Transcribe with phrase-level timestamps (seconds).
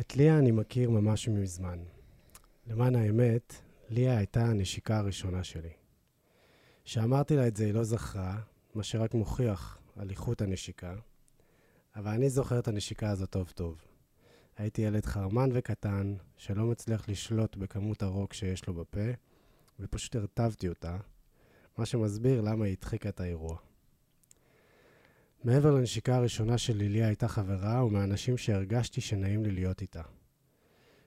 [0.00, 1.78] את ליה אני מכיר ממש מזמן.
[2.66, 3.54] למען האמת,
[3.88, 5.70] ליה הייתה הנשיקה הראשונה שלי.
[6.84, 8.40] כשאמרתי לה את זה היא לא זכרה,
[8.74, 10.94] מה שרק מוכיח על איכות הנשיקה,
[11.96, 13.82] אבל אני זוכר את הנשיקה הזאת טוב טוב.
[14.56, 19.10] הייתי ילד חרמן וקטן, שלא מצליח לשלוט בכמות הרוק שיש לו בפה,
[19.80, 20.96] ופשוט הרטבתי אותה,
[21.78, 23.56] מה שמסביר למה היא הדחיקה את האירוע.
[25.46, 30.02] מעבר לנשיקה הראשונה של ליליה הייתה חברה, ומהאנשים שהרגשתי שנעים לי להיות איתה.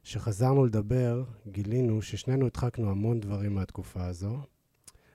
[0.04, 4.42] כשחזרנו לדבר, גילינו ששנינו הדחקנו המון דברים מהתקופה הזו,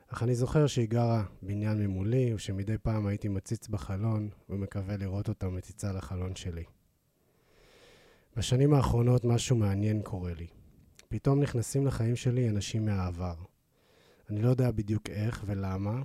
[0.08, 5.48] אך אני זוכר שהיא גרה בניין ממולי, ושמדי פעם הייתי מציץ בחלון ומקווה לראות אותה
[5.48, 6.64] מציצה לחלון שלי.
[8.36, 10.46] בשנים האחרונות משהו מעניין קורה לי.
[11.08, 13.36] פתאום נכנסים לחיים שלי אנשים מהעבר.
[14.30, 16.02] אני לא יודע בדיוק איך ולמה,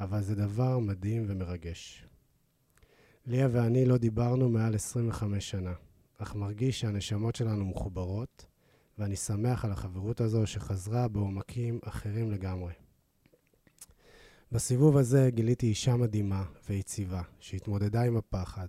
[0.00, 2.05] אבל זה דבר מדהים ומרגש.
[3.26, 5.72] ליה ואני לא דיברנו מעל 25 שנה,
[6.18, 8.46] אך מרגיש שהנשמות שלנו מחוברות,
[8.98, 12.72] ואני שמח על החברות הזו שחזרה בעומקים אחרים לגמרי.
[14.52, 18.68] בסיבוב הזה גיליתי אישה מדהימה ויציבה, שהתמודדה עם הפחד,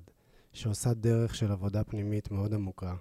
[0.53, 2.95] שעושה דרך של עבודה פנימית מאוד עמוקה,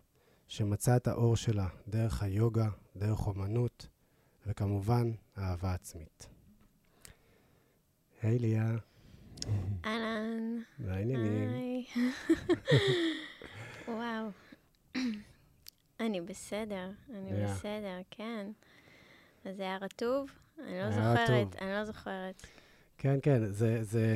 [0.48, 3.88] שמצאה את האור שלה דרך היוגה, דרך אומנות,
[4.46, 6.28] וכמובן, אהבה עצמית.
[8.22, 8.76] היי ליה.
[9.84, 10.58] אהלן.
[10.78, 11.48] מה העניינים?
[11.48, 11.84] היי.
[13.88, 14.28] וואו.
[16.00, 17.44] אני בסדר, אני.
[17.44, 18.50] בסדר, כן.
[19.44, 20.30] אז זה היה רטוב?
[20.58, 21.62] אני לא זוכרת.
[21.62, 22.42] אני לא זוכרת.
[22.98, 24.06] כן, כן, זה, זה,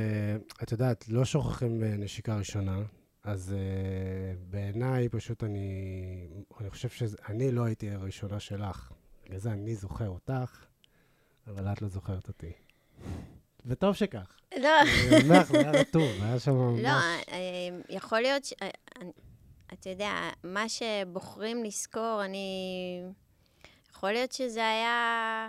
[0.63, 2.83] את יודעת, לא שוכחים אה, נשיקה ראשונה,
[3.25, 6.27] אז uh, בעיניי פשוט אני,
[6.61, 8.93] אני חושב שאני לא הייתי הראשונה שלך.
[9.25, 10.65] בגלל זה אני זוכר אותך,
[11.47, 12.53] אבל את לא זוכרת אותי.
[13.67, 14.37] וטוב שכך.
[14.59, 14.71] לא,
[15.29, 16.81] לך, זה היה רטוב, היה שם ממש...
[16.81, 17.37] לא, אה,
[17.89, 18.53] יכול להיות ש...
[18.63, 18.69] אה,
[19.73, 20.13] אתה יודע,
[20.45, 23.03] מה שבוחרים לזכור, אני...
[23.91, 25.49] יכול להיות שזה היה...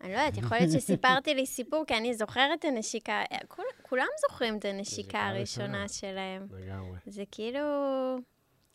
[0.00, 3.22] אני לא יודעת, יכול להיות שסיפרתי לי סיפור, כי אני זוכרת את הנשיקה.
[3.48, 5.88] כול- כולם זוכרים את הנשיקה נשיקה הראשונה ראשונה.
[5.88, 6.46] שלהם.
[6.50, 6.98] לגמרי.
[7.06, 7.60] זה כאילו...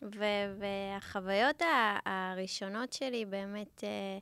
[0.02, 1.62] ו- והחוויות
[2.06, 4.18] הראשונות שלי באמת, אה, אה,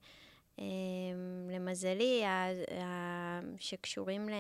[1.51, 2.51] למזלי, ה-
[2.83, 4.33] ה- שקשורים ל-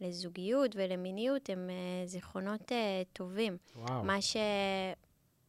[0.00, 3.56] לזוגיות ולמיניות, הם אה, זכרונות אה, טובים.
[3.76, 4.04] וואו.
[4.04, 4.36] מה, ש...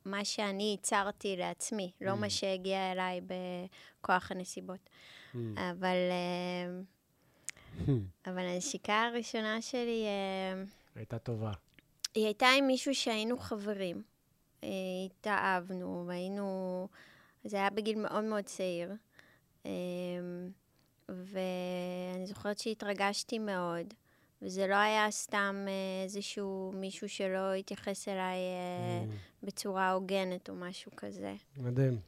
[0.06, 2.16] מה שאני ייצרתי לעצמי, לא Mm.
[2.16, 3.22] מה שהגיע אליי
[4.02, 4.90] בכוח הנסיבות.
[5.34, 5.38] Mm.
[5.72, 6.82] אבל, אה,
[8.32, 10.04] אבל הנשיקה הראשונה שלי...
[10.96, 11.52] הייתה טובה.
[12.16, 14.04] היא הייתה עם מישהו שהיינו חברים.
[14.64, 14.70] אה,
[15.06, 16.88] התאהבנו, והיינו...
[17.44, 18.92] זה היה בגיל מאוד מאוד צעיר.
[19.66, 19.72] אה,
[21.10, 23.94] ואני זוכרת שהתרגשתי מאוד,
[24.42, 29.46] וזה לא היה סתם אה, איזשהו מישהו שלא התייחס אליי אה, Mm.
[29.46, 31.34] בצורה הוגנת או משהו כזה.
[31.58, 32.00] מדהים.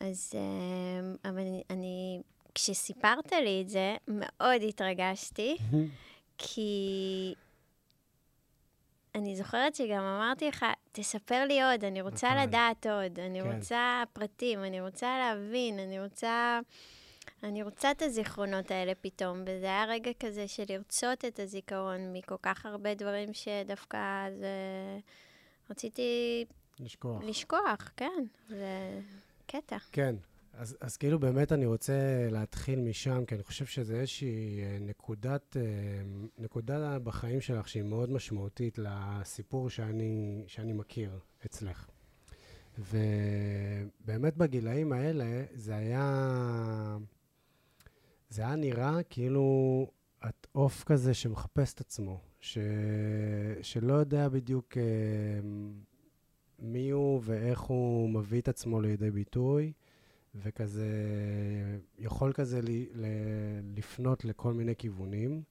[0.00, 0.32] אז...
[0.34, 2.20] אה, אבל אני, אני...
[2.54, 5.56] כשסיפרת לי את זה, מאוד התרגשתי.
[6.38, 7.34] כי
[9.14, 12.42] אני זוכרת שגם אמרתי לך, תספר לי עוד, אני רוצה נכון.
[12.42, 13.54] לדעת עוד, אני כן.
[13.56, 16.60] רוצה פרטים, אני רוצה להבין, אני רוצה...
[17.42, 22.34] אני רוצה את הזיכרונות האלה פתאום, וזה היה רגע כזה של לרצות את הזיכרון מכל
[22.42, 23.98] כך הרבה דברים שדווקא
[24.38, 24.48] זה...
[25.70, 26.44] רציתי
[26.80, 27.22] לשכוח.
[27.24, 29.00] לשכוח, כן, זה
[29.46, 29.76] קטע.
[29.92, 30.14] כן,
[30.52, 35.56] אז, אז כאילו באמת אני רוצה להתחיל משם, כי אני חושב שזה איזושהי אה, נקודת,
[35.56, 35.62] אה,
[36.38, 41.90] נקודה בחיים שלך שהיא מאוד משמעותית לסיפור שאני, שאני מכיר אצלך.
[42.78, 46.96] ובאמת בגילאים האלה זה היה,
[48.30, 49.86] זה היה נראה כאילו
[50.28, 52.58] את עוף כזה שמחפש את עצמו, ש,
[53.62, 54.82] שלא יודע בדיוק אה,
[56.58, 59.72] מי הוא ואיך הוא מביא את עצמו לידי ביטוי.
[60.34, 60.88] וכזה
[61.98, 63.06] יכול כזה ל, ל,
[63.76, 65.42] לפנות לכל מיני כיוונים.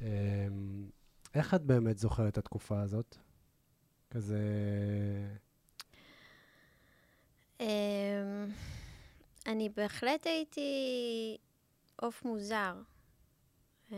[0.00, 0.90] אמ,
[1.34, 3.16] איך את באמת זוכרת את התקופה הזאת?
[4.10, 4.38] כזה...
[7.60, 7.66] אמ,
[9.46, 10.70] אני בהחלט הייתי
[11.96, 12.74] עוף מוזר.
[13.92, 13.96] אמ,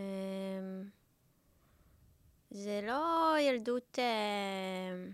[2.51, 3.99] זה לא ילדות...
[3.99, 5.13] אמ,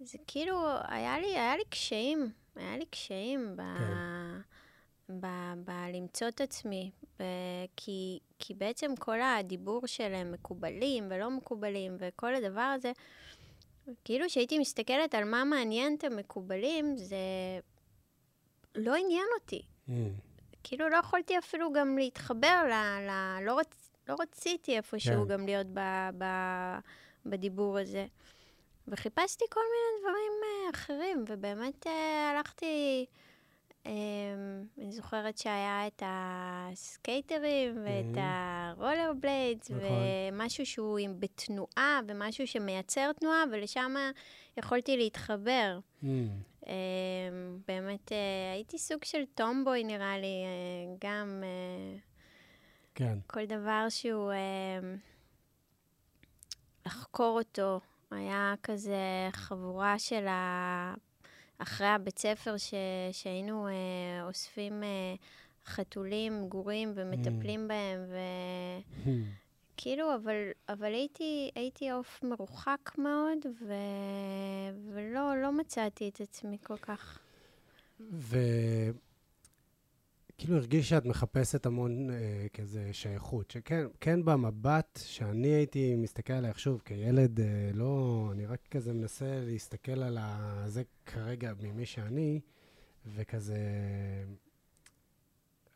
[0.00, 3.62] זה כאילו, היה לי, היה לי קשיים, היה לי קשיים ב...
[5.20, 5.26] ב...
[5.64, 6.90] בלמצוא את עצמי,
[7.20, 7.22] ב...
[7.76, 12.92] כי, כי בעצם כל הדיבור שלהם מקובלים ולא מקובלים, וכל הדבר הזה,
[14.04, 17.16] כאילו שהייתי מסתכלת על מה מעניין את המקובלים, זה
[18.74, 19.62] לא עניין אותי.
[19.88, 19.92] Mm,
[20.62, 22.72] כאילו לא יכולתי אפילו גם להתחבר ל...
[23.08, 23.44] ל...
[23.44, 23.90] לא, רצ...
[24.08, 25.28] לא רציתי איפשהו כן.
[25.28, 25.80] גם להיות ב...
[26.18, 26.24] ב...
[27.26, 28.06] בדיבור הזה.
[28.90, 31.90] וחיפשתי כל מיני דברים אה, אחרים, ובאמת אה,
[32.32, 33.06] הלכתי...
[33.84, 33.90] Um,
[34.78, 38.20] אני זוכרת שהיה את הסקייטרים ואת mm-hmm.
[38.20, 39.82] הרולר בליידס, נכון.
[40.32, 43.94] ומשהו שהוא עם, בתנועה, ומשהו שמייצר תנועה, ולשם
[44.56, 45.78] יכולתי להתחבר.
[46.02, 46.06] Mm.
[46.62, 46.68] Um,
[47.68, 48.14] באמת, אה,
[48.54, 51.42] הייתי סוג של tomboy, נראה לי, אה, גם...
[51.42, 52.00] אה,
[52.94, 53.18] כן.
[53.26, 54.32] כל דבר שהוא...
[54.32, 54.98] Uh,
[56.86, 57.80] לחקור אותו,
[58.10, 60.94] היה כזה חבורה של ה...
[61.58, 62.74] אחרי הבית ספר ש...
[63.12, 63.72] שהיינו אה,
[64.26, 65.14] אוספים אה,
[65.66, 67.68] חתולים, גורים, ומטפלים mm.
[67.68, 68.16] בהם, ו...
[69.76, 70.34] כאילו, אבל,
[70.68, 73.72] אבל הייתי, הייתי עוף מרוחק מאוד, ו...
[74.94, 77.18] ולא לא מצאתי את עצמי כל כך.
[78.00, 78.36] ו...
[80.38, 86.58] כאילו הרגיש שאת מחפשת המון אה, כזה שייכות, שכן, כן במבט שאני הייתי מסתכל עלייך
[86.58, 90.18] שוב, כילד, אה, לא, אני רק כזה מנסה להסתכל על
[90.66, 92.40] זה כרגע ממי שאני,
[93.06, 93.56] וכזה,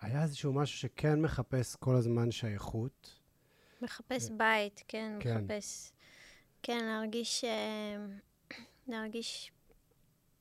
[0.01, 3.21] היה איזשהו משהו שכן מחפש כל הזמן שייכות.
[3.83, 4.39] מחפש ו...
[4.39, 5.93] בית, כן, כן, מחפש,
[6.63, 8.07] כן, להרגיש, אה,
[8.89, 9.53] להרגיש,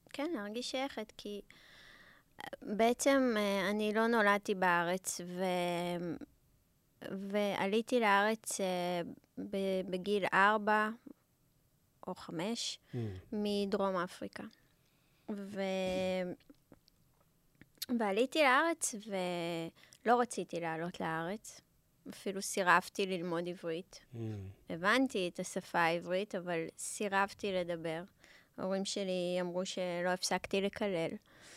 [0.09, 1.41] כן, להרגיש שייכת, כי...
[2.62, 5.44] בעצם אה, אני לא נולדתי בארץ, ו...
[7.01, 9.01] ועליתי לארץ אה,
[9.89, 10.89] בגיל ארבע
[12.07, 12.98] או חמש mm.
[13.31, 14.44] מדרום אפריקה.
[15.30, 15.62] ו...
[18.00, 21.62] ועליתי לארץ ולא רציתי לעלות לארץ.
[22.10, 24.00] אפילו סירבתי ללמוד עברית.
[24.13, 24.18] Mm.
[24.69, 28.04] הבנתי את השפה העברית, אבל סירבתי לדבר.
[28.57, 31.12] ההורים שלי אמרו שלא הפסקתי לקלל.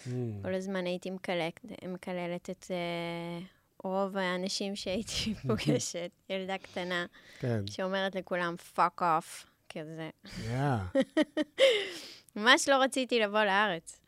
[0.07, 0.11] Mm.
[0.43, 3.45] כל הזמן הייתי מקלק, מקללת את uh,
[3.85, 7.07] רוב האנשים שהייתי פוגשת, ילדה קטנה,
[7.39, 7.67] כן.
[7.67, 10.11] שאומרת לכולם, fuck off, כזה.
[10.25, 10.99] Yeah.
[12.37, 14.01] ממש לא רציתי לבוא לארץ.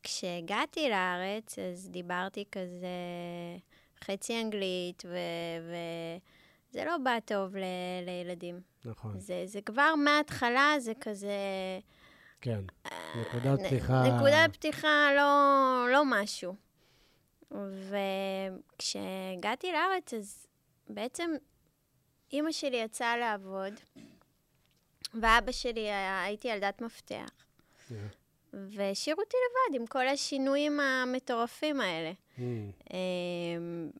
[0.00, 2.88] וכשהגעתי לארץ, אז דיברתי כזה
[4.04, 5.16] חצי אנגלית, ו...
[6.70, 7.64] זה לא בא טוב ל...
[8.06, 8.60] לילדים.
[8.84, 9.18] נכון.
[9.18, 11.36] זה, זה כבר מההתחלה, זה כזה...
[12.46, 12.60] כן,
[13.20, 14.02] נקודת פתיחה...
[14.02, 16.54] נקודת פתיחה לא, לא משהו.
[18.78, 20.46] וכשהגעתי לארץ, אז
[20.88, 21.30] בעצם
[22.32, 23.72] אימא שלי יצאה לעבוד,
[25.14, 27.28] ואבא שלי, היה, הייתי ילדת מפתח.
[27.88, 27.92] Yeah.
[28.52, 32.12] והשאירו אותי לבד עם כל השינויים המטורפים האלה.
[32.12, 32.40] Mm.
[32.92, 33.90] אמ,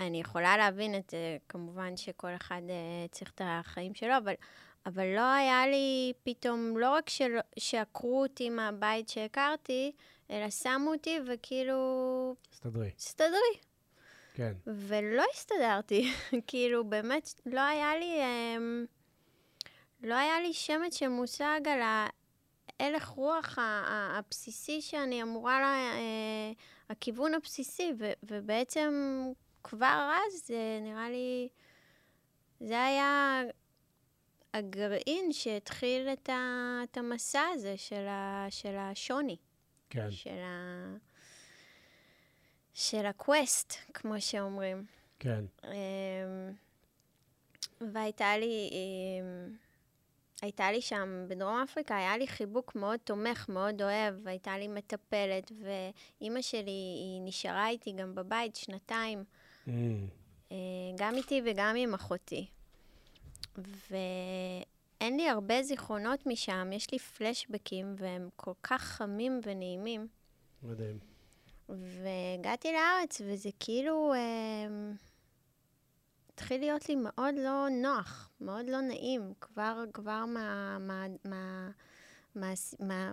[0.00, 2.62] אני יכולה להבין את זה, כמובן שכל אחד
[3.10, 4.34] צריך את החיים שלו, אבל,
[4.86, 9.92] אבל לא היה לי פתאום, לא רק של, שעקרו אותי מהבית שהכרתי,
[10.30, 12.34] אלא שמו אותי וכאילו...
[12.52, 12.90] הסתדרי.
[12.98, 13.56] הסתדרי.
[14.34, 14.52] כן.
[14.66, 16.12] ולא הסתדרתי,
[16.46, 18.20] כאילו, באמת, לא היה לי...
[18.20, 18.86] um,
[20.02, 21.80] לא היה לי שמץ של מושג על
[22.80, 29.22] ההלך רוח הבסיסי שאני אמורה, לה, uh, הכיוון הבסיסי, ו, ובעצם
[29.64, 31.48] כבר אז זה נראה לי,
[32.60, 33.42] זה היה
[34.54, 39.36] הגרעין שהתחיל את, ה, את המסע הזה של, ה, של השוני.
[39.90, 40.10] כן.
[40.10, 40.96] של, ה,
[42.74, 44.84] של הקווסט, כמו שאומרים.
[45.18, 45.44] כן.
[45.64, 45.70] אמ,
[47.92, 49.56] והייתה לי, אמ,
[50.42, 55.52] הייתה לי שם, בדרום אפריקה, היה לי חיבוק מאוד תומך, מאוד אוהב, הייתה לי מטפלת,
[55.60, 59.24] ואימא שלי, היא נשארה איתי גם בבית שנתיים.
[59.66, 59.70] Mm.
[60.52, 60.56] אה,
[60.96, 62.46] גם איתי וגם עם אחותי.
[63.90, 70.08] ואין לי הרבה זיכרונות משם, יש לי פלשבקים, והם כל כך חמים ונעימים.
[70.62, 70.98] מדהים.
[71.68, 74.12] והגעתי לארץ, וזה כאילו...
[74.14, 74.92] אה,
[76.34, 80.78] התחיל להיות לי מאוד לא נוח, מאוד לא נעים, כבר, כבר מה...
[80.80, 81.70] מה, מה,
[82.34, 83.12] מה, מה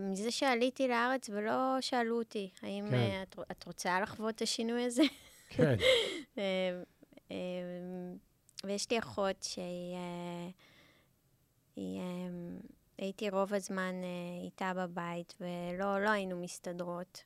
[0.00, 2.96] מזה שעליתי לארץ ולא שאלו אותי, האם כן.
[2.96, 5.02] uh, את, את רוצה לחוות את השינוי הזה?
[5.48, 5.74] כן.
[8.64, 9.96] אה, אה, ויש לי אחות שהיא...
[11.76, 12.00] היא,
[12.98, 13.94] הייתי רוב הזמן
[14.44, 17.22] איתה בבית, ולא לא היינו מסתדרות.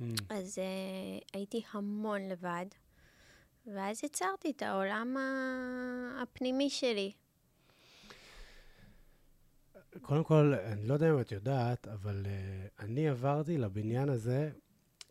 [0.00, 0.04] Mm.
[0.30, 0.58] אז
[1.32, 2.66] הייתי המון לבד.
[3.74, 5.16] ואז יצרתי את העולם
[6.22, 7.12] הפנימי שלי.
[10.02, 14.50] קודם כל, אני לא יודע אם את יודעת, אבל uh, אני עברתי לבניין הזה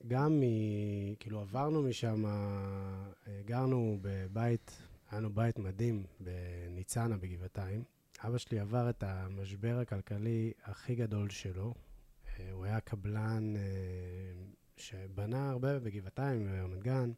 [0.08, 0.44] גם מ...
[1.20, 4.78] כאילו, עברנו משם, uh, גרנו בבית,
[5.16, 7.84] היה לנו בית מדהים בניצנה בגבעתיים.
[8.24, 11.74] אבא שלי עבר את המשבר הכלכלי הכי גדול שלו.
[11.74, 13.60] Uh, הוא היה קבלן uh,
[14.78, 17.12] שבנה הרבה בגבעתיים, ברמת גן.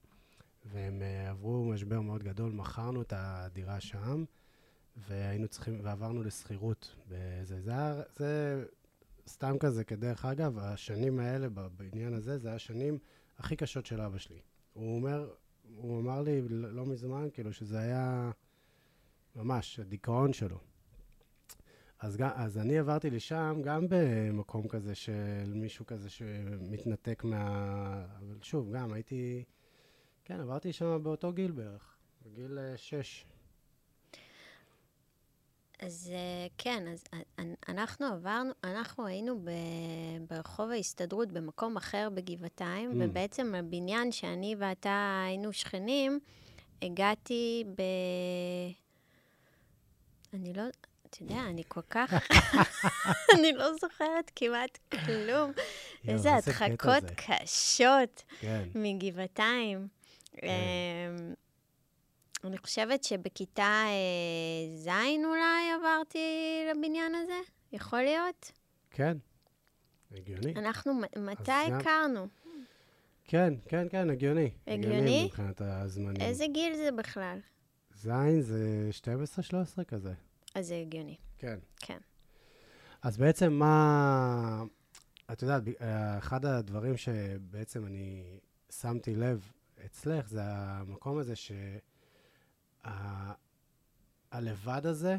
[0.65, 4.23] והם uh, עברו משבר מאוד גדול, מכרנו את הדירה שם,
[5.07, 6.95] והיינו צריכים, ועברנו לשכירות.
[7.43, 8.63] זה, זה היה, זה
[9.27, 12.97] סתם כזה, כדרך אגב, השנים האלה בעניין הזה, זה השנים
[13.37, 14.41] הכי קשות של אבא שלי.
[14.73, 15.29] הוא אומר,
[15.75, 18.31] הוא אמר לי לא מזמן, כאילו, שזה היה
[19.35, 20.59] ממש הדיכאון שלו.
[21.99, 28.05] אז, אז אני עברתי לשם גם במקום כזה של מישהו כזה שמתנתק מה...
[28.19, 29.43] אבל שוב, גם הייתי...
[30.25, 33.25] כן, עברתי שם באותו גיל בערך, בגיל אה, שש.
[35.79, 39.49] אז אה, כן, אז אה, אנחנו עברנו, אנחנו היינו ב,
[40.29, 42.95] ברחוב ההסתדרות במקום אחר בגבעתיים, mm.
[42.99, 46.19] ובעצם הבניין שאני ואתה היינו שכנים,
[46.81, 47.81] הגעתי ב...
[50.33, 50.63] אני לא...
[51.09, 52.13] אתה יודע, אני כל כך...
[53.35, 55.51] אני לא זוכרת כמעט כלום.
[56.07, 58.63] איזה הדחקות קשות כן.
[58.75, 59.87] מגבעתיים.
[62.47, 64.87] אני חושבת שבכיתה אה, ז'
[65.25, 66.19] אולי עברתי
[66.71, 67.39] לבניין הזה,
[67.71, 68.51] יכול להיות?
[68.91, 69.17] כן,
[70.11, 70.53] הגיוני.
[70.55, 72.27] אנחנו, מתי הכרנו?
[73.25, 74.51] כן, כן, כן, הגיוני.
[74.67, 74.95] הגיוני?
[74.95, 76.21] הגיוני מבחינת הזמנים.
[76.21, 77.39] איזה גיל זה בכלל?
[77.95, 78.89] ז' זה
[79.79, 80.13] 12-13 כזה.
[80.55, 81.15] אז זה הגיוני.
[81.37, 81.59] כן.
[81.77, 81.97] כן.
[83.01, 84.63] אז בעצם מה...
[85.31, 85.63] את יודעת,
[86.17, 88.39] אחד הדברים שבעצם אני
[88.69, 89.51] שמתי לב
[89.85, 91.33] אצלך, זה המקום הזה
[92.87, 94.89] שהלבד שה...
[94.89, 95.17] הזה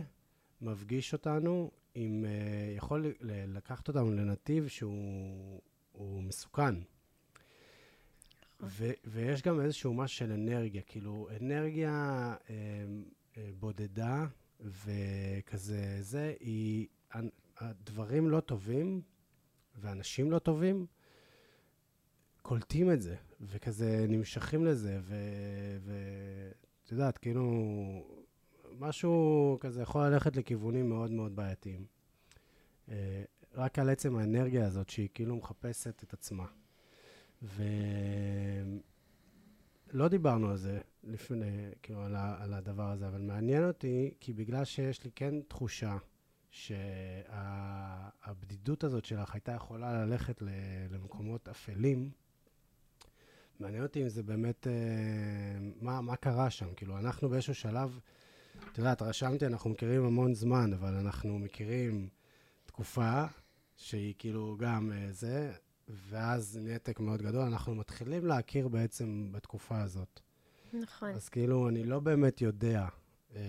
[0.61, 2.25] מפגיש אותנו עם...
[2.25, 5.61] אה, יכול לקחת אותנו לנתיב שהוא
[6.23, 6.75] מסוכן.
[8.61, 11.91] ו, ויש גם איזשהו משהו של אנרגיה, כאילו, אנרגיה
[12.51, 12.55] אה,
[13.37, 14.27] אה, בודדה
[14.61, 16.87] וכזה זה, היא...
[17.61, 19.03] הדברים לא טובים
[19.75, 20.87] ואנשים לא טובים
[22.43, 25.01] קולטים את זה, וכזה נמשכים לזה,
[26.89, 27.45] ואת יודעת, כאילו,
[28.79, 31.87] משהו כזה יכול ללכת לכיוונים מאוד מאוד בעייתיים.
[32.89, 33.23] אה,
[33.55, 36.47] רק על עצם האנרגיה הזאת, שהיא כאילו מחפשת את עצמה.
[37.43, 37.69] ולא
[40.09, 45.05] דיברנו על זה לפני, כאילו, על, על הדבר הזה, אבל מעניין אותי, כי בגלל שיש
[45.05, 45.97] לי כן תחושה
[46.51, 47.65] שהבדידות
[48.85, 50.43] הזאת שלך הייתה יכולה ללכת
[50.91, 52.11] למקומות אפלים,
[53.61, 54.73] מעניין אותי אם זה באמת, אה,
[55.81, 56.75] מה, מה קרה שם.
[56.77, 58.01] כאילו, אנחנו באיזשהו שלב,
[58.73, 62.09] את יודעת, רשמתי, אנחנו מכירים המון זמן, אבל אנחנו מכירים
[62.67, 63.25] תקופה
[63.77, 65.53] שהיא כאילו גם אה, זה,
[65.89, 67.43] ואז נתק מאוד גדול.
[67.43, 70.21] אנחנו מתחילים להכיר בעצם בתקופה הזאת.
[70.73, 71.11] נכון.
[71.11, 72.87] אז כאילו, אני לא באמת יודע
[73.35, 73.41] אה,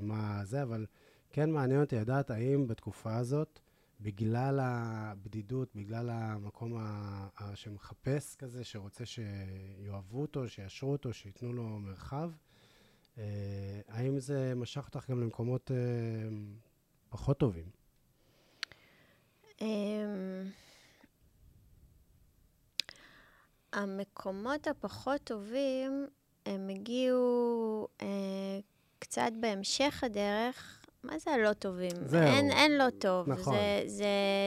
[0.00, 0.86] מה זה, אבל
[1.30, 3.60] כן מעניין אותי לדעת האם בתקופה הזאת,
[4.00, 12.30] בגלל הבדידות, בגלל המקום ה- שמחפש כזה, שרוצה שיאהבו אותו, שיאשרו אותו, שייתנו לו מרחב,
[13.18, 15.76] אה, האם זה משך אותך גם למקומות אה,
[17.08, 17.70] פחות טובים?
[19.60, 19.66] אמ,
[23.72, 26.06] המקומות הפחות טובים,
[26.46, 28.58] הם הגיעו אה,
[28.98, 30.75] קצת בהמשך הדרך,
[31.06, 31.90] מה זה הלא טובים?
[32.04, 32.22] זהו.
[32.22, 33.28] אין, אין לא טוב.
[33.28, 33.54] נכון.
[33.54, 34.06] זה, זה,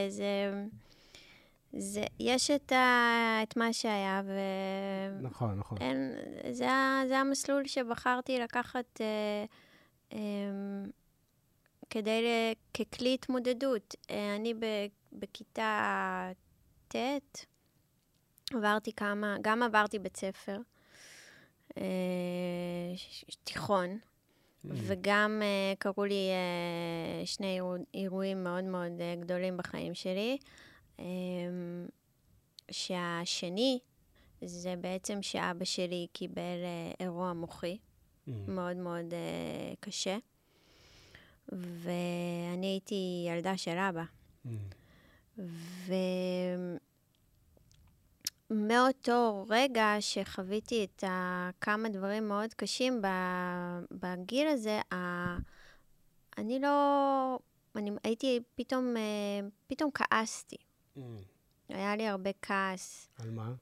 [0.10, 0.64] זה,
[1.74, 4.32] זה, יש את, ה, את מה שהיה, ו...
[5.22, 5.78] נכון, נכון.
[5.82, 6.16] אין,
[6.52, 6.68] זה,
[7.08, 9.46] זה המסלול שבחרתי לקחת אה,
[10.14, 10.20] אה,
[11.90, 12.24] כדי,
[12.74, 13.96] ככלי התמודדות.
[14.10, 14.66] אה, אני ב,
[15.14, 16.32] בכיתה
[16.88, 16.96] ט',
[18.54, 20.58] עברתי כמה, גם עברתי בית ספר,
[21.78, 21.84] אה,
[23.44, 24.00] תיכון.
[24.66, 24.70] Mm.
[24.74, 26.30] וגם uh, קרו לי
[27.24, 30.38] uh, שני אירוע, אירועים מאוד מאוד uh, גדולים בחיים שלי.
[30.98, 31.02] Um,
[32.72, 33.80] שהשני,
[34.42, 38.32] זה בעצם שאבא שלי קיבל uh, אירוע מוחי mm.
[38.48, 40.18] מאוד מאוד uh, קשה.
[41.52, 44.04] ואני הייתי ילדה של אבא.
[44.46, 44.50] Mm.
[45.88, 45.94] ו...
[48.50, 51.04] מאותו רגע שחוויתי את
[51.62, 53.02] כמה דברים מאוד קשים
[53.92, 54.80] בגיל הזה,
[56.38, 57.40] אני לא...
[57.76, 60.56] אני הייתי פתאום, אה, פתאום כעסתי.
[60.98, 61.00] Mm.
[61.70, 63.10] היה לי הרבה כעס.
[63.18, 63.54] על מה?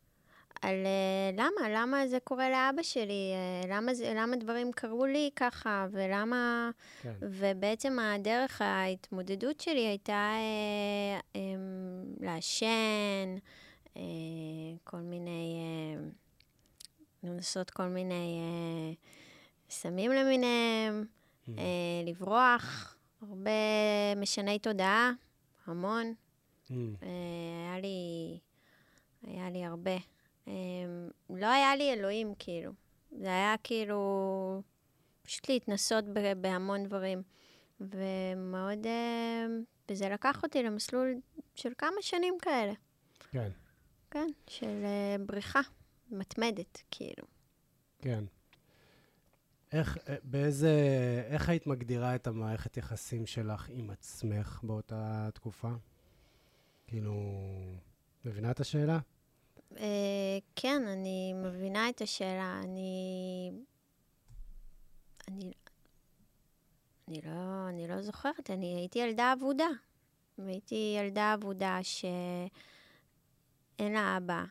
[0.61, 5.29] על uh, למה, למה זה קורה לאבא שלי, uh, למה, זה, למה דברים קרו לי
[5.35, 6.69] ככה, ולמה...
[7.01, 7.13] כן.
[7.21, 12.67] ובעצם הדרך ההתמודדות שלי הייתה uh, um, לעשן,
[13.35, 13.37] אה,
[14.83, 16.09] כל מיני, אה,
[17.23, 18.93] לנסות כל מיני אה,
[19.69, 21.05] סמים למיניהם,
[21.45, 21.51] mm.
[22.05, 23.51] לברוח, הרבה
[24.15, 25.11] משני תודעה,
[25.65, 26.13] המון.
[26.69, 26.73] Mm.
[27.01, 28.39] היה לי,
[29.23, 29.97] היה לי הרבה.
[31.29, 32.71] לא היה לי אלוהים, כאילו.
[33.11, 34.61] זה היה כאילו
[35.21, 36.05] פשוט להתנסות
[36.41, 37.21] בהמון דברים.
[37.81, 39.45] ומאוד, אה,
[39.91, 41.15] וזה לקח אותי למסלול
[41.55, 42.73] של כמה שנים כאלה.
[43.31, 43.49] כן,
[44.11, 45.61] כן, של אה, בריחה
[46.09, 47.27] מתמדת, כאילו.
[47.99, 48.23] כן.
[49.71, 50.71] איך, אה, באיזה,
[51.27, 55.71] איך היית מגדירה את המערכת יחסים שלך עם עצמך באותה תקופה?
[56.87, 57.13] כאילו,
[58.25, 58.99] מבינה את השאלה?
[59.77, 62.61] אה, כן, אני מבינה את השאלה.
[62.63, 63.51] אני...
[65.27, 65.51] אני...
[67.07, 69.67] אני לא, אני לא זוכרת, אני הייתי ילדה אבודה.
[70.37, 71.79] הייתי ילדה אבודה
[73.77, 74.43] שאין לה אבא.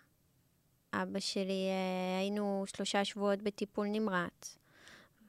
[0.92, 4.58] אבא שלי, אה, היינו שלושה שבועות בטיפול נמרץ,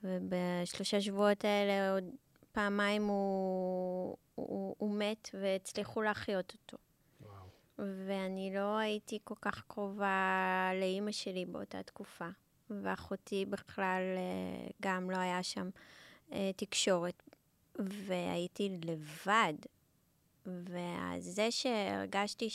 [0.04, 2.04] ובשלושה שבועות האלה עוד
[2.52, 6.78] פעמיים הוא, הוא, הוא מת והצליחו להחיות אותו.
[7.22, 7.46] וואו.
[8.08, 12.28] ואני לא הייתי כל כך קרובה לאימא שלי באותה תקופה.
[12.70, 15.70] ואחותי בכלל אה, גם לא היה שם
[16.32, 17.24] אה, תקשורת.
[17.80, 19.54] והייתי לבד.
[20.46, 22.50] וזה שהרגשתי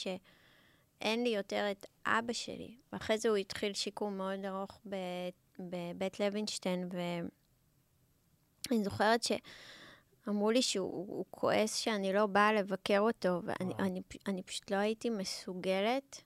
[1.03, 4.81] שאין לי יותר את אבא שלי, ואחרי זה הוא התחיל שיקום מאוד ארוך
[5.59, 9.33] בבית לוינשטיין, ואני זוכרת ש...
[10.29, 13.75] אמרו לי שהוא הוא כועס שאני לא באה לבקר אותו, ואני.
[13.79, 16.23] אני, אני פשוט לא הייתי מסוגלת.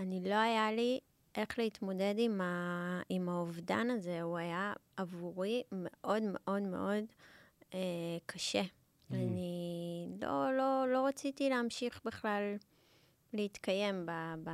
[0.00, 1.00] אני לא היה לי
[1.34, 4.22] איך להתמודד עם, ה, עם האובדן הזה.
[4.22, 7.04] הוא היה עבורי מאוד מאוד מאוד
[7.74, 7.78] אה,
[8.26, 8.62] קשה.
[8.62, 9.14] Mm.
[9.14, 12.56] אני לא, לא, לא רציתי להמשיך בכלל
[13.34, 14.10] להתקיים ב...
[14.44, 14.50] ב...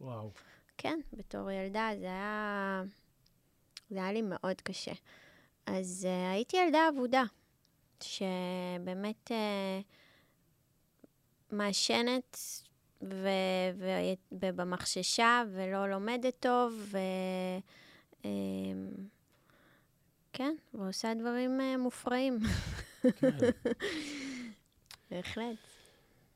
[0.00, 0.30] וואו.
[0.78, 2.82] כן, בתור ילדה זה היה...
[3.90, 4.92] זה היה לי מאוד קשה.
[5.66, 7.22] אז uh, הייתי ילדה אבודה,
[8.02, 9.84] שבאמת uh,
[11.50, 12.38] מעשנת
[13.02, 16.98] ו- ו- ובמחששה ולא לומדת טוב, ו...
[18.22, 18.26] um,
[20.32, 22.38] כן, ועושה דברים uh, מופרעים.
[23.02, 23.28] כן.
[25.10, 25.73] בהחלט.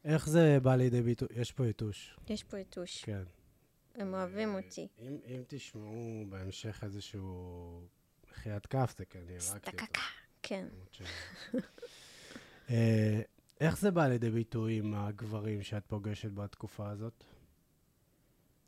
[0.04, 1.28] איך זה בא לידי ביטוי?
[1.34, 2.18] יש פה יתוש.
[2.28, 3.04] יש פה יתוש.
[3.04, 3.22] כן.
[3.94, 4.88] הם אוהבים אותי.
[4.98, 5.94] אם, אם תשמעו
[6.28, 7.80] בהמשך איזשהו
[8.30, 9.74] מחיית כף, זה כנראה רק יתוש.
[9.80, 10.02] סטקקה.
[10.42, 10.66] כן.
[10.72, 11.02] למרות ש-
[12.70, 13.20] אה,
[13.60, 17.24] איך זה בא לידי ביטוי עם הגברים שאת פוגשת בתקופה הזאת?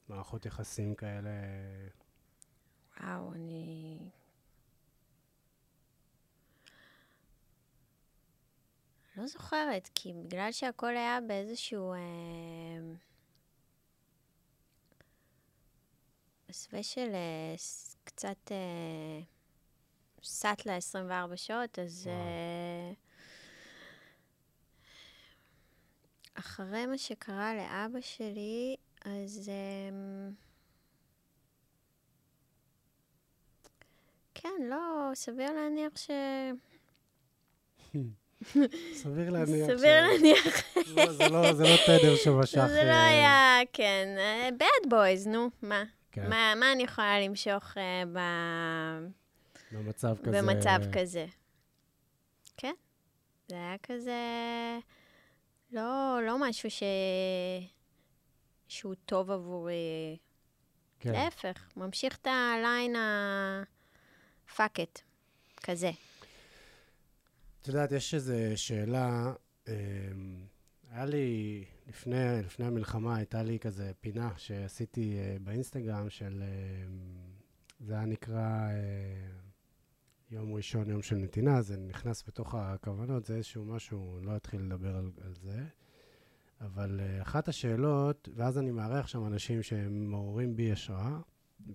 [0.08, 1.30] מערכות יחסים כאלה...
[3.00, 3.98] וואו, אני...
[9.20, 11.92] לא זוכרת, כי בגלל שהכל היה באיזשהו...
[11.92, 11.98] אה...
[16.48, 17.54] מסווה של אה,
[18.04, 19.20] קצת אה...
[20.22, 22.06] סאטלה 24 שעות, אז...
[22.06, 22.16] וואו.
[22.16, 22.92] אה...
[26.34, 29.48] אחרי מה שקרה לאבא שלי, אז...
[29.48, 30.28] אה...
[34.34, 36.10] כן, לא, סביר להניח ש...
[38.94, 39.66] סביר להניח.
[39.66, 40.76] סביר להניח.
[40.96, 42.66] לא, זה לא- זה לא תדר שמשך...
[42.66, 44.08] זה לא אה, היה, כן.
[44.58, 45.84] bad boys, נו, מה?
[46.12, 48.02] כן, מה אני יכולה למשוך אה,
[49.72, 50.42] במצב כזה...
[50.42, 51.26] במצב כזה?
[52.56, 52.74] כן.
[53.48, 54.18] זה היה כזה...
[55.72, 56.82] לא, לא משהו ש...
[58.68, 60.16] שהוא טוב עבורי.
[61.00, 61.12] כן.
[61.12, 63.62] להפך, ממשיך את הליין ה...
[64.56, 65.00] fuck it,
[65.62, 65.90] כזה.
[67.62, 69.32] את יודעת, יש איזו שאלה,
[69.68, 69.72] אמ,
[70.90, 77.16] היה לי, לפני, לפני המלחמה הייתה לי כזה פינה שעשיתי אה, באינסטגרם של, אמ,
[77.80, 79.30] זה היה נקרא אה,
[80.30, 84.96] יום ראשון, יום של נתינה, זה נכנס בתוך הכוונות, זה איזשהו משהו, לא אתחיל לדבר
[84.96, 85.64] על, על זה,
[86.60, 91.20] אבל אה, אחת השאלות, ואז אני מארח שם אנשים שהם מעוררים בי השראה,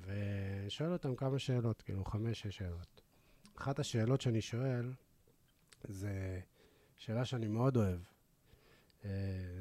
[0.06, 3.02] ושואל אותם כמה שאלות, כאילו חמש, שש שאלות.
[3.58, 4.92] אחת השאלות שאני שואל,
[5.88, 6.40] זה
[6.96, 8.00] שאלה שאני מאוד אוהב.
[9.06, 9.10] אה,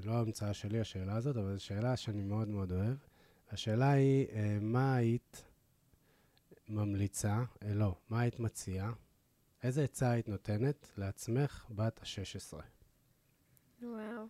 [0.04, 2.96] לא המצאה שלי השאלה הזאת, אבל זו שאלה שאני מאוד מאוד אוהב.
[3.50, 5.44] השאלה היא, אה, מה היית
[6.68, 8.92] ממליצה, אה, לא, מה היית מציעה,
[9.62, 12.58] איזה עצה היית נותנת לעצמך בת ה-16?
[13.82, 14.26] וואו.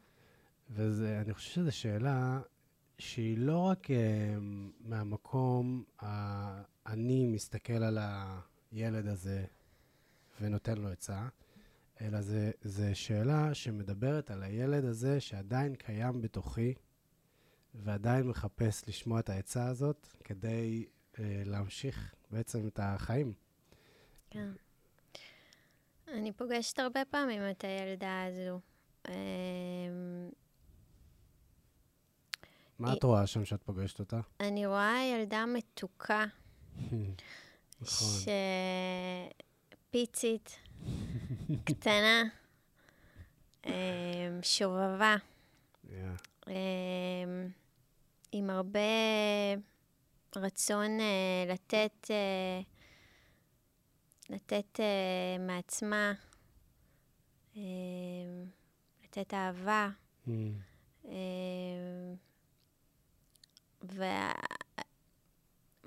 [0.70, 2.40] ואני חושב שזו שאלה
[2.98, 3.94] שהיא לא רק uh,
[4.80, 5.84] מהמקום
[6.86, 7.98] אני מסתכל על
[8.72, 9.44] הילד הזה
[10.40, 11.28] ונותן לו עצה,
[12.00, 12.18] אלא
[12.64, 16.74] זו שאלה שמדברת על הילד הזה שעדיין קיים בתוכי
[17.74, 23.32] ועדיין מחפש לשמוע את העצה הזאת כדי uh, להמשיך בעצם את החיים.
[24.30, 24.48] כן.
[26.08, 28.60] אני פוגשת הרבה פעמים את הילדה הזו.
[29.08, 29.14] אמ,
[32.78, 34.20] מה את רואה שם שאת פוגשת אותה?
[34.40, 36.24] אני רואה ילדה מתוקה,
[37.80, 38.08] נכון.
[39.90, 40.56] שפיצית,
[41.64, 42.22] קטנה,
[43.66, 43.72] אמ,
[44.42, 45.16] שובבה,
[45.84, 45.90] Yeah.
[46.48, 47.48] אמ,
[48.32, 48.78] עם הרבה
[50.36, 52.60] רצון אה, לתת, אה,
[54.30, 56.12] לתת אה, מעצמה,
[57.56, 57.62] אמ,
[59.04, 59.88] לתת אהבה.
[60.28, 60.30] Mm.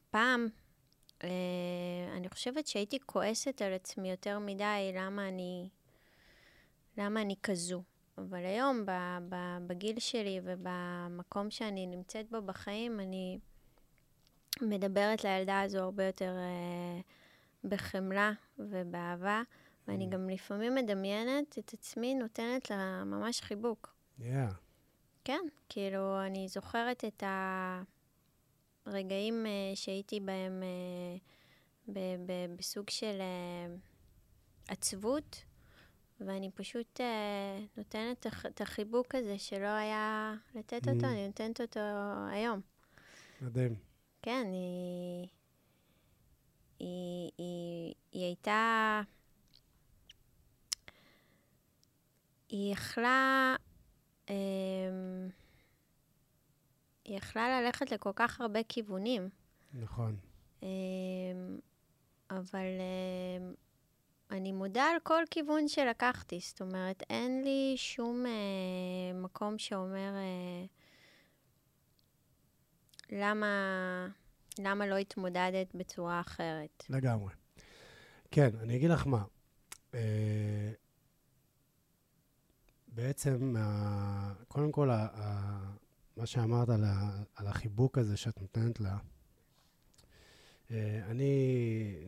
[0.06, 0.48] ופעם,
[2.18, 5.70] אני חושבת שהייתי כועסת על עצמי יותר מדי, למה אני,
[6.98, 7.84] למה אני כזו.
[8.18, 8.86] אבל היום,
[9.68, 13.40] בגיל שלי ובמקום שאני נמצאת בו בחיים, אני
[14.62, 17.02] מדברת לילדה הזו הרבה יותר אה,
[17.64, 19.42] בחמלה ובאהבה,
[19.88, 20.10] ואני Mm.
[20.10, 23.96] גם לפעמים מדמיינת את עצמי נותנת לה ממש חיבוק.
[24.20, 24.24] Yeah.
[25.24, 27.97] כן, כאילו, אני זוכרת את הרגעים
[28.92, 31.98] אה, שהייתי בהם אה,
[32.58, 33.76] בסוג של אה,
[34.68, 35.44] עצבות,
[36.22, 37.00] ואני פשוט
[37.78, 41.06] נותנת את הח- את החיבוק הזה שלא היה לתת אותו, Mm.
[41.06, 41.80] אני נותנת אותו
[42.32, 42.62] היום.
[43.42, 43.76] מדהים.
[44.22, 45.28] כן, היא,
[46.80, 49.02] היא, היא, היא הייתה...
[52.50, 53.56] היא יכלה...
[54.30, 54.34] אמ,
[57.08, 59.30] היא יכלה ללכת לכל כך הרבה כיוונים,
[59.74, 60.18] נכון.
[60.64, 60.68] אמ,
[62.30, 63.54] אבל אמ,
[64.32, 66.40] אני מודה על כל כיוון שלקחתי.
[66.42, 70.66] זאת אומרת, אין לי שום אה, מקום שאומר אה,
[73.10, 73.48] למה,
[74.60, 76.84] למה לא התמודדת בצורה אחרת.
[76.90, 77.34] לגמרי.
[78.32, 79.24] כן, אני אגיד לך מה.
[79.94, 80.72] אה,
[82.88, 83.56] בעצם,
[84.48, 84.90] קודם כל,
[86.18, 88.98] מה שאמרת על, ה- על החיבוק הזה שאת נותנת לה,
[90.72, 91.32] אה, אני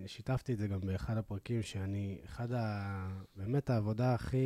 [0.08, 3.22] שיתפתי את זה גם באחד הפרקים, שאני, אחד ה...
[3.36, 4.46] באמת העבודה הכי...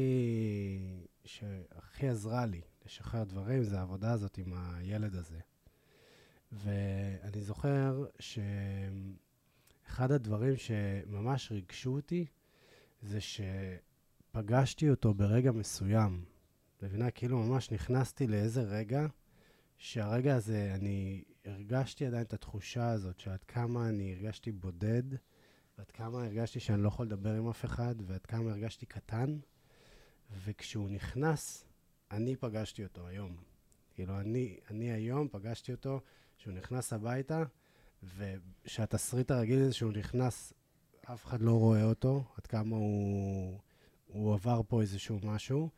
[1.26, 5.40] שהכי עזרה לי לשחרר דברים, זה העבודה הזאת עם הילד הזה.
[6.52, 12.26] ואני זוכר שאחד הדברים שממש ריגשו אותי,
[13.02, 16.26] זה שפגשתי אותו ברגע מסוים.
[16.82, 17.12] מבינה?
[17.12, 19.08] כאילו ממש נכנסתי לאיזה רגע,
[19.84, 25.04] שהרגע הזה, אני הרגשתי עדיין את התחושה הזאת, שעד כמה אני הרגשתי בודד,
[25.78, 29.40] ועד כמה הרגשתי שאני לא יכול לדבר עם אף אחד, ועד כמה הרגשתי קטן.
[30.44, 31.66] וכשהוא נכנס,
[32.12, 33.38] אני פגשתי אותו היום.
[33.94, 36.02] כאילו, אני, אני היום פגשתי אותו,
[36.38, 37.44] שהוא נכנס הביתה,
[38.18, 40.54] ושהתסריט הרגיל זה שהוא נכנס,
[41.14, 43.60] אף אחד לא רואה אותו, עד כמה הוא,
[44.08, 45.70] הוא עבר פה איזשהו משהו,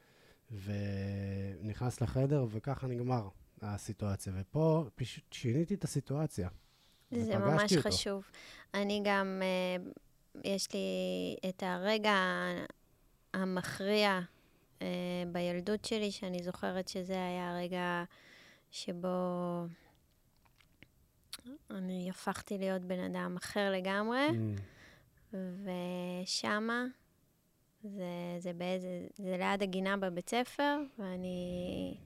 [0.51, 3.29] ונכנס לחדר, וככה נגמר
[3.73, 4.33] הסיטואציה.
[4.35, 6.49] ופה פשוט שיניתי את הסיטואציה.
[7.11, 7.89] זה ממש אותו.
[7.89, 8.23] חשוב.
[8.73, 9.91] אני גם, אה,
[10.43, 10.79] יש לי
[11.49, 12.15] את הרגע
[13.33, 14.19] המכריע
[14.81, 14.87] אה,
[15.31, 18.03] בילדות שלי, שאני זוכרת שזה היה הרגע
[18.71, 19.17] שבו
[21.69, 25.37] אני הפכתי להיות בן אדם אחר לגמרי, Mm,
[26.23, 26.85] ושמה,
[27.83, 31.97] זה, זה, באיזה, זה ליד הגינה בבית ספר, ואני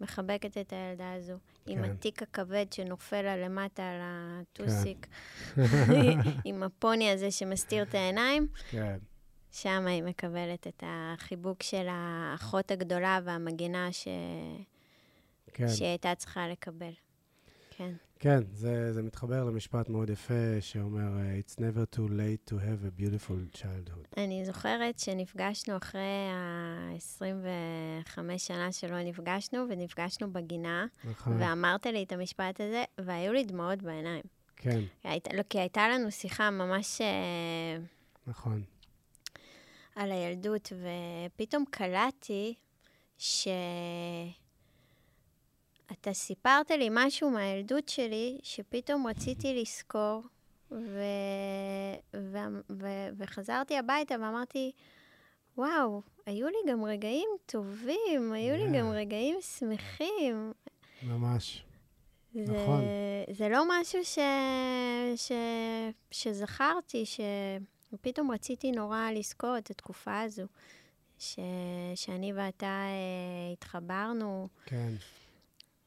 [0.00, 1.34] מחבקת את הילדה הזו,
[1.66, 1.90] עם כן.
[1.90, 5.06] התיק הכבד שנופל לה למטה על הטוסיק.
[5.54, 5.62] כן.
[6.44, 8.98] עם הפוני הזה שמסתיר את העיניים, כן,
[9.52, 14.08] שם היא מקבלת את החיבוק של האחות הגדולה והמגינה ש...
[15.52, 15.68] כן.
[15.68, 16.92] שהיא הייתה צריכה לקבל.
[17.76, 17.92] כן.
[18.18, 21.08] כן, זה, זה מתחבר למשפט מאוד יפה שאומר,
[21.40, 24.06] It's never too late to have a beautiful childhood.
[24.16, 32.60] אני זוכרת שנפגשנו אחרי ה-25 שנה שלא נפגשנו, ונפגשנו בגינה, נכון, ואמרת לי את המשפט
[32.60, 34.22] הזה, והיו לי דמעות בעיניים.
[34.56, 37.78] כן, היית, לא, כי הייתה לנו שיחה ממש אה,
[38.26, 38.62] נכון.
[39.96, 42.54] על הילדות, ופתאום קלטתי
[43.18, 43.48] ש...
[45.92, 50.22] אתה סיפרת לי משהו מהילדות שלי, שפתאום רציתי לזכור,
[50.70, 51.00] ו...
[52.16, 52.38] ו...
[52.70, 52.86] ו...
[53.16, 54.72] וחזרתי הביתה ואמרתי,
[55.58, 58.78] וואו, היו לי גם רגעים טובים, היו לי Yeah.
[58.78, 60.52] גם רגעים שמחים.
[61.02, 61.64] ממש.
[62.34, 62.80] זה, נכון.
[63.32, 64.18] זה לא משהו ש...
[65.16, 65.32] ש...
[66.10, 70.46] שזכרתי, שפתאום רציתי נורא לזכור את התקופה הזו,
[71.18, 71.38] ש...
[71.94, 74.92] שאני ואתה אה, התחברנו, כן,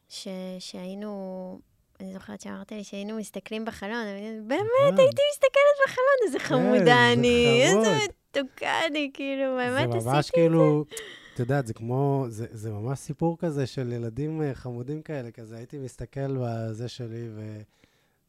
[0.10, 0.28] ש...
[0.60, 1.60] שהיינו,
[2.00, 4.06] אני זוכרת שאמרת לי שהיינו מסתכלים בחלון,
[4.48, 5.00] באמת נכון.
[5.00, 7.98] הייתי מסתכלת בחלון, איזה חמודה זה אני, איזה.
[8.32, 10.86] מתוקה אני, כאילו, באמת זה עשיתי ממש כאילו,
[11.34, 15.58] את יודעת, זה כמו, זה, זה ממש סיפור כזה של ילדים אה, חמודים כאלה, כזה
[15.58, 17.28] הייתי מסתכל בזה שלי,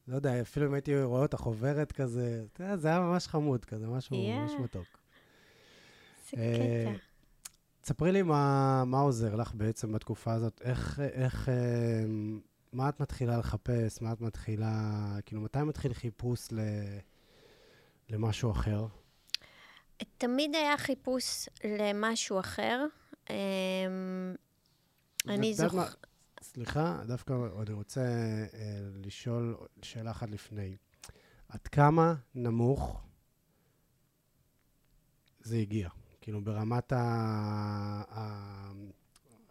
[0.08, 3.64] לא יודע, אפילו אם הייתי רואה אותך עוברת כזה, אתה יודע, זה היה ממש חמוד
[3.64, 4.30] כזה, משהו Yeah.
[4.30, 4.86] ממש מתוק.
[6.36, 7.09] אה, קטע.
[7.80, 11.54] תספרי לי מה, מה עוזר לך בעצם בתקופה הזאת, איך, איך, אה,
[12.72, 16.60] מה את מתחילה לחפש, מה את מתחילה, כאילו, מתי מתחיל חיפוש ל,
[18.10, 18.86] למשהו אחר?
[20.18, 22.86] תמיד היה חיפוש למשהו אחר.
[23.30, 23.34] אמ,
[25.28, 25.84] אני ואת יודעת מה?
[25.84, 25.96] זוכ...
[26.42, 28.00] סליחה, דווקא אני רוצה
[28.54, 30.76] אה, לשאול שאלה אחת לפני.
[31.48, 33.02] עד כמה נמוך
[35.40, 35.88] זה הגיע?
[36.20, 36.98] כאילו, ברמת ה...
[38.10, 38.72] ה...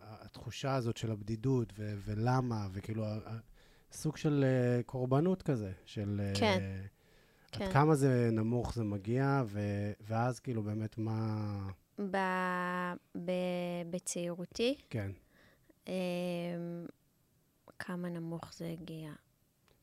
[0.01, 3.05] התחושה הזאת של הבדידות, ו- ולמה, וכאילו,
[3.91, 6.21] סוג של אה, קורבנות כזה, של...
[6.23, 6.59] אה, כן,
[7.51, 7.71] עד כן.
[7.73, 11.69] כמה זה נמוך זה מגיע, ו- ואז כאילו באמת מה...
[11.99, 12.17] ב...
[13.25, 13.31] ב...
[13.89, 15.11] בצעירותי, כן.
[15.87, 15.93] אמ,
[17.79, 19.11] כמה נמוך זה הגיע.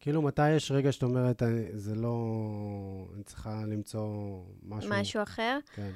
[0.01, 2.17] כאילו, מתי יש רגע שאת אומרת, זה לא...
[3.15, 4.91] אני צריכה למצוא משהו...
[4.91, 5.59] משהו אחר?
[5.75, 5.91] כן.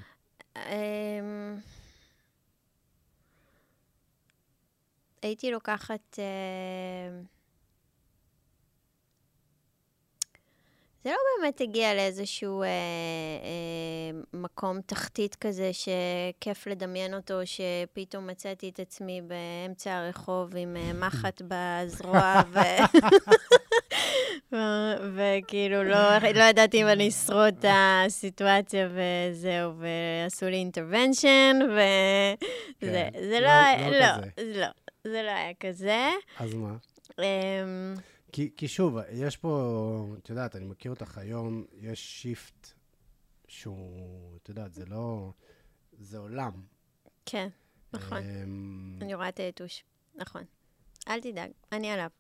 [0.67, 1.57] אמ,
[5.23, 6.19] הייתי לוקחת...
[11.05, 12.71] זה לא באמת הגיע לאיזשהו אה, אה,
[14.33, 21.43] מקום תחתית כזה שכיף לדמיין אותו, שפתאום מצאתי את עצמי באמצע הרחוב עם אה, מחט
[21.49, 22.59] בזרוע, ו...
[25.15, 25.99] וכאילו לא,
[26.35, 32.35] לא ידעתי אם אני אשרוד את הסיטואציה וזהו, ועשו לי אינטרוונשן, וזה
[32.81, 33.11] כן.
[33.29, 33.49] זה לא-
[33.81, 34.61] לא, לא לא, כזה.
[34.61, 34.67] לא,
[35.05, 36.09] זה לא היה כזה.
[36.39, 36.75] אז מה?
[38.33, 42.69] כי, כי שוב, יש פה, את יודעת, אני מכיר אותך היום, יש שיפט
[43.49, 45.33] שהוא, את יודעת, זה לא...
[45.99, 46.53] זה עולם.
[47.27, 47.49] כן,
[47.93, 48.19] נכון.
[48.19, 50.43] אמ, אני רואה את היתוש, נכון.
[51.09, 52.11] אל תדאג, אני עליו.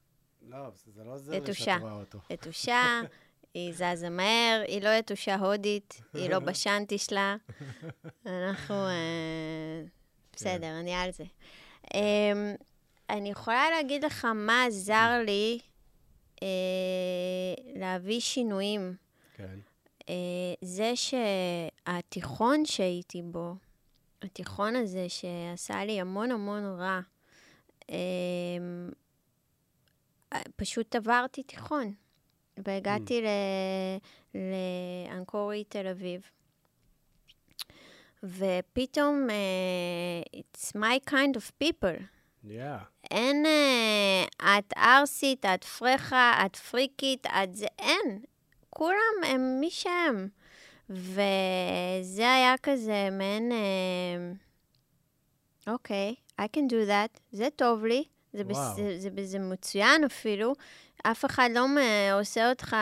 [0.43, 1.65] לא, זה זה לא לי יתושה.
[1.65, 2.19] שאת רואה אותו.
[2.31, 3.01] יתושה,
[3.55, 7.37] היא זזה מהר, היא לא יתושה הודית, היא לא בשנטי שלה.
[8.27, 8.75] אנחנו...
[8.75, 9.85] אה,
[10.33, 11.25] בסדר, אני על זה.
[11.95, 12.55] אמ,
[13.11, 15.59] אני יכולה להגיד לך מה עזר לי
[16.43, 16.49] אה,
[17.75, 18.95] להביא שינויים.
[19.35, 19.59] כן.
[20.09, 20.15] אה,
[20.63, 23.55] זה שהתיכון שהייתי בו,
[24.23, 27.01] התיכון הזה שעשה לי המון המון רע,
[27.91, 27.97] אה,
[30.57, 31.95] פשוט עברתי תיכון,
[32.67, 34.39] והגעתי ל-
[35.11, 36.21] לאנקורי תל אביב.
[38.23, 42.03] ופתאום, אה, it's my kind of people.
[42.45, 43.00] Yeah.
[43.11, 48.21] אין, אה, את ערסית, את פרחה, את פריקית, את זה, אין.
[48.71, 50.29] כולם הם מי שהם.
[50.91, 54.33] וזה היה כזה מעין, אה,
[55.73, 58.59] אוקיי, I can do that, זה טוב לי, זה, בס.
[58.77, 60.53] זה, זה, זה מצוין אפילו.
[61.03, 61.67] אף אחד לא
[62.21, 62.77] עושה אותך...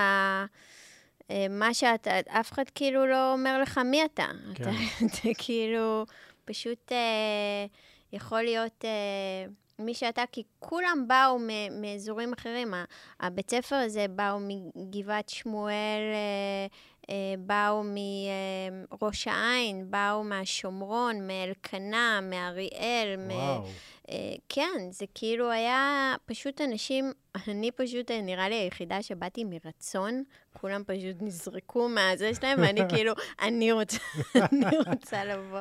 [1.30, 4.26] אה, מה שאתה, אף אחד כאילו לא אומר לך מי אתה.
[4.54, 4.62] כן.
[4.62, 4.70] אתה,
[5.06, 6.06] אתה כאילו
[6.44, 7.66] פשוט אה,
[8.12, 9.46] יכול להיות אה,
[9.78, 12.74] מי שאתה, כי כולם באו מ- מאזורים אחרים.
[13.20, 16.66] הבית ספר הזה באו מגבעת שמואל, אה,
[17.10, 23.16] אה, באו מראש העין, באו מהשומרון, מאלקנה, מאריאל.
[23.18, 23.64] מ- וואו.
[24.10, 24.14] אה,
[24.48, 27.12] כן, זה כאילו היה פשוט אנשים,
[27.48, 30.22] אני פשוט אה, נראה לי היחידה שבאתי מרצון,
[30.60, 33.98] כולם פשוט נזרקו מהזה שלהם, ואני כאילו, אני רוצה,
[34.52, 35.60] אני רוצה לבוא.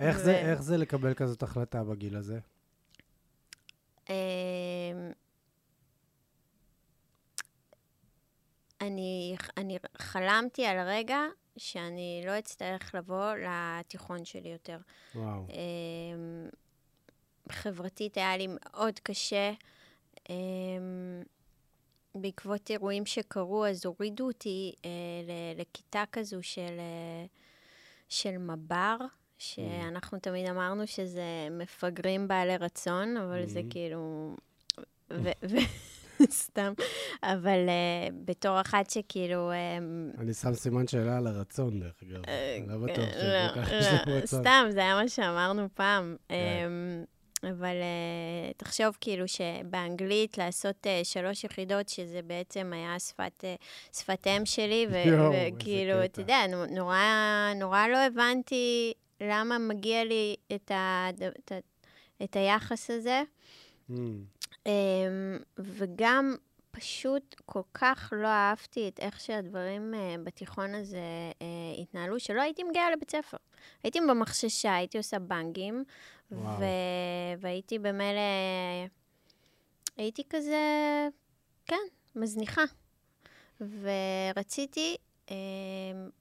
[0.00, 2.38] איך ו- זה, איך זה לקבל כזאת החלטה בגיל הזה?
[4.10, 5.12] אמ,
[8.80, 11.18] אני, אני חלמתי על הרגע
[11.56, 14.78] שאני לא אצטרך לבוא לתיכון שלי יותר.
[15.14, 15.46] וואו.
[15.48, 16.48] אמ,
[17.52, 19.52] חברתית היה לי מאוד קשה.
[20.30, 21.22] אמ,
[22.14, 24.90] בעקבות אירועים שקרו, אז הורידו אותי אה,
[25.56, 27.26] לכיתה כזו של, אה,
[28.08, 28.96] של מב"ר,
[29.38, 33.70] שאנחנו תמיד אמרנו שזה מפגרים בעלי רצון, אבל זה Mhm.
[33.70, 34.34] כאילו...
[36.30, 36.72] סתם.
[37.22, 39.50] אבל אה, בתור אחת שכאילו...
[39.50, 39.78] אה,
[40.18, 42.22] אני שם סימן שאלה על הרצון, דרך אגב.
[42.58, 44.40] אני לא בטוח אה, שכל כך לא, יש לנו לא, רצון.
[44.40, 46.16] סתם, זה היה מה שאמרנו פעם.
[46.28, 46.34] כן.
[46.66, 47.04] אמ,
[47.42, 53.54] אבל אה, תחשוב כאילו שבאנגלית לעשות אה, שלוש יחידות, שזה בעצם היה שפת, אה,
[53.92, 56.04] שפת אם שלי, וכאילו.
[56.04, 56.98] אתה יודע, נו- נורא,
[57.56, 61.58] נורא לא הבנתי למה מגיע לי את, ה, את, ה,
[62.24, 63.22] את היחס הזה.
[63.90, 63.94] Mm,
[64.66, 66.34] אמ, וגם
[66.70, 72.62] פשוט כל כך לא אהבתי את איך שהדברים אה, בתיכון הזה אה, התנהלו, שלא הייתי
[72.64, 73.36] מגיעה לבית ספר.
[73.82, 75.84] הייתי במחששה, הייתי עושה בנגים,
[76.30, 76.58] וואו.
[76.58, 76.64] ו...
[77.38, 78.20] והייתי במילא...
[79.96, 80.58] הייתי כזה,
[81.66, 81.76] כן,
[82.16, 82.62] מזניחה.
[83.60, 84.96] ורציתי,
[85.30, 85.36] אה,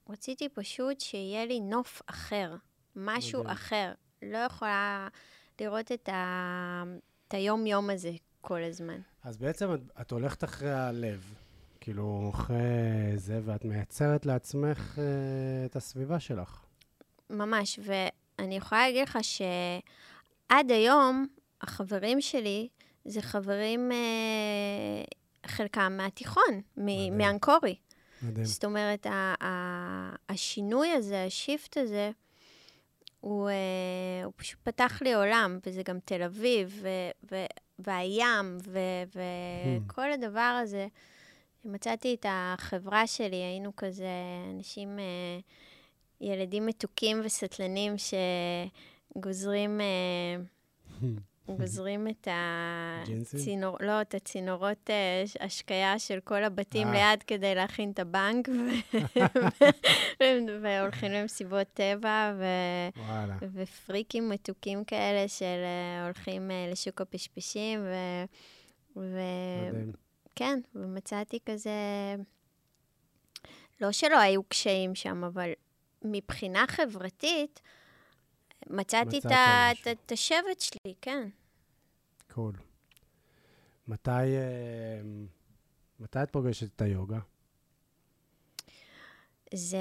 [0.10, 2.56] רציתי פשוט שיהיה לי נוף אחר,
[2.96, 3.54] משהו מדהים.
[3.56, 3.92] אחר.
[4.22, 5.08] לא יכולה
[5.62, 6.84] לראות את, ה...
[7.28, 9.00] את היום-יום הזה כל הזמן.
[9.24, 11.34] אז בעצם את, את הולכת אחרי הלב,
[11.82, 12.58] כאילו, אחרי
[13.16, 15.04] זה, ואת מייצרת לעצמך אה,
[15.66, 16.66] את הסביבה שלך.
[17.30, 21.28] ממש, ואני יכולה להגיד לך שעד היום,
[21.62, 22.68] החברים שלי
[23.06, 25.04] זה חברים, אה,
[25.48, 26.62] חלקם מהתיכון,
[27.12, 27.76] מאנקורי.
[28.22, 28.46] מדהים.
[28.46, 32.12] זאת אומרת, ה- ה- השינוי הזה, השיפט הזה,
[33.26, 37.46] הוא, אה, הוא פשוט פתח לי עולם, וזה גם תל אביב, ו- ו-
[37.80, 38.58] והים,
[39.86, 40.88] וכל הדבר הזה.
[41.66, 44.08] מצאתי את החברה שלי, היינו כזה
[44.56, 45.40] אנשים, אה,
[46.22, 47.94] ילדים מתוקים וסטלנים
[49.16, 49.82] שגוזרים...
[49.82, 50.36] אה,
[51.48, 52.28] גוזרים את?
[53.22, 53.78] הצינור...
[53.80, 56.94] לא, את הצינורות אה, השקיה של כל הבתים אה.
[56.94, 58.50] ליד כדי להכין את הבנק.
[60.62, 62.34] והולכים למסיבות טבע.
[63.54, 67.80] ופריקים מתוקים כאלה של אה, הולכים לשוק הפשפשים,
[68.96, 69.20] ו...
[70.36, 71.72] כן, ומצאתי כזה...
[73.82, 75.50] לא שלא היו קשיים שם, אבל
[76.02, 77.62] מבחינה חברתית,
[78.68, 79.20] מצאתי
[79.92, 81.30] את השבט שלי, כן.
[82.34, 82.54] קול.
[83.88, 85.02] מתי, אה,
[86.00, 87.20] מתי את פוגשת את היוגה?
[89.54, 89.78] זה,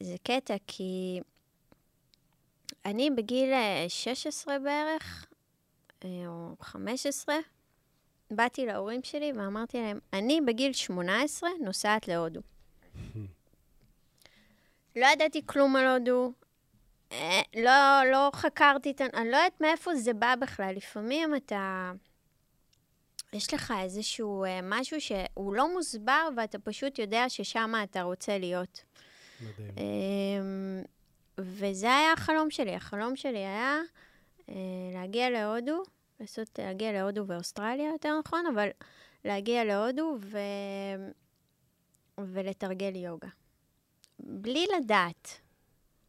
[0.00, 1.20] זה קטע, כי
[2.84, 5.26] אני בגיל אה, 16 בערך,
[6.04, 7.34] אה, או 15,
[8.30, 12.40] באתי להורים שלי ואמרתי להם, אני בגיל 18 נוסעת להודו.
[14.96, 16.41] לא ידעתי כלום על הודו, אה,
[17.56, 19.04] לא, לא חקרתי את ה...
[19.14, 20.74] אני לא יודעת מאיפה זה בא בכלל.
[20.76, 21.92] לפעמים אתה...
[23.32, 28.84] יש לך איזשהו אה, משהו שהוא לא מוסבר, ואתה פשוט יודע ששם אתה רוצה להיות.
[29.40, 29.74] מדהים.
[29.78, 30.82] אמ,
[31.38, 32.74] וזה היה החלום שלי.
[32.74, 33.80] החלום שלי היה
[34.48, 34.54] אה,
[34.94, 35.82] להגיע להודו,
[36.20, 38.68] לעשות, להגיע להודו ואוסטרליה, יותר נכון, אבל
[39.24, 40.38] להגיע להודו ו...
[42.18, 43.28] ולתרגל יוגה.
[44.18, 45.41] בלי לדעת.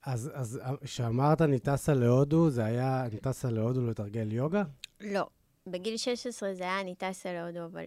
[0.06, 4.64] אז אז כשאמרת אני טסה להודו, זה היה אני טסה להודו לתרגל יוגה?
[5.02, 5.28] לא.
[5.68, 7.86] בגיל 16 זה היה אני טסה להודו, אבל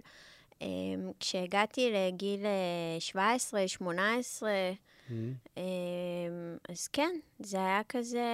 [0.54, 0.62] um,
[1.20, 4.50] כשהגעתי לגיל אה, 17, 18,
[5.08, 5.10] Mm.
[5.56, 5.58] um,
[6.68, 8.24] אז כן, זה היה כזה,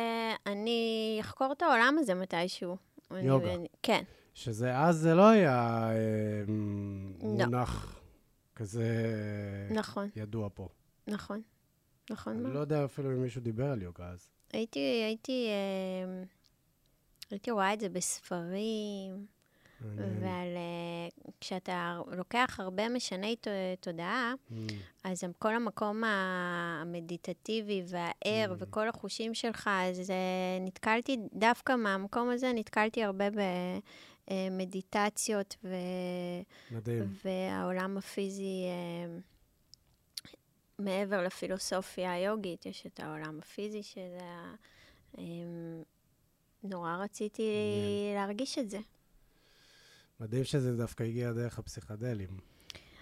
[0.47, 2.77] אני אחקור את העולם הזה מתישהו.
[3.11, 3.55] יוגה.
[3.55, 4.03] אני- כן,
[4.35, 7.29] שזה אז זה לא היה אה, לא.
[7.29, 8.01] מונח
[8.57, 8.85] כזה
[9.71, 10.68] נכון, ידוע פה.
[11.09, 11.42] נכון.
[12.11, 12.55] נכון אני מאוד.
[12.55, 14.29] לא יודע אפילו אם מישהו דיבר על יוגה אז.
[14.53, 15.47] הייתי, הייתי,
[16.05, 16.25] אמ,
[17.31, 19.27] הייתי רואה את זה בספרים.
[19.97, 20.57] ועל...
[20.57, 21.09] אה,
[21.41, 23.37] כשאתה לוקח הרבה משני
[23.81, 24.55] תודעה, Mm.
[25.05, 28.57] אז כל המקום המדיטטיבי והער Mm.
[28.59, 30.15] וכל החושים שלך, אז אה,
[30.61, 33.25] נתקלתי, דווקא מהמקום הזה נתקלתי הרבה
[34.31, 35.75] במדיטציות, ו...
[36.71, 37.05] מדהים.
[37.25, 39.19] והעולם הפיזי, אה,
[40.78, 44.18] מעבר לפילוסופיה היוגית, יש את העולם הפיזי, שזה...
[44.22, 44.54] ה-
[45.18, 45.22] אה,
[46.64, 48.14] נורא רציתי מעניין.
[48.14, 48.78] להרגיש את זה.
[50.20, 52.28] מדהים שזה דווקא הגיע דרך הפסיכדלים.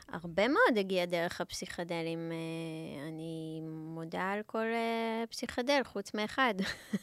[0.08, 2.32] הרבה מאוד הגיע דרך הפסיכדלים.
[2.32, 6.54] אה, אני מודה על כל אה, פסיכדל, חוץ מאחד,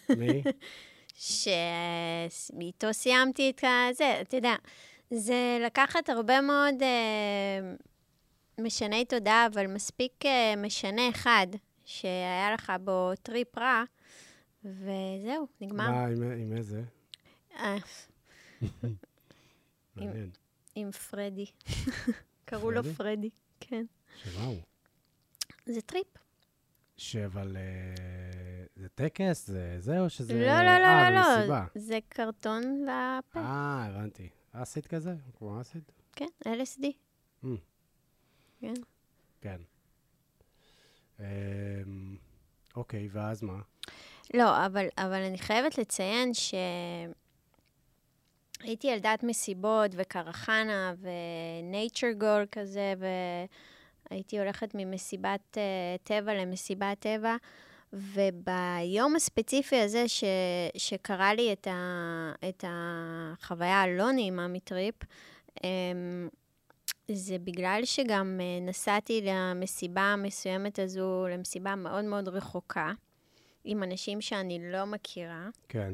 [0.10, 0.44] מי?
[1.16, 4.56] שאיתו סיימתי את הזה, אתה יודע,
[5.12, 7.76] זה לקחת הרבה מאוד אה,
[8.62, 11.48] משני תודעה, אבל מספיק אה, משנה אחד,
[11.86, 13.84] שהיה לך בו טריפ רע,
[14.64, 15.92] וזהו, נגמר.
[15.92, 16.84] מה, עם- עם איזה?
[17.60, 17.76] אה,
[19.96, 20.30] מעניין.
[20.76, 21.46] עם פרדי.
[22.46, 23.30] קראו לו פרדי?
[23.60, 23.86] כן.
[24.24, 24.62] שמה הוא?
[25.66, 26.08] זה טריפ.
[26.98, 27.64] שאבל אה,
[28.76, 29.48] זה טקס?
[29.48, 30.34] זה זה או שזה...
[30.34, 31.56] לא, לא, לא, לא, לא.
[31.76, 33.40] זה קרטון לפה.
[33.40, 34.30] אה, הבנתי.
[34.52, 35.16] אסיד כזה?
[35.38, 35.84] כמו אסיד?
[36.16, 36.86] כן, LSD.
[38.60, 38.74] כן.
[39.42, 39.58] כן.
[41.20, 41.26] אמ,
[42.76, 43.60] אוקיי, ואז מה?
[44.34, 46.58] לא, אבל, אבל אני חייבת לציין שהייתי
[48.88, 52.94] ילדת מסיבות וקרחנה ונייצ'ר גול כזה,
[54.10, 55.60] והייתי הולכת ממסיבת uh,
[56.04, 57.36] טבע למסיבת טבע,
[57.94, 60.24] וביום הספציפי הזה ש,
[60.78, 64.96] שקרה לי את, ה, את החוויה הלא נעימה מטריפ,
[65.56, 65.60] um,
[67.12, 72.92] זה בגלל שגם uh, נסעתי למסיבה המסוימת הזו, למסיבה מאוד מאוד רחוקה.
[73.68, 75.94] עם אנשים שאני לא מכירה, כן.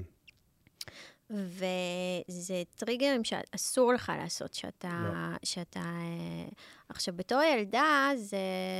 [1.29, 4.89] וזה טריגרים שאסור לך לעשות, שאתה...
[5.03, 5.37] לא.
[5.43, 6.49] שאתה אה,
[6.89, 8.37] עכשיו, בתור ילדה, זה,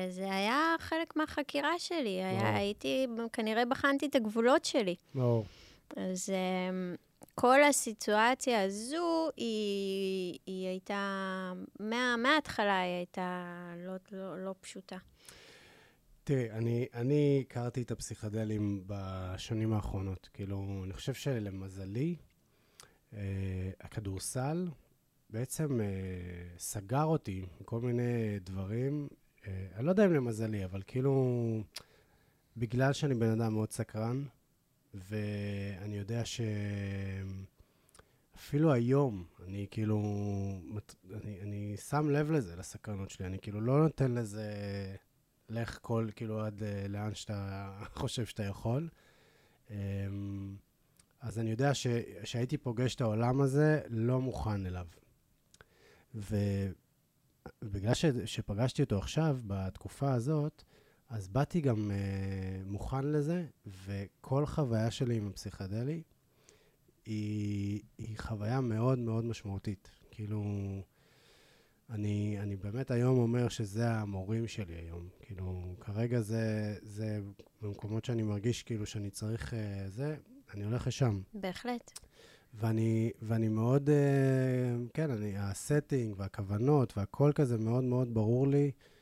[0.09, 2.19] זה היה חלק מהחקירה שלי.
[2.19, 2.29] וואו.
[2.29, 4.95] היה, הייתי, כנראה בחנתי את הגבולות שלי.
[5.15, 5.45] ברור.
[5.95, 6.95] אז אמ,
[7.36, 14.97] כל הסיטואציה הזו, היא, היא הייתה, מה, מההתחלה היא הייתה לא, לא, לא פשוטה.
[16.23, 20.29] תראי, אני, אני הכרתי את הפסיכדלים בשנים האחרונות.
[20.34, 22.15] כאילו, אני חושב שלמזלי,
[23.13, 23.19] אה,
[23.81, 24.67] הכדורסל
[25.29, 25.88] בעצם אה,
[26.57, 29.07] סגר אותי מכל מיני דברים.
[29.47, 31.63] אה, אני לא יודע אם למזלי, אבל כאילו,
[32.57, 34.23] בגלל שאני בן אדם מאוד סקרן,
[34.93, 36.21] ואני יודע
[38.35, 40.01] שאפילו היום, אני כאילו,
[41.13, 43.25] אני, אני שם לב לזה, לסקרנות שלי.
[43.25, 44.53] אני כאילו לא נותן לזה,
[45.49, 47.69] לך כל, כאילו, עד אה, לאן שאתה
[47.99, 48.89] חושב שאתה יכול.
[49.69, 50.55] אמ,
[51.21, 51.87] אז אני יודע ש-
[52.23, 54.87] שהייתי פוגש את העולם הזה, לא מוכן אליו.
[56.15, 60.63] ובגלל ש- שפגשתי אותו עכשיו, בתקופה הזאת,
[61.14, 63.45] אז באתי גם uh, מוכן לזה,
[63.86, 66.01] וכל חוויה שלי עם הפסיכדלי
[67.05, 69.91] היא, היא חוויה מאוד מאוד משמעותית.
[70.11, 70.43] כאילו,
[71.89, 75.09] אני, אני באמת היום אומר שזה המורים שלי היום.
[75.20, 77.20] כאילו, כרגע זה, זה
[77.61, 79.55] במקומות שאני מרגיש כאילו שאני צריך uh,
[79.89, 80.16] זה,
[80.53, 81.22] אני הולך לשם.
[81.34, 81.91] בהחלט.
[82.53, 88.92] ואני, ואני מאוד, uh, כן, אני, הסטינג והכוונות והכל כזה מאוד מאוד ברור לי uh,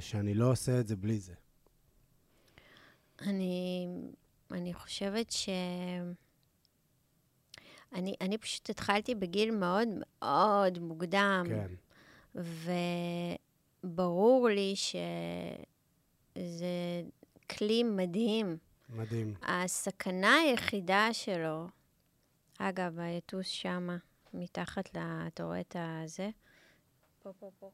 [0.00, 1.34] שאני לא עושה את זה בלי זה.
[3.20, 3.86] אני,
[4.50, 5.48] אני חושבת ש...
[7.92, 9.88] אני, אני פשוט התחלתי בגיל מאוד
[10.20, 11.74] מאוד מוקדם, כן,
[13.84, 15.02] וברור לי שזה
[17.50, 18.56] כלי מדהים.
[18.88, 19.34] מדהים.
[19.42, 21.68] הסכנה היחידה שלו,
[22.58, 23.96] אגב, היתוש שמה,
[24.34, 24.98] מתחת ל...
[25.26, 26.30] אתה רואה את הזה?
[27.22, 27.70] פה, פה, פה.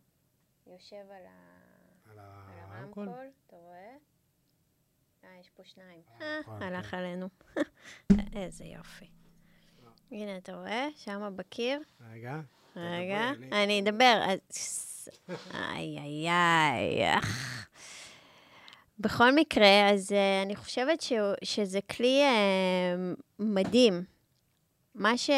[0.66, 1.63] יושב על, ה...
[2.78, 3.08] הרמקול,
[3.46, 3.96] אתה רואה?
[5.24, 6.00] אה, יש פה שניים.
[6.20, 6.94] אה, אה, נכון, הלך.
[6.94, 7.28] עלינו.
[8.36, 9.06] איזה יופי.
[10.10, 10.86] הנה, אתה רואה?
[10.96, 11.80] שמה בקיר.
[12.12, 12.40] רגע.
[12.76, 14.22] רגע, אני- אדבר.
[15.54, 17.20] איי, איי, איי.
[18.98, 21.12] בכל מקרה, אז אה, אני חושבת ש-
[21.44, 22.94] שזה כלי אה,
[23.38, 24.04] מדהים.
[24.94, 25.30] מה ש...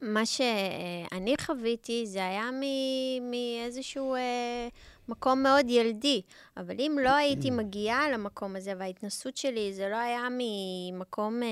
[0.00, 4.68] מה שאני חוויתי זה היה מ- מאיזשהו אה,
[5.08, 6.22] מקום מאוד ילדי.
[6.56, 11.48] אבל אם לא הייתי מגיעה למקום הזה, וההתנסות שלי, זה לא היה ממקום אה,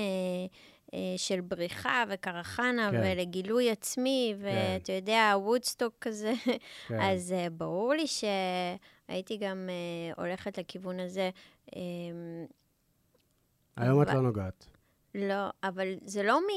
[0.93, 3.01] אה, של בריחה וקרחנה כן.
[3.03, 6.33] ולגילוי עצמי, ואתה יודע, וודסטוק כזה.
[6.87, 7.01] כן.
[7.01, 11.29] אז אה, ברור לי שהייתי גם אה, הולכת לכיוון הזה.
[11.75, 11.81] אה,
[13.77, 14.65] היום את אבל- לא נוגעת.
[15.17, 16.47] לא, אבל זה לא מ...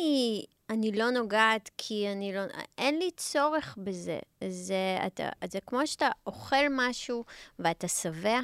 [0.71, 2.41] אני לא נוגעת כי אני לא...
[2.79, 4.19] אין לי צורך בזה.
[4.49, 7.25] זה, אתה, זה כמו שאתה אוכל משהו
[7.59, 8.41] ואתה שבע.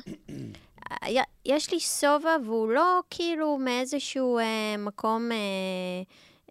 [1.47, 5.37] יש לי שובע והוא לא כאילו מאיזשהו אה, מקום אה,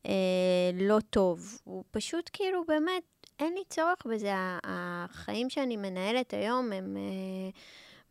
[0.05, 1.59] אה, לא טוב.
[1.63, 3.03] הוא פשוט כאילו באמת,
[3.39, 4.31] אין לי צורך בזה.
[4.63, 6.97] החיים שאני מנהלת היום הם...
[6.97, 7.49] אה,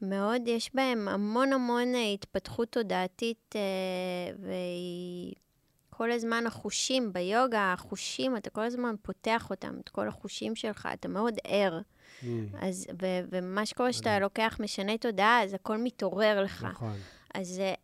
[0.02, 5.34] מאוד, יש בהם המון המון אה, התפתחות תודעתית, אה, והיא
[5.96, 11.08] כל הזמן החושים, ביוגה, החושים, אתה כל הזמן פותח אותם, את כל החושים שלך, אתה
[11.08, 11.80] מאוד ער.
[12.22, 12.26] Mm,
[12.60, 14.18] אז, ו, ומה שקורה שאתה.
[14.18, 16.64] לוקח משנה תודעה, אז הכל מתעורר לך.
[16.70, 16.96] נכון.
[17.34, 17.74] אז זה,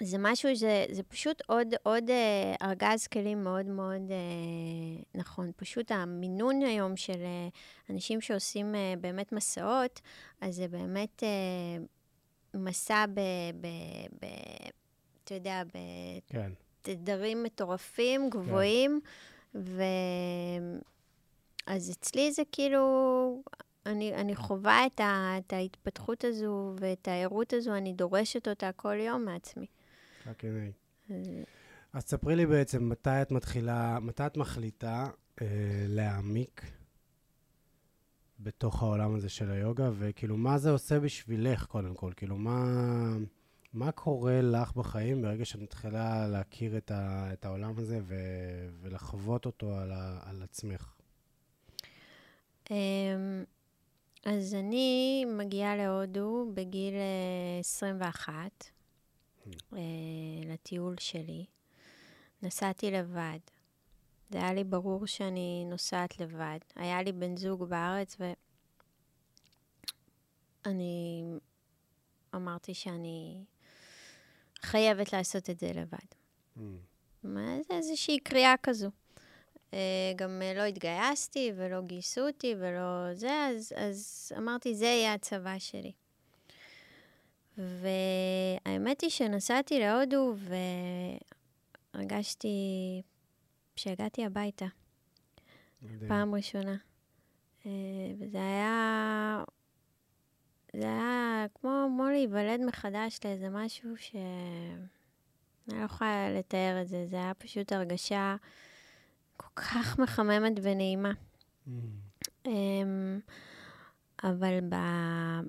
[0.00, 5.50] זה משהו, זה, זה פשוט עוד, עוד אה, ארגז כלים מאוד מאוד אה, נכון.
[5.56, 7.48] פשוט המינון היום של אה,
[7.90, 10.00] אנשים שעושים אה, באמת מסעות,
[10.40, 11.84] אז זה באמת אה,
[12.54, 13.20] מסע ב...
[13.60, 13.66] ב,
[14.22, 14.26] ב
[15.24, 15.62] אתה יודע,
[16.26, 16.52] כן.
[16.90, 19.00] בתדרים מטורפים, גבוהים,
[19.54, 19.82] ו...
[21.66, 23.42] אז אצלי זה כאילו,
[23.86, 28.94] אני, אני חווה את, ה, את ההתפתחות הזו ואת הערות הזו, אני דורשת אותה כל
[29.00, 29.66] יום מעצמי.
[30.26, 30.70] רק הנה.
[31.10, 31.30] אז-
[31.92, 35.06] אז ספרי לי בעצם מתי את מתחילה, מתי את מחליטה
[35.42, 35.46] אה,
[35.88, 36.62] להעמיק
[38.40, 42.12] בתוך העולם הזה של היוגה, וכאילו, מה זה עושה בשבילך, קודם כל?
[42.16, 42.64] כאילו, מה,
[43.76, 48.14] מה קורה לך בחיים ברגע שאת מתחילה להכיר את, ה, את העולם הזה ו,
[48.80, 50.94] ולחוות אותו על, ה, על עצמך?
[52.70, 53.44] אמ,
[54.24, 58.34] אז אני מגיעה להודו בגיל אה, 21,
[59.72, 59.78] אה,
[60.46, 61.44] לטיול שלי.
[62.42, 63.38] נסעתי לבד.
[64.30, 66.58] זה היה לי ברור שאני נוסעת לבד.
[66.76, 68.16] היה לי בן זוג בארץ,
[70.64, 71.22] ואני
[72.34, 73.44] אמרתי שאני
[74.62, 76.06] חייבת לעשות את זה לבד.
[76.56, 76.60] Mm,
[77.22, 78.90] מה זה איזושהי קריאה כזו.
[79.74, 85.14] אה, גם אה, לא התגייסתי ולא גייסו אותי ולא זה, אז, אז אמרתי, זה יהיה
[85.14, 85.92] הצבא שלי.
[87.58, 90.34] והאמת היא שנסעתי להודו
[91.94, 92.48] והרגשתי
[93.76, 94.66] שהגעתי הביתה.
[95.82, 96.08] מדהים.
[96.08, 96.76] פעם ראשונה.
[97.66, 97.70] אה,
[98.18, 99.44] וזה היה...
[100.80, 104.16] זה היה כמו, כמו להיוולד מחדש לאיזה משהו ש...
[105.68, 108.36] אני לא יכולה לתאר את זה, זה היה פשוט הרגשה
[109.36, 111.12] כל כך מחממת ונעימה.
[111.12, 111.70] Mm.
[112.46, 113.20] אמ,
[114.24, 114.58] אבל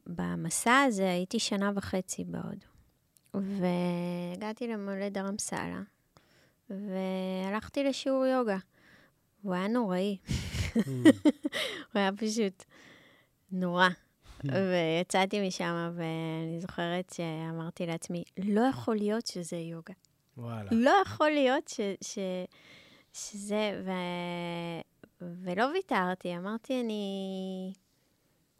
[0.08, 2.68] במסע הזה הייתי שנה וחצי בהודו.
[3.34, 5.82] והגעתי למולד דרמסלה,
[6.70, 8.58] והלכתי לשיעור יוגה.
[9.42, 10.18] הוא היה נוראי.
[10.24, 10.80] Mm.
[11.94, 12.64] הוא היה פשוט
[13.52, 13.88] נורא.
[14.46, 19.94] ויצאתי משם, ואני זוכרת שאמרתי לעצמי, לא יכול להיות שזה יוגה.
[20.38, 20.70] וואלה.
[20.72, 22.20] לא יכול להיות ש, ש,
[23.14, 23.92] שזה, ו,
[25.22, 27.74] ולא ויתרתי, אמרתי, אני...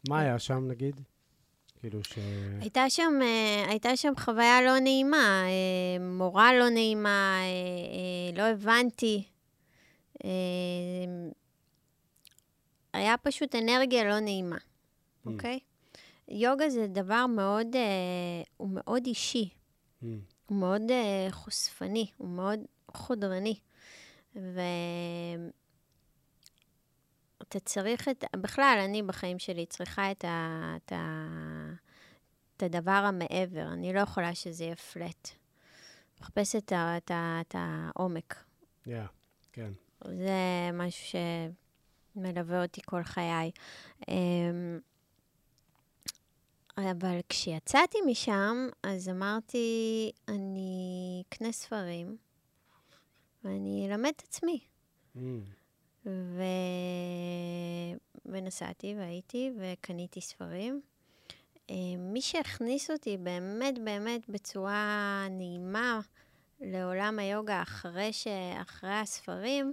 [0.08, 1.00] מה היה שם, נגיד?
[1.80, 2.18] כאילו ש...
[2.60, 7.40] הייתה שם, uh, הייתה שם חוויה לא נעימה, uh, מורה לא נעימה,
[8.32, 9.24] uh, לא הבנתי.
[12.92, 15.30] היה פשוט אנרגיה לא נעימה, mm.
[15.30, 15.56] אוקיי?
[15.56, 15.60] Mm.
[15.60, 15.67] Okay?
[16.28, 19.48] יוגה זה דבר מאוד, uh, הוא מאוד אישי.
[20.02, 20.06] Mm.
[20.46, 22.60] הוא מאוד uh, חושפני, הוא מאוד
[22.90, 23.58] חודרני.
[24.34, 25.50] ואתה
[27.64, 28.24] צריך את...
[28.36, 30.74] בכלל, אני בחיים שלי צריכה את, ה...
[30.76, 31.28] את, ה...
[32.56, 33.72] את הדבר המעבר.
[33.72, 35.28] אני לא יכולה שזה יהיה פלט.
[36.20, 36.96] מחפשת את, ה...
[36.96, 37.40] את, ה...
[37.40, 38.44] את העומק.
[38.82, 39.04] כן.
[39.04, 39.08] Yeah,
[39.52, 39.72] כן.
[40.04, 41.20] זה משהו
[42.16, 43.50] שמלווה אותי כל חיי.
[46.78, 52.16] אבל כשיצאתי משם, אז אמרתי, אני אקנה ספרים,
[53.44, 54.60] ואני אלמד את עצמי.
[55.16, 55.18] Mm.
[56.06, 56.42] ו...
[58.26, 60.80] ונסעתי והייתי וקניתי ספרים.
[61.70, 66.00] אה, מי שהכניס אותי באמת באמת בצורה נעימה
[66.60, 68.26] לעולם היוגה אחרי, ש...
[68.62, 69.72] אחרי הספרים,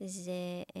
[0.00, 0.32] זה
[0.68, 0.74] um,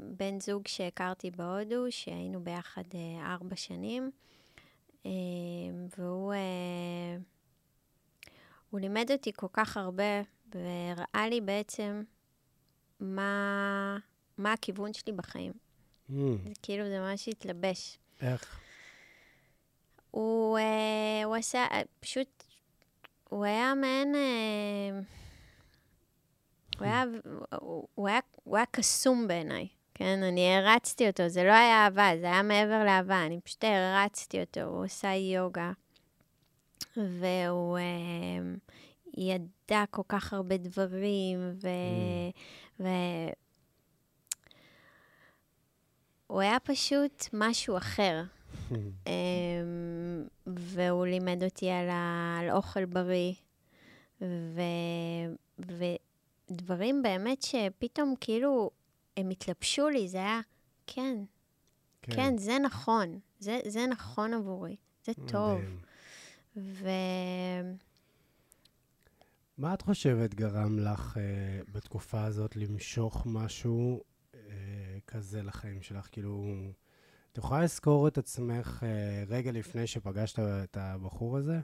[0.00, 4.10] בן זוג שהכרתי בהודו, שהיינו ביחד uh, ארבע שנים.
[5.04, 5.10] אמ,
[5.98, 7.16] והוא אה,
[8.70, 10.22] הוא לימד אותי כל כך הרבה,
[10.54, 12.02] והראה לי בעצם
[13.00, 13.96] מה,
[14.38, 15.52] מה הכיוון שלי בחיים.
[16.10, 16.12] Mm.
[16.44, 17.98] זה כאילו, זה ממש התלבש.
[18.22, 18.60] איך?
[20.10, 21.66] הוא, אה, הוא עשה,
[22.00, 22.44] פשוט,
[23.28, 24.14] הוא היה מעין...
[24.14, 25.00] אה,
[26.78, 27.04] הוא היה,
[27.60, 29.68] הוא, הוא היה, הוא היה קסום בעיניי.
[29.94, 34.40] כן, אני הרצתי אותו, זה לא היה אהבה, זה היה מעבר לאהבה, אני פשוט הרצתי
[34.40, 35.72] אותו, הוא עושה יוגה,
[36.96, 37.82] והוא אה,
[39.16, 41.68] ידע כל כך הרבה דברים, ו...
[41.68, 42.80] Mm.
[42.80, 42.88] ו...
[46.26, 48.22] הוא היה פשוט משהו אחר.
[49.06, 49.12] אה,
[50.46, 52.36] והוא לימד אותי על, ה...
[52.40, 53.32] על אוכל בריא,
[54.20, 54.60] ו...
[55.58, 58.70] ודברים באמת שפתאום כאילו
[59.16, 60.40] הם התלבשו לי, זה היה,
[60.86, 61.24] כן,
[62.02, 65.60] כן, כן זה נכון, זה, זה נכון עבורי, זה טוב.
[66.56, 66.88] ו...
[69.58, 74.02] מה את חושבת גרם לך uh, בתקופה הזאת למשוך משהו
[74.32, 74.36] uh,
[75.06, 76.08] כזה לחיים שלך?
[76.12, 76.44] כאילו,
[77.32, 81.60] את יכולה לזכור את עצמך uh, רגע לפני שפגשת את הבחור הזה?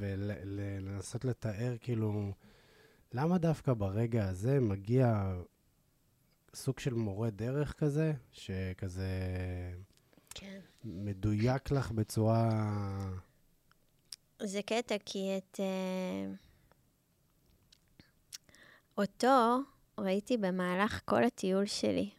[0.00, 2.32] ולנסות לתאר, כאילו,
[3.12, 5.32] למה דווקא ברגע הזה מגיע
[6.56, 9.08] סוג של מורה דרך כזה, שכזה
[10.34, 10.60] כן.
[10.84, 12.50] מדויק לך בצורה...
[14.42, 15.60] זה קטע, כי את...
[15.60, 16.36] uh,
[18.98, 19.58] אותו
[19.98, 22.10] ראיתי במהלך כל הטיול שלי,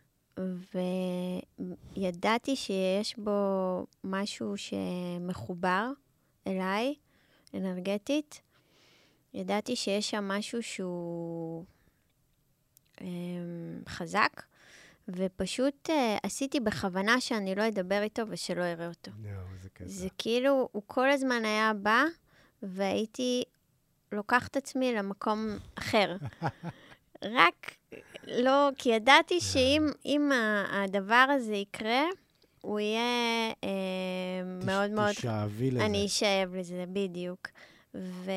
[1.98, 5.92] וידעתי שיש בו משהו שמחובר
[6.48, 6.96] אליי,
[7.54, 8.42] אנרגטית.
[9.34, 11.66] ידעתי שיש שם משהו שהוא
[13.90, 14.42] חזק,
[15.08, 19.12] ופשוט uh, עשיתי בכוונה שאני לא אדבר איתו ושלא אראה אותו.
[19.86, 22.04] זה כאילו, הוא כל הזמן היה בא,
[22.64, 23.44] והייתי
[24.12, 26.16] לוקחת עצמי למקום אחר.
[27.24, 27.76] רק
[28.28, 30.32] לא, כי ידעתי שאם
[30.72, 32.04] הדבר הזה יקרה,
[32.62, 35.12] הוא יהיה אה, מאוד מאוד...
[35.12, 35.86] תשאבי לזה.
[35.86, 37.48] אני אשאב לזה, בדיוק.
[37.96, 38.32] ו...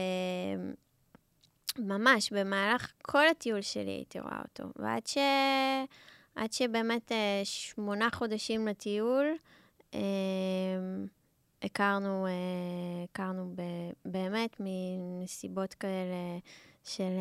[1.79, 4.65] ממש, במהלך כל הטיול שלי הייתי רואה אותו.
[4.77, 5.19] ועד ש...
[6.35, 9.27] עד שבאמת אה, שמונה חודשים לטיול,
[9.95, 10.01] אה,
[11.63, 12.33] הכרנו, אה,
[13.05, 13.63] הכרנו ב,
[14.05, 16.39] באמת מנסיבות כאלה
[16.85, 17.13] של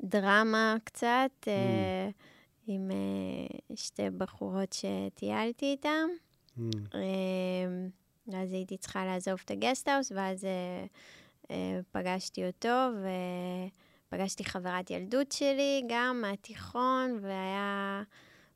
[0.00, 1.48] דרמה קצת, mm.
[1.48, 2.08] אה,
[2.66, 6.08] עם אה, שתי בחורות שטיילתי איתן.
[6.58, 6.60] Mm.
[6.94, 10.86] אה, אז הייתי צריכה לעזוב את הגסטהאוס, ואז אה, אה,
[11.92, 12.88] פגשתי אותו,
[14.08, 18.02] ופגשתי חברת ילדות שלי, גם מהתיכון, והיה...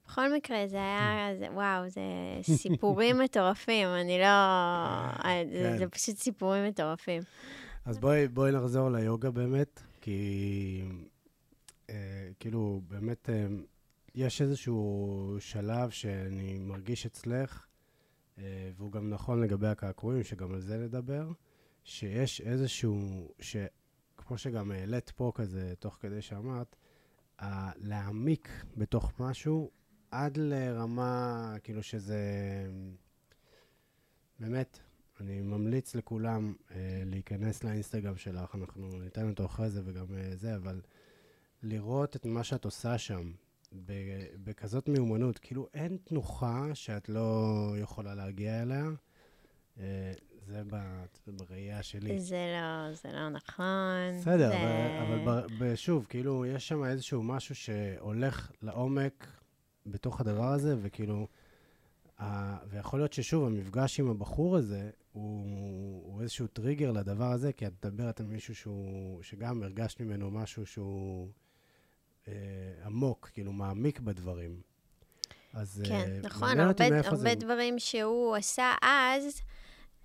[0.07, 2.01] בכל מקרה, זה היה, זה, וואו, זה
[2.57, 4.25] סיפורים מטורפים, אני לא...
[4.25, 5.89] אה, זה, זה כן.
[5.89, 7.23] פשוט סיפורים מטורפים.
[7.85, 10.83] אז בואי, בואי נחזור ליוגה באמת, כי
[11.91, 13.47] אה, כאילו, באמת, אה,
[14.15, 17.67] יש איזשהו שלב שאני מרגיש אצלך,
[18.39, 21.31] אה, והוא גם נכון לגבי הקעקועים, שגם על זה נדבר,
[21.89, 26.77] שיש איזשהו, שכמו שגם העלית פה כזה, תוך כדי שאמרת,
[27.77, 29.71] להעמיק בתוך משהו
[30.11, 32.21] עד לרמה, כאילו שזה...
[34.41, 34.79] באמת,
[35.21, 40.57] אני ממליץ לכולם אה, להיכנס לאינסטגרם שלך, אנחנו ניתן אותו אחרי זה וגם אה, זה,
[40.57, 40.81] אבל
[41.63, 43.33] לראות את מה שאת עושה שם
[44.45, 48.85] בכזאת מיומנות, כאילו אין תנוחה שאת לא יכולה להגיע אליה.
[49.79, 50.13] אה,
[50.49, 50.63] זה
[51.27, 52.21] בראייה שלי.
[52.21, 54.19] זה לא, זה לא נכון.
[54.21, 55.03] בסדר, זה...
[55.03, 59.27] אבל, אבל שוב, כאילו, יש שם איזשהו משהו שהולך לעומק
[59.87, 61.27] בתוך הדבר הזה, וכאילו,
[62.21, 62.57] ה...
[62.69, 67.73] ויכול להיות ששוב, המפגש עם הבחור הזה הוא, הוא איזשהו טריגר לדבר הזה, כי את
[67.85, 71.29] מדברת על מישהו שהוא, שגם הרגשת ממנו משהו שהוא
[72.29, 72.33] אה,
[72.85, 74.61] עמוק, כאילו מעמיק בדברים.
[75.53, 77.35] אז כן, אה, נכון, הרבה, הרבה זה...
[77.35, 79.41] דברים שהוא עשה אז,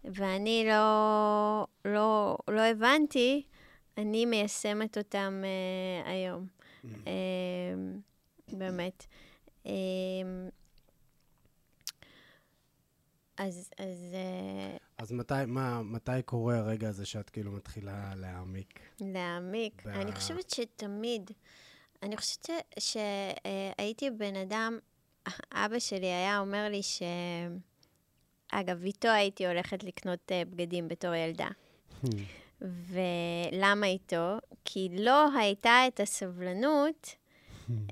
[0.05, 3.43] ואני לא, לא, לא הבנתי,
[3.97, 6.47] אני מיישמת אותם אה, היום.
[6.47, 6.87] Mm.
[7.07, 7.73] אה,
[8.57, 9.05] באמת.
[9.65, 9.71] אמ,
[13.37, 13.69] אז...
[13.79, 18.79] אז, אה, אז מתי, מה, מתי קורה הרגע הזה שאת כאילו מתחילה להעמיק?
[18.99, 19.85] להעמיק?
[19.85, 19.87] ב...
[19.87, 21.31] אני חושבת שתמיד.
[22.03, 22.49] אני חושבת
[22.79, 24.79] שהייתי בן אדם,
[25.51, 27.01] אבא שלי היה אומר לי ש...
[28.59, 31.47] אגב, איתו הייתי הולכת לקנות אה, בגדים בתור ילדה.
[32.05, 32.07] Hmm.
[32.61, 34.37] ולמה איתו?
[34.65, 37.15] כי לא הייתה את הסבלנות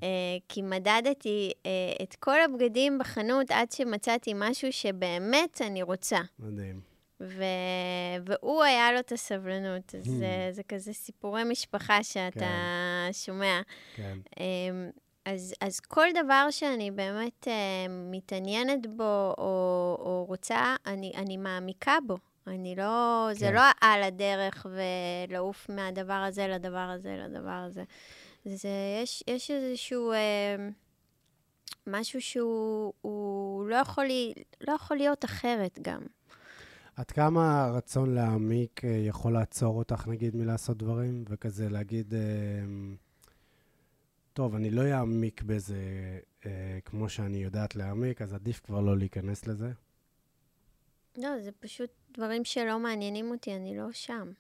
[0.04, 0.08] אה,
[0.50, 1.72] כי מדדתי אה,
[2.04, 6.20] את כל הבגדים בחנות עד שמצאתי משהו שבאמת אני רוצה.
[6.40, 6.82] מדהים.
[7.22, 7.44] ו...
[8.26, 9.96] והוא היה לו את הסבלנות.
[9.96, 13.14] אז זה, זה כזה סיפורי משפחה שאתה כן.
[13.14, 13.62] שומע.
[13.96, 14.18] כן.
[15.26, 17.52] אז, אז כל דבר שאני באמת uh,
[18.12, 22.18] מתעניינת בו או, או רוצה, אני, אני מעמיקה בו.
[22.48, 23.40] אני לא, כן.
[23.40, 27.84] זה לא על הדרך ולעוף מהדבר הזה לדבר הזה לדבר הזה.
[28.46, 28.70] זה,
[29.04, 30.70] יש, יש איזשהו אה,
[31.88, 34.06] משהו שהוא לא יכול,
[34.68, 36.02] לא יכול להיות אחרת גם.
[36.96, 42.20] עד כמה הרצון להעמיק אה, יכול לעצור אותך, נגיד, מלעשות דברים, וכזה להגיד, אה,
[44.34, 45.80] טוב, אני לא אעמיק בזה
[46.46, 49.72] אה, כמו שאני יודעת להעמיק, אז עדיף כבר לא להיכנס לזה?
[51.18, 54.32] לא, זה פשוט דברים שלא מעניינים אותי, אני לא שם.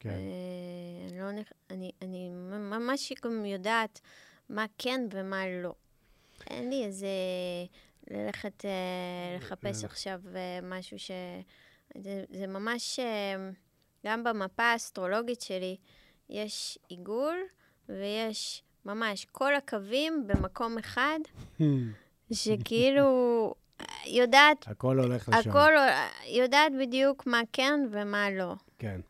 [0.00, 0.10] כן.
[0.10, 4.00] אה, אני, לא, אני, אני ממש גם יודעת
[4.48, 5.74] מה כן ומה לא.
[6.50, 7.08] אין לי איזה
[8.10, 9.86] ללכת אה, לחפש כן.
[9.86, 11.10] עכשיו אה, משהו ש...
[11.98, 13.00] זה, זה ממש,
[14.06, 15.76] גם במפה האסטרולוגית שלי,
[16.28, 17.36] יש עיגול
[17.88, 21.18] ויש ממש כל הקווים במקום אחד,
[22.32, 23.54] שכאילו
[24.06, 24.68] יודעת...
[24.68, 25.50] הכל הולך לשם.
[25.50, 25.72] הכל
[26.26, 28.54] יודעת בדיוק מה כן ומה לא.
[28.78, 29.00] כן.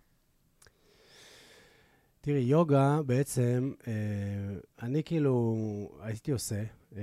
[2.21, 3.93] תראי, יוגה בעצם, אה,
[4.83, 5.57] אני כאילו
[6.01, 6.63] הייתי עושה,
[6.97, 7.03] אה,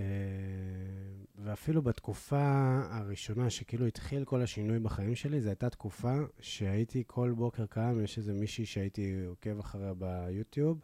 [1.36, 7.66] ואפילו בתקופה הראשונה שכאילו התחיל כל השינוי בחיים שלי, זו הייתה תקופה שהייתי כל בוקר
[7.66, 10.80] קם, יש איזה מישהי שהייתי עוקב אחריה ביוטיוב,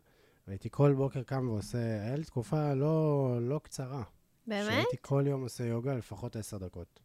[0.50, 4.04] והייתי כל בוקר קם ועושה, היה לי תקופה לא, לא קצרה.
[4.47, 4.72] באמת?
[4.72, 7.00] שהייתי כל יום עושה יוגה לפחות עשר דקות.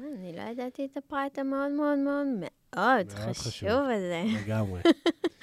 [0.00, 2.26] אני לא ידעתי את הפרט המאוד מאוד מאוד
[2.76, 4.24] מאוד חשוב, הזה.
[4.44, 4.80] לגמרי.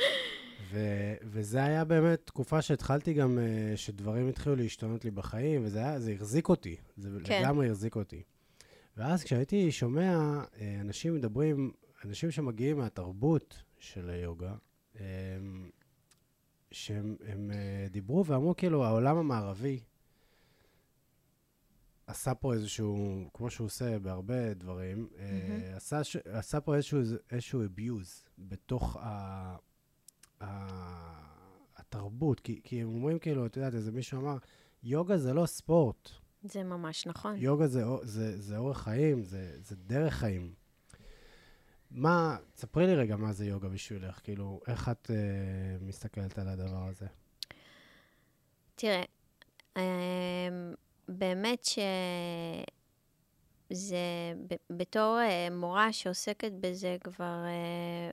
[0.72, 6.00] ו- וזה היה באמת תקופה שהתחלתי גם, uh, שדברים התחילו להשתנות לי בחיים, וזה היה,
[6.00, 7.42] זה החזיק אותי, זה כן.
[7.42, 8.24] לגמרי החזיק אותי.
[8.98, 11.72] ואז כשהייתי שומע uh, אנשים מדברים,
[12.06, 14.54] אנשים שמגיעים מהתרבות של היוגה,
[14.96, 15.00] um,
[16.72, 19.80] שהם הם, uh, דיברו ואמרו כאילו, העולם המערבי
[22.08, 25.76] עשה פה איזשהו, כמו שהוא עושה בהרבה דברים, mm-hmm.
[25.76, 27.00] עשה, עשה פה איזשהו,
[27.32, 29.56] איזשהו abuse בתוך ה...
[31.78, 34.38] התרבות, כי, כי הם אומרים כאילו, את יודעת, איזה מישהו אמר,
[34.84, 36.10] יוגה זה לא ספורט.
[36.44, 37.36] זה ממש נכון.
[37.38, 40.54] יוגה זה, זה, זה אורח חיים, זה, זה דרך חיים.
[41.92, 45.16] מה, ספרי לי רגע מה זה יוגה בשבילך, כאילו, איך את אה,
[45.82, 47.06] מסתכלת על הדבר הזה?
[48.76, 49.04] תראה,
[49.78, 49.82] אמ,
[51.08, 51.66] באמת
[53.74, 53.98] שזה,
[54.70, 58.10] בתור אה, מורה שעוסקת בזה כבר, אה,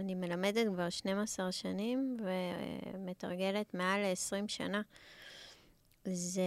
[0.00, 2.16] אני מלמדת כבר 12 שנים
[2.94, 4.82] ומתרגלת מעל ל-20 שנה.
[6.04, 6.42] זה,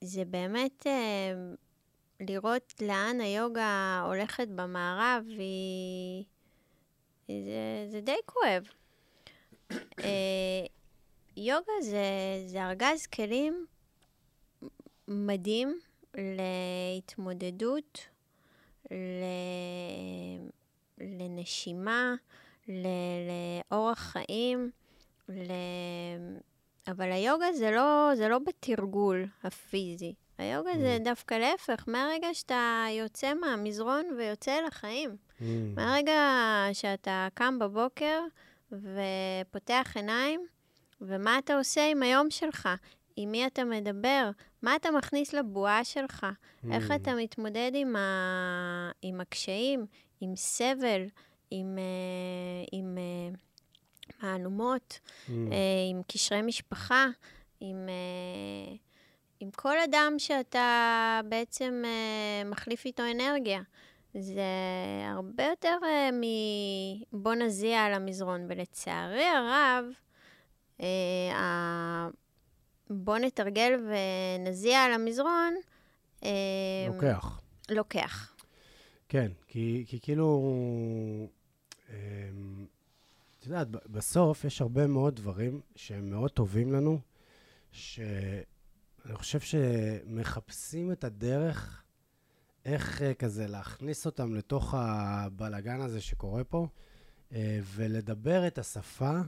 [0.00, 1.32] זה באמת אה,
[2.28, 6.24] לראות לאן היוגה הולכת במערב, היא...
[7.28, 8.68] זה, זה די כואב.
[11.36, 12.04] יוגה זה,
[12.46, 13.66] זה ארגז כלים
[15.08, 15.80] מדהים
[16.14, 18.06] להתמודדות,
[18.90, 19.24] ל...
[21.00, 22.14] לנשימה,
[22.68, 22.86] ל...
[23.70, 24.70] לאורח חיים,
[25.28, 25.52] ל...
[26.86, 30.14] אבל היוגה זה לא, זה לא בתרגול הפיזי.
[30.38, 30.78] היוגה mm.
[30.78, 35.10] זה דווקא להפך, מהרגע שאתה יוצא מהמזרון ויוצא לחיים.
[35.10, 35.42] Mm.
[35.76, 36.20] מהרגע
[36.72, 38.20] שאתה קם בבוקר
[38.72, 40.46] ופותח עיניים,
[41.00, 42.68] ומה אתה עושה עם היום שלך?
[43.16, 44.30] עם מי אתה מדבר?
[44.62, 46.26] מה אתה מכניס לבועה שלך?
[46.26, 46.72] Mm.
[46.72, 48.90] איך אתה מתמודד עם, ה...
[49.02, 49.86] עם הקשיים,
[50.20, 51.02] עם סבל,
[51.50, 55.30] עם, uh, עם uh, מהלומות, mm.
[55.30, 55.32] uh,
[55.90, 57.06] עם קשרי משפחה,
[57.60, 58.78] עם, uh,
[59.44, 63.60] עם כל אדם שאתה בעצם uh, מחליף איתו אנרגיה.
[64.14, 64.42] זה
[65.08, 66.14] הרבה יותר uh,
[67.12, 69.84] מבוא נזיע על המזרון, ולצערי הרב,
[70.80, 72.08] אה,
[72.90, 75.54] בוא נתרגל ונזיע על המזרון.
[76.24, 76.30] אה,
[76.88, 77.40] לוקח.
[77.70, 78.34] לוקח.
[79.08, 80.52] כן, כי, כי כאילו,
[81.90, 81.96] אה,
[83.38, 86.98] את יודעת, בסוף יש הרבה מאוד דברים שהם מאוד טובים לנו,
[89.04, 91.82] שאני חושב שמחפשים את הדרך
[92.64, 96.66] איך כזה להכניס אותם לתוך הבלגן הזה שקורה פה,
[97.74, 99.20] ולדבר את השפה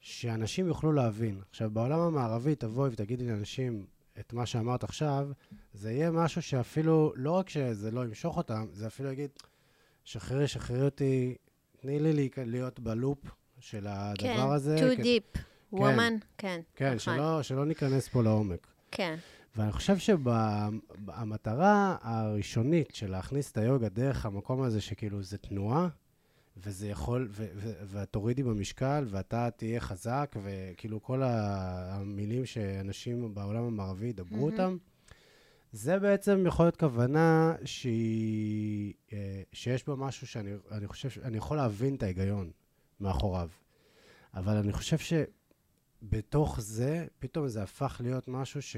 [0.00, 1.40] שאנשים יוכלו להבין.
[1.50, 3.86] עכשיו, בעולם המערבי, תבואי ותגידי לאנשים
[4.20, 5.28] את מה שאמרת עכשיו,
[5.72, 9.30] זה יהיה משהו שאפילו, לא רק שזה לא ימשוך אותם, זה אפילו יגיד,
[10.04, 11.34] שחררי, שחררי אותי,
[11.80, 13.18] תני לי להיות בלופ
[13.58, 14.76] של הדבר כן, הזה.
[14.78, 15.38] כן, too כן, deep,
[15.74, 16.20] woman, כן.
[16.38, 16.98] כן, כן, נכון.
[16.98, 18.71] שלא, שלא ניכנס פה לעומק.
[18.92, 19.16] כן.
[19.56, 25.88] ואני חושב שהמטרה הראשונית של להכניס את היוגה דרך המקום הזה, שכאילו זה תנועה,
[26.56, 33.64] וזה יכול, ו- ו- ואת תורידי במשקל, ואתה תהיה חזק, וכאילו כל המילים שאנשים בעולם
[33.64, 34.52] המערבי ידברו mm-hmm.
[34.52, 34.76] אותם,
[35.72, 41.94] זה בעצם יכול להיות כוונה שהיא, אה, שיש בה משהו שאני חושב, אני יכול להבין
[41.94, 42.50] את ההיגיון
[43.00, 43.48] מאחוריו.
[44.34, 44.98] אבל אני חושב
[46.02, 48.76] שבתוך זה, פתאום זה הפך להיות משהו ש...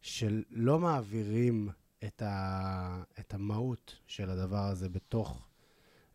[0.00, 1.68] שלא מעבירים
[2.04, 3.02] את, ה...
[3.20, 5.48] את המהות של הדבר הזה בתוך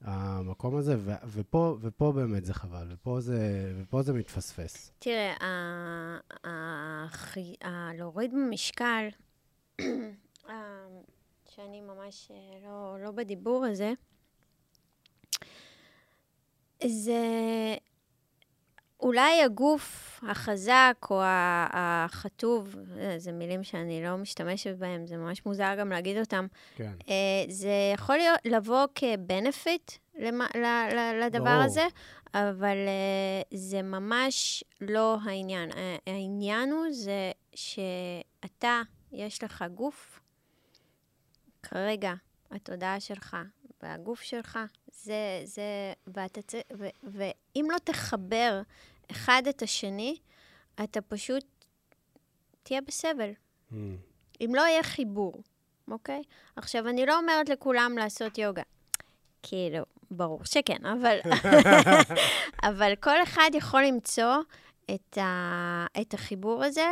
[0.02, 4.92] המקום הזה, ו- ופה, ופה באמת זה חבל, ופה זה, ופה זה מתפספס.
[5.00, 5.34] תראה,
[7.98, 9.08] להוריד במשקל,
[11.56, 13.94] שאני ממש אה, לא, לא בדיבור הזה,
[16.86, 17.22] זה
[19.04, 21.22] אולי הגוף החזק או
[21.74, 26.48] החטוב, אה, זה מילים שאני לא משתמשת בהם, זה ממש מוזר גם להגיד אותם.
[26.76, 26.92] כן.
[27.10, 31.64] אה, זה יכול להיות, לבוא כבנפיט לדבר ברור.
[31.64, 31.88] הזה,
[32.34, 35.70] אבל אה, זה ממש לא העניין.
[36.08, 38.82] העניין הוא זה שאתה,
[39.12, 40.20] יש לך גוף,
[41.64, 42.14] כרגע
[42.52, 43.38] התודעה שלך
[43.84, 44.60] והגוף שלך,
[44.92, 46.64] זה, זה, ואתה צריך,
[47.04, 48.62] ואם לא תחבר
[49.12, 50.18] אחד את השני,
[50.84, 51.46] אתה פשוט
[52.64, 53.32] תהיה בסבל.
[53.72, 53.76] Mm.
[54.42, 55.34] אם לא יהיה חיבור,
[55.88, 56.22] אוקיי?
[56.56, 58.64] עכשיו, אני לא אומרת לכולם לעשות יוגה.
[59.44, 61.18] כאילו, ברור שכן, אבל,
[62.70, 64.36] אבל כל אחד יכול למצוא
[64.96, 66.92] את, ה, את החיבור הזה,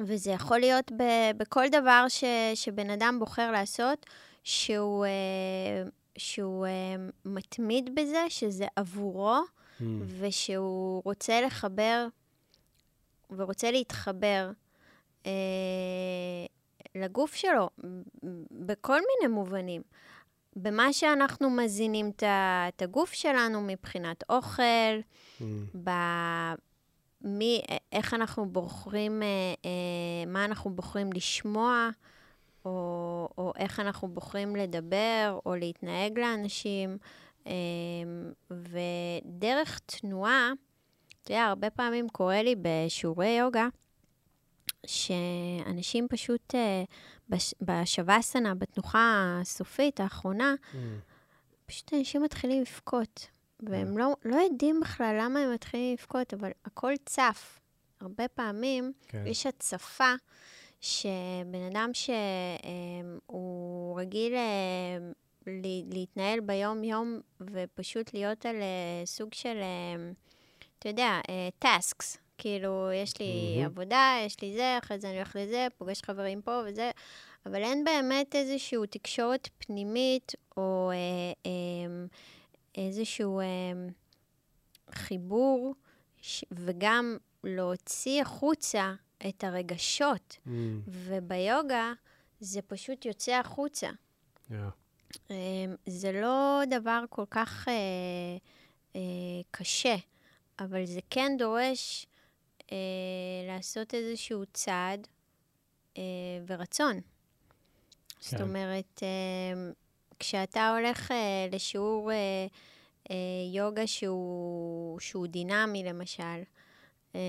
[0.00, 1.02] וזה יכול להיות ב,
[1.36, 2.24] בכל דבר ש,
[2.54, 4.06] שבן אדם בוחר לעשות,
[4.44, 6.70] שהוא, אה, שהוא אה,
[7.24, 9.40] מתמיד בזה, שזה עבורו,
[9.80, 9.84] mm.
[10.20, 12.06] ושהוא רוצה לחבר
[13.30, 14.50] ורוצה להתחבר
[15.26, 15.32] אה,
[16.94, 17.70] לגוף שלו
[18.50, 19.82] בכל מיני מובנים.
[20.56, 22.10] במה שאנחנו מזינים
[22.68, 24.62] את הגוף שלנו מבחינת אוכל,
[25.40, 25.44] mm.
[25.84, 25.90] ב...
[27.26, 27.62] מי,
[27.92, 29.28] איך אנחנו בוחרים, אה,
[29.64, 31.88] אה, מה אנחנו בוחרים לשמוע,
[32.64, 36.98] או, או איך אנחנו בוחרים לדבר או להתנהג לאנשים.
[37.46, 37.52] אמ,
[38.50, 40.52] ודרך תנועה,
[41.22, 43.68] אתה יודע, הרבה פעמים קורה לי בשיעורי יוגה,
[44.86, 46.84] שאנשים פשוט, אה,
[47.60, 49.00] בשוואסנה, בתנוחה
[49.40, 50.76] הסופית, האחרונה, mm.
[51.66, 53.26] פשוט אנשים מתחילים לבכות.
[53.60, 57.60] והם לא, לא יודעים בכלל למה הם מתחילים לבכות, אבל הכל צף.
[58.00, 59.24] הרבה פעמים כן.
[59.26, 60.12] יש הצפה
[60.80, 64.40] שבן אדם שהוא רגיל אה,
[65.00, 65.12] ל-
[65.92, 70.10] להתנהל ביום-יום ופשוט להיות על אה, סוג של, אה,
[70.78, 71.20] אתה יודע,
[71.58, 72.18] טאסקס.
[72.38, 73.66] כאילו, יש לי מהמם.
[73.66, 76.90] עבודה, יש לי זה, אחרי זה אני הולך לזה, פוגש חברים פה וזה,
[77.46, 80.96] אבל אין באמת איזושהי תקשורת פנימית או אה,
[81.50, 82.06] אה,
[82.84, 83.44] איזשהו אה,
[84.90, 85.74] חיבור,
[86.22, 88.94] ש- וגם להוציא החוצה
[89.28, 90.36] את הרגשות.
[90.46, 90.50] Mm,
[90.88, 91.92] וביוגה
[92.40, 93.90] זה פשוט יוצא החוצה.
[94.50, 94.54] yeah.
[95.30, 97.72] אמ, זה לא דבר כל כך אה,
[98.96, 99.00] אה,
[99.50, 99.96] קשה,
[100.58, 102.06] אבל זה כן דורש
[102.72, 102.76] אה,
[103.48, 105.06] לעשות איזשהו צעד
[105.98, 106.02] אה,
[106.46, 107.00] ורצון.
[108.20, 108.42] זאת כן.
[108.42, 109.70] אומרת, אה,
[110.18, 112.16] כשאתה הולך אה, לשיעור אה,
[113.10, 113.16] אה,
[113.54, 116.42] יוגה שהוא, שהוא דינמי, למשל,
[117.14, 117.20] אה,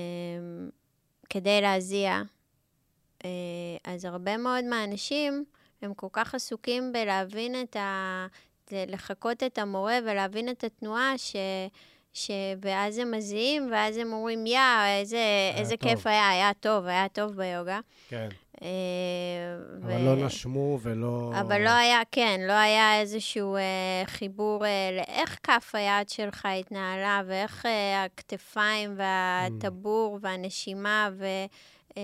[1.30, 2.22] כדי להזיע,
[3.26, 3.30] אה,
[3.84, 5.46] אז הרבה מאוד מהאנשים
[5.82, 8.28] הם כל כך עסוקים בלהבין את ה...
[8.72, 11.36] לחקות את המורה ולהבין את התנועה, ש...
[12.14, 12.32] ש...
[12.62, 14.60] ואז הם מזיעים, ואז הם אומרים, יא,
[15.00, 17.80] איזה, איזה טוב." כיף היה, היה טוב, היה טוב ביוגה.
[18.10, 18.30] כן.
[18.62, 18.68] אה,
[19.82, 21.32] אבל לא נשמו ולא...
[21.40, 27.22] אבל לא היה, כן, לא היה איזשהו אה, חיבור אה, לאיך כף היד שלך התנהלה,
[27.28, 31.26] ואיך אה, הכתפיים והטבור והנשימה ו...
[31.98, 32.04] אה,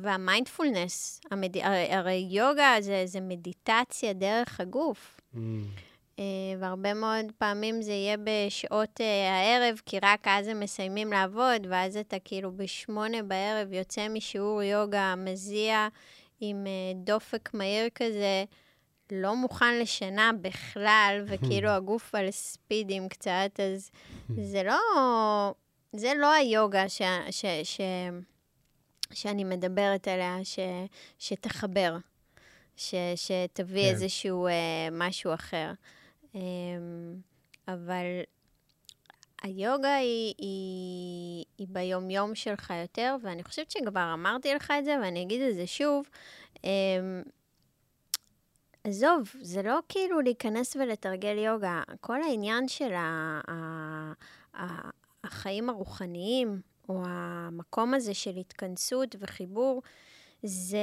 [0.00, 1.20] והמיינדפולנס.
[1.30, 1.56] המד...
[1.90, 5.20] הרי, יוגה זה, זה מדיטציה דרך הגוף.
[5.34, 5.38] Mm,
[6.18, 6.24] אה,
[6.58, 11.96] והרבה מאוד פעמים זה יהיה בשעות אה, הערב, כי רק אז הם מסיימים לעבוד, ואז
[11.96, 15.88] אתה כאילו בשמונה בערב יוצא משיעור יוגה, מזיע
[16.40, 18.44] עם אה, דופק מהיר כזה,
[19.12, 23.90] לא מוכן לשינה בכלל, וכאילו הגוף על ספידים קצת, אז
[24.52, 24.78] זה לא,
[25.92, 27.80] זה לא היוגה ש, ש, ש,
[29.14, 30.58] שאני מדברת עליה, ש,
[31.18, 31.96] שתחבר,
[32.76, 33.88] ש, שתביא כן.
[33.88, 35.72] איזשהו אה, משהו אחר.
[36.34, 36.40] אה,
[37.68, 38.04] אבל
[39.42, 45.22] היוגה היא, היא, היא ביומיום שלך יותר, ואני חושבת שכבר אמרתי לך את זה, ואני
[45.22, 46.08] אגיד את זה שוב.
[46.64, 46.70] אה,
[48.84, 51.82] עזוב, זה לא כאילו להיכנס ולתרגל יוגה.
[52.00, 53.52] כל העניין של ה, ה,
[54.56, 54.90] ה,
[55.24, 56.60] החיים הרוחניים,
[56.96, 59.82] או המקום הזה של התכנסות וחיבור,
[60.42, 60.78] זה,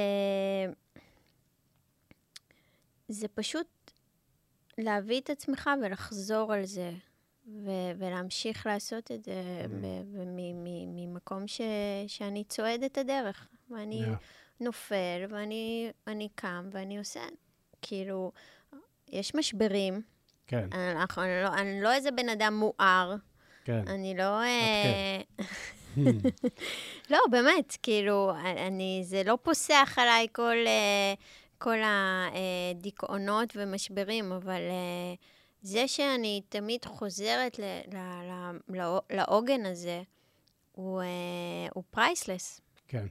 [3.08, 3.66] זה פשוט
[4.78, 6.90] להביא את עצמך ולחזור על זה,
[7.46, 9.42] ו- ולהמשיך לעשות את זה
[10.26, 11.60] מ- ממקום ש-
[12.06, 13.48] שאני צועד את הדרך.
[13.70, 14.08] ואני Yeah.
[14.60, 17.20] נופל, ואני אני קם, ואני עושה.
[17.82, 18.32] כאילו,
[19.08, 20.02] יש משברים.
[20.46, 23.14] כן, אנחנו, אני, לא, אני לא איזה בן אדם מואר.
[23.64, 23.88] כן.
[23.88, 24.42] אני לא...
[24.42, 25.20] אה,
[27.10, 28.32] לא, באמת, כאילו,
[28.66, 31.14] אני, זה לא פוסח עליי כל, אה,
[31.58, 31.76] כל
[32.74, 35.14] הדיכאונות ומשברים, אבל אה,
[35.62, 37.60] זה שאני תמיד חוזרת
[38.68, 40.02] לא- לעוגן הזה,
[40.72, 41.06] הוא, אה,
[41.74, 42.60] הוא פרייסלס.
[42.88, 43.06] כן.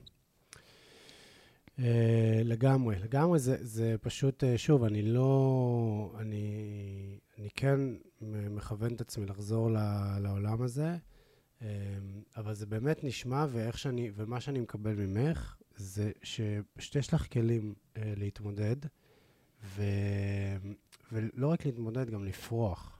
[2.44, 6.52] לגמרי, לגמרי, זה, זה פשוט, שוב, אני לא, אני,
[7.40, 7.80] אני כן
[8.50, 9.70] מכוון את עצמי לחזור
[10.22, 10.96] לעולם הזה,
[12.38, 17.74] אבל זה באמת נשמע, ואיך שאני, ומה שאני מקבל ממך, זה שפשוט יש לך כלים
[17.74, 18.76] uh, להתמודד,
[19.64, 19.84] ו,
[21.12, 23.00] ולא רק להתמודד, גם לפרוח.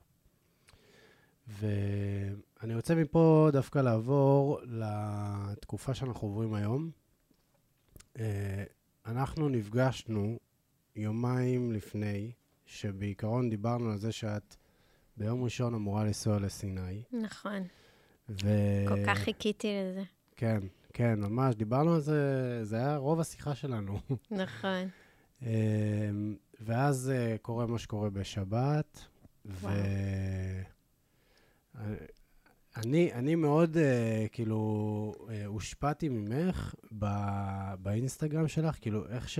[1.48, 6.92] ואני רוצה מפה דווקא לעבור לתקופה שאנחנו עוברים היום.
[8.20, 8.64] אה,
[9.06, 10.40] אנחנו נפגשנו
[10.96, 12.32] יומיים לפני,
[12.66, 14.56] שבעיקרון דיברנו על זה שאת
[15.18, 17.04] ביום ראשון אמורה לנסוע לסיני.
[17.12, 17.64] נכון,
[18.30, 18.48] ו...
[18.88, 20.04] כל כך חיכיתי לזה.
[20.36, 20.60] כן,
[20.94, 24.00] כן, ממש, דיברנו על זה, זה היה רוב השיחה שלנו.
[24.32, 24.90] נכון.
[25.46, 26.10] אה,
[26.60, 29.06] ואז אה, קורה מה שקורה בשבת,
[29.46, 29.68] ו...
[29.68, 29.74] וואו.
[32.78, 39.40] אני, אני מאוד, uh, כאילו, uh, הושפעתי ממך ב- באינסטגרם שלך, כאילו, איך ש...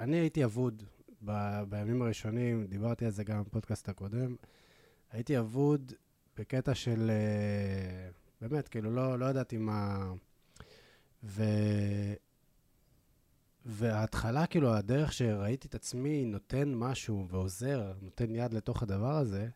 [0.00, 0.82] אני הייתי אבוד
[1.24, 4.34] ב- בימים הראשונים, דיברתי על זה גם בפודקאסט הקודם,
[5.12, 5.92] הייתי אבוד
[6.40, 10.12] בקטע של, uh, באמת, כאילו, לא, לא ידעתי מה...
[11.24, 11.42] ו...
[13.64, 19.48] וההתחלה, כאילו, הדרך שראיתי את עצמי נותן משהו ועוזר, נותן יד לתוך הדבר הזה,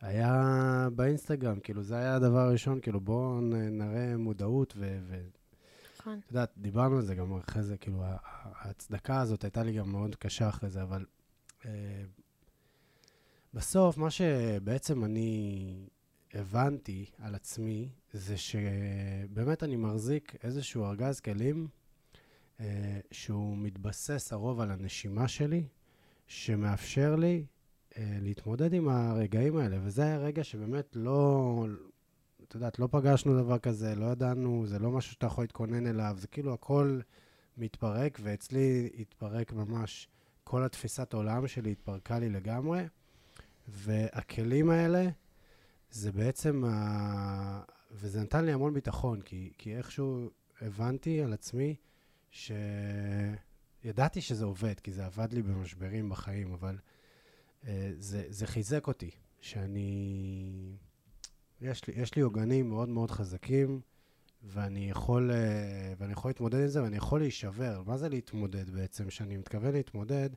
[0.00, 3.40] היה באינסטגרם, כאילו, זה היה הדבר הראשון, כאילו, בואו
[3.70, 4.98] נראה מודעות, ו...
[5.08, 5.28] ו-
[6.00, 6.20] נכון.
[6.24, 8.02] את יודעת, דיברנו על זה גם אחרי זה, כאילו,
[8.44, 11.04] ההצדקה הזאת הייתה לי גם מאוד קשה אחרי זה, אבל
[11.64, 12.04] אה,
[13.54, 15.88] בסוף, מה שבעצם אני
[16.34, 21.68] הבנתי על עצמי, זה שבאמת אני מחזיק איזשהו ארגז כלים
[22.60, 25.64] אה, שהוא מתבסס הרוב על הנשימה שלי,
[26.26, 27.44] שמאפשר לי
[27.96, 29.78] אה, להתמודד עם הרגעים האלה.
[29.82, 31.66] וזה היה רגע שבאמת לא,
[32.44, 36.16] את יודעת, לא פגשנו דבר כזה, לא ידענו, זה לא משהו שאתה יכול להתכונן אליו,
[36.18, 37.00] זה כאילו הכל
[37.56, 40.08] מתפרק, ואצלי התפרק ממש,
[40.44, 42.82] כל התפיסת העולם שלי התפרקה לי לגמרי,
[43.68, 45.08] והכלים האלה,
[45.90, 47.62] זה בעצם, ה...
[47.92, 50.30] וזה נתן לי המון ביטחון, כי, כי איכשהו
[50.60, 51.76] הבנתי על עצמי
[52.30, 56.78] שידעתי שזה עובד, כי זה עבד לי במשברים בחיים, אבל
[57.62, 57.66] uh,
[57.98, 59.10] זה, זה חיזק אותי,
[59.40, 60.76] שאני...
[61.60, 63.80] יש לי, יש לי עוגנים מאוד מאוד חזקים,
[64.42, 65.34] ואני יכול, uh,
[65.98, 67.82] ואני יכול להתמודד עם זה, ואני יכול להישבר.
[67.86, 69.08] מה זה להתמודד בעצם?
[69.08, 70.30] כשאני מתכוון להתמודד,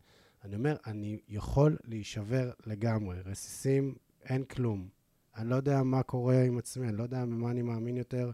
[0.44, 3.22] אני אומר, אני יכול להישבר לגמרי.
[3.22, 5.01] רסיסים, אין כלום.
[5.36, 8.32] אני לא יודע מה קורה עם עצמי, אני לא יודע במה אני מאמין יותר.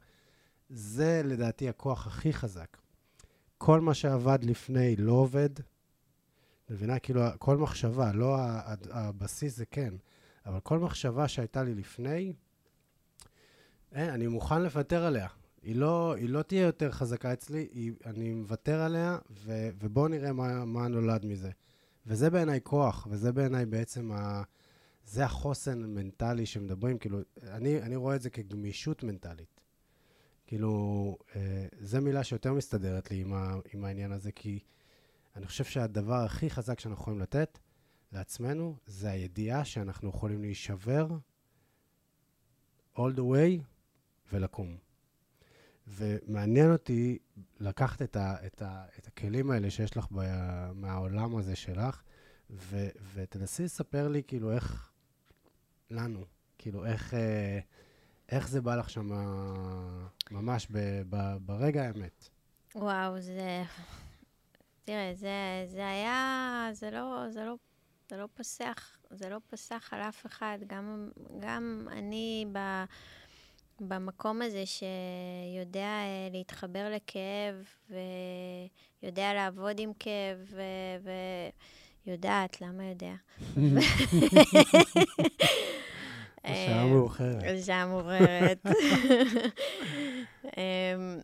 [0.70, 2.78] זה לדעתי הכוח הכי חזק.
[3.58, 5.50] כל מה שעבד לפני לא עובד.
[6.70, 7.00] מבינה?
[7.00, 8.38] כאילו, כל מחשבה, לא
[8.92, 9.94] הבסיס זה כן,
[10.46, 12.34] אבל כל מחשבה שהייתה לי לפני,
[13.92, 15.28] אין, אני מוכן לוותר עליה.
[15.62, 20.34] היא לא, היא לא תהיה יותר חזקה אצלי, היא, אני מוותר עליה, ו, ובואו נראה
[20.34, 21.52] מה, מה נולד מזה.
[22.06, 24.44] וזה בעיניי כוח, וזה בעיניי בעצם ה...
[25.08, 29.62] זה החוסן המנטלי שמדברים, כאילו, אני, אני רואה את זה כגמישות מנטלית.
[30.48, 34.60] כאילו, אה, זו מילה שיותר מסתדרת לי עם, ה, עם העניין הזה, כי
[35.36, 37.60] אני חושב שהדבר הכי חזק שאנחנו יכולים לתת
[38.12, 41.08] לעצמנו, זה הידיעה שאנחנו יכולים להישבר
[42.96, 43.62] all the way
[44.34, 44.78] ולקום.
[45.88, 47.18] ומעניין אותי
[47.60, 50.22] לקחת את, ה, את, ה, את הכלים האלה שיש לך ב,
[50.74, 52.02] מהעולם הזה שלך,
[52.50, 54.92] ו, ותנסי לספר לי כאילו איך,
[55.92, 56.26] לנו,
[56.58, 57.60] כאילו איך, אה,
[58.30, 59.10] איך זה בא לך שם
[60.32, 62.30] ממש ב, ב, ברגע האמת.
[62.76, 63.64] וואו, זה...
[64.84, 66.70] תראה, זה, זה היה...
[66.74, 67.56] זה לא, זה לא,
[68.10, 70.58] זה לא פסח, זה לא פסח על אף אחד.
[70.68, 71.10] גם,
[71.40, 72.60] גם אני ב...
[73.80, 77.56] במקום הזה שיודע אה, להתחבר לכאב
[77.90, 80.54] ויודע לעבוד עם כאב
[81.04, 81.12] ו...
[82.08, 83.14] ויודעת, למה יודע?
[86.44, 87.44] בשעה מאוחרת.
[87.44, 88.66] בשעה מאוחרת.
[90.58, 91.20] אמ,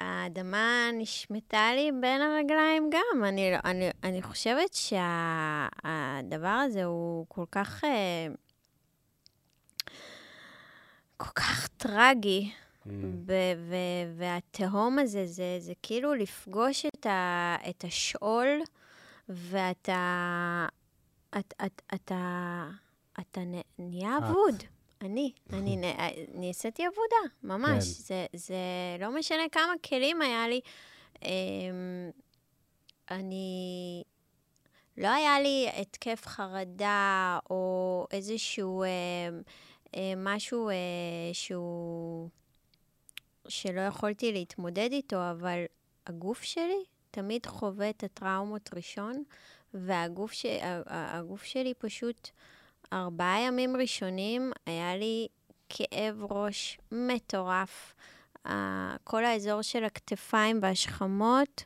[0.00, 3.24] האדמה נשמטה לי בין הרגליים גם.
[3.24, 7.84] אני, אני, אני חושבת שהדבר הזה הוא כל כך...
[7.84, 8.26] אה,
[11.16, 12.50] כל כך טרגי,
[12.86, 12.90] mm.
[14.16, 18.60] והתהום הזה, זה, זה כאילו לפגוש את, ה, את השאול,
[19.28, 20.66] ואתה...
[21.38, 22.64] את, את, אתה,
[23.20, 23.40] אתה
[23.78, 24.62] נהיה אבוד.
[25.00, 25.76] אני, אני
[26.40, 27.70] נעשיתי עבודה, ממש.
[27.70, 27.80] כן.
[27.80, 28.56] זה, זה
[29.00, 30.60] לא משנה כמה כלים היה לי.
[31.22, 32.10] אמ,
[33.10, 34.02] אני...
[34.96, 38.88] לא היה לי התקף חרדה או איזשהו אה,
[39.96, 40.74] אה, משהו אה,
[41.32, 42.28] שהוא...
[43.48, 45.64] שלא יכולתי להתמודד איתו, אבל
[46.06, 49.22] הגוף שלי תמיד חווה את הטראומות ראשון,
[49.74, 50.46] והגוף ש...
[50.86, 52.30] הגוף שלי פשוט...
[52.92, 55.26] ארבעה ימים ראשונים היה לי
[55.68, 57.94] כאב ראש מטורף.
[59.04, 61.64] כל האזור של הכתפיים והשכמות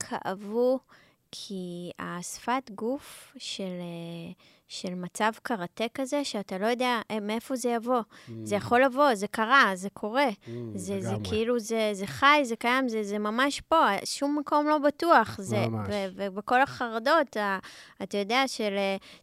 [0.00, 0.78] כאבו,
[1.30, 4.32] כי השפת גוף של, אה,
[4.80, 8.00] של מצב קראטה כזה, שאתה לא יודע אה, מאיפה זה יבוא.
[8.00, 8.30] Mm.
[8.42, 10.28] זה יכול לבוא, זה קרה, זה קורה.
[10.28, 14.68] Mm, זה, זה כאילו, זה, זה חי, זה קיים, זה, זה ממש פה, שום מקום
[14.68, 15.36] לא בטוח.
[15.40, 15.88] זה, ממש.
[16.16, 17.36] ובכל החרדות,
[18.02, 18.74] אתה יודע, של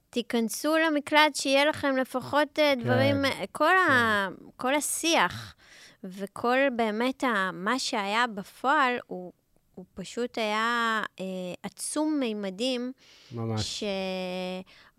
[0.09, 3.15] תיכנסו למקלט, שיהיה לכם לפחות כן, דברים,
[3.51, 3.91] כל, כן.
[3.91, 5.55] ה, כל השיח.
[6.03, 9.31] וכל באמת ה, מה שהיה בפועל הוא
[9.75, 11.25] הוא פשוט היה אה,
[11.63, 12.91] עצום מימדים.
[13.31, 13.83] ממש.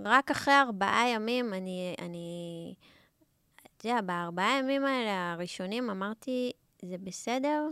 [0.00, 2.74] שרק אחרי ארבעה ימים, אני, אני,
[3.76, 6.52] אתה יודע, בארבעה ימים האלה הראשונים אמרתי,
[6.82, 7.68] זה בסדר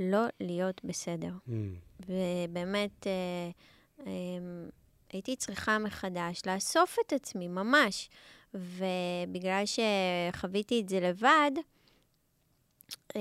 [0.00, 1.32] לא להיות בסדר.
[1.48, 1.50] Mm.
[2.00, 3.50] ובאמת, אה,
[4.06, 4.12] אה,
[5.12, 8.10] הייתי צריכה מחדש לאסוף את עצמי, ממש.
[8.54, 11.50] ובגלל שחוויתי את זה לבד,
[13.16, 13.20] אה,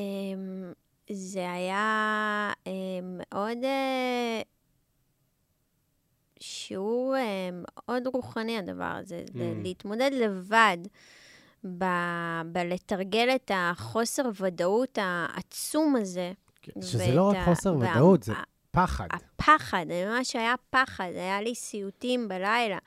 [1.11, 2.71] זה היה אה,
[3.03, 4.41] מאוד אה,
[6.39, 9.23] שיעור אה, מאוד רוחני, הדבר הזה.
[9.27, 9.37] Mm.
[9.63, 10.77] להתמודד לבד,
[11.77, 16.31] ב- בלתרגל את החוסר ודאות העצום הזה.
[16.61, 17.91] כן, שזה לא רק חוסר וה...
[17.91, 18.33] ודאות, זה
[18.71, 19.07] פחד.
[19.11, 21.09] הפחד, ממש היה פחד.
[21.15, 22.77] היה לי סיוטים בלילה.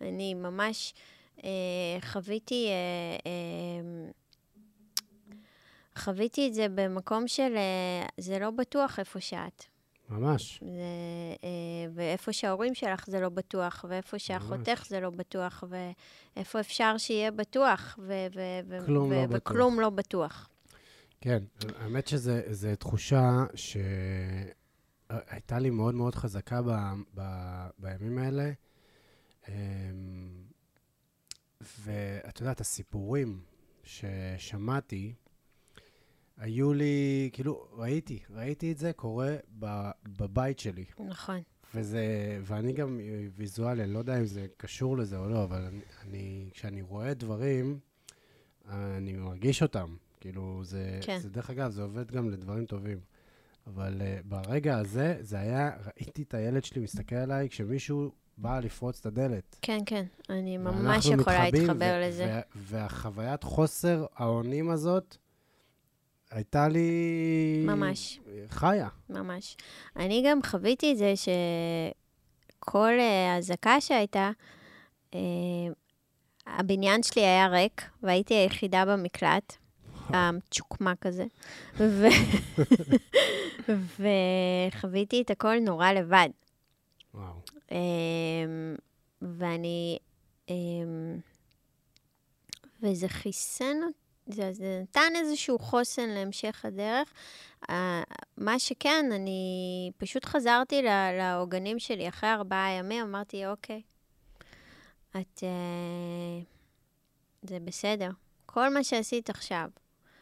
[0.00, 0.94] אני ממש
[1.44, 1.50] אה,
[2.00, 2.68] חוויתי...
[2.68, 4.10] אה, אה,
[5.98, 9.64] חוויתי את זה במקום של אה, זה לא בטוח איפה שאת.
[10.10, 10.60] ממש.
[10.60, 10.66] זה,
[11.44, 11.48] אה,
[11.94, 17.98] ואיפה שההורים שלך זה לא בטוח, ואיפה שאחותך זה לא בטוח, ואיפה אפשר שיהיה בטוח,
[18.02, 18.26] ו-
[18.68, 19.52] ו- כלום ו- לא בטוח.
[19.52, 20.48] וכלום לא בטוח.
[21.20, 21.42] כן,
[21.78, 22.32] האמת שזו
[22.78, 24.48] תחושה שהייתה
[25.58, 26.70] לי מאוד מאוד חזקה ב,
[27.14, 27.20] ב,
[27.78, 28.52] בימים האלה.
[29.48, 29.54] אמ,
[31.60, 33.40] ואת יודעת, הסיפורים
[33.84, 35.14] ששמעתי,
[36.38, 40.84] היו לי, כאילו, ראיתי, ראיתי את זה קורה ב, בבית שלי.
[41.06, 41.40] נכון.
[41.74, 42.06] וזה,
[42.42, 43.00] ואני גם
[43.36, 47.14] ויזואלי, אני לא יודע אם זה קשור לזה או לא, אבל אני, אני כשאני רואה
[47.14, 47.78] דברים,
[48.70, 49.96] אני מרגיש אותם.
[50.20, 51.18] כאילו, זה, כן.
[51.18, 52.98] זה דרך אגב, זה עובד גם לדברים טובים.
[53.66, 59.00] אבל uh, ברגע הזה, זה היה, ראיתי את הילד שלי מסתכל עליי כשמישהו בא לפרוץ
[59.00, 59.58] את הדלת.
[59.62, 62.24] כן, כן, אני ממש יכולה להתחבר לזה.
[62.26, 65.16] ו- והחווית חוסר האונים הזאת,
[66.34, 67.64] הייתה לי...
[67.66, 68.20] ממש.
[68.48, 68.88] חיה.
[69.10, 69.56] ממש.
[69.96, 74.30] אני גם חוויתי את זה שכל אה, אזעקה שהייתה,
[75.14, 75.20] אה,
[76.46, 79.56] הבניין שלי היה ריק, והייתי היחידה במקלט,
[80.08, 81.24] הצ'וקמה כזה,
[81.76, 82.06] ו...
[83.98, 86.28] וחוויתי את הכל נורא לבד.
[87.14, 87.34] וואו.
[87.72, 88.76] אמ,
[89.22, 89.98] ואני...
[90.48, 91.18] אמ,
[92.82, 93.76] וזה חיסן,
[94.26, 97.12] זה, זה נתן איזשהו חוסן להמשך הדרך.
[97.70, 98.02] אה,
[98.36, 99.50] מה שכן, אני
[99.96, 100.82] פשוט חזרתי
[101.18, 103.82] לעוגנים שלי אחרי ארבעה ימים, אמרתי, אוקיי,
[105.10, 105.40] את...
[105.42, 106.42] אה,
[107.42, 108.10] זה בסדר.
[108.46, 109.68] כל מה שעשית עכשיו,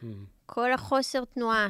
[0.01, 0.05] Mm.
[0.45, 1.67] כל החוסר תנועה,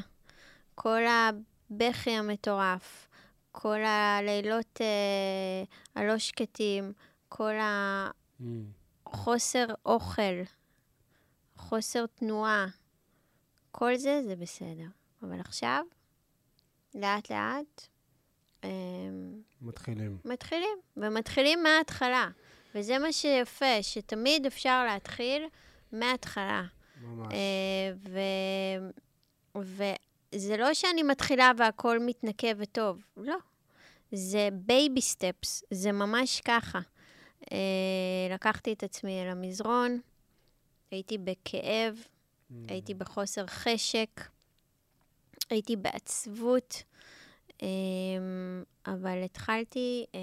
[0.75, 3.07] כל הבכי המטורף,
[3.51, 5.63] כל הלילות אה,
[6.01, 6.93] הלא שקטים,
[7.29, 7.53] כל
[8.39, 8.43] Mm.
[9.07, 10.41] החוסר אוכל,
[11.63, 12.67] חוסר תנועה,
[13.71, 14.87] כל זה, זה בסדר.
[15.23, 15.83] אבל עכשיו,
[16.95, 17.87] לאט-לאט,
[18.63, 18.69] אה,
[19.61, 20.17] מתחילים.
[20.25, 22.29] מתחילים, ומתחילים מההתחלה.
[22.75, 25.43] וזה מה שיפה, שתמיד אפשר להתחיל
[25.91, 26.63] מההתחלה.
[27.01, 27.33] ממש.
[27.33, 28.19] אה, ו...
[30.35, 33.37] וזה לא שאני מתחילה והכל מתנקה וטוב, לא.
[34.11, 36.79] זה baby steps, זה ממש ככה.
[37.51, 37.57] אה,
[38.33, 39.99] לקחתי את עצמי אל המזרון,
[40.93, 41.95] הייתי בכאב,
[42.51, 42.55] Mm.
[42.67, 44.21] הייתי בחוסר חשק,
[45.49, 46.83] הייתי בעצבות,
[47.61, 47.67] אה,
[48.85, 50.19] אבל התחלתי אה,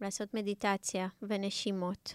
[0.00, 2.14] לעשות מדיטציה ונשימות.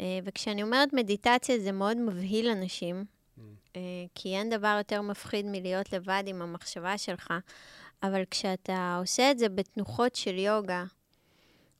[0.00, 3.40] אה, וכשאני אומרת מדיטציה זה מאוד מבהיל אנשים, Mm.
[3.76, 3.80] אה,
[4.14, 7.32] כי אין דבר יותר מפחיד מלהיות לבד עם המחשבה שלך,
[8.02, 10.84] אבל כשאתה עושה את זה בתנוחות של יוגה,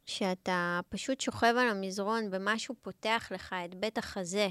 [0.07, 4.49] שאתה פשוט שוכב על המזרון ומשהו פותח לך את בית החזה,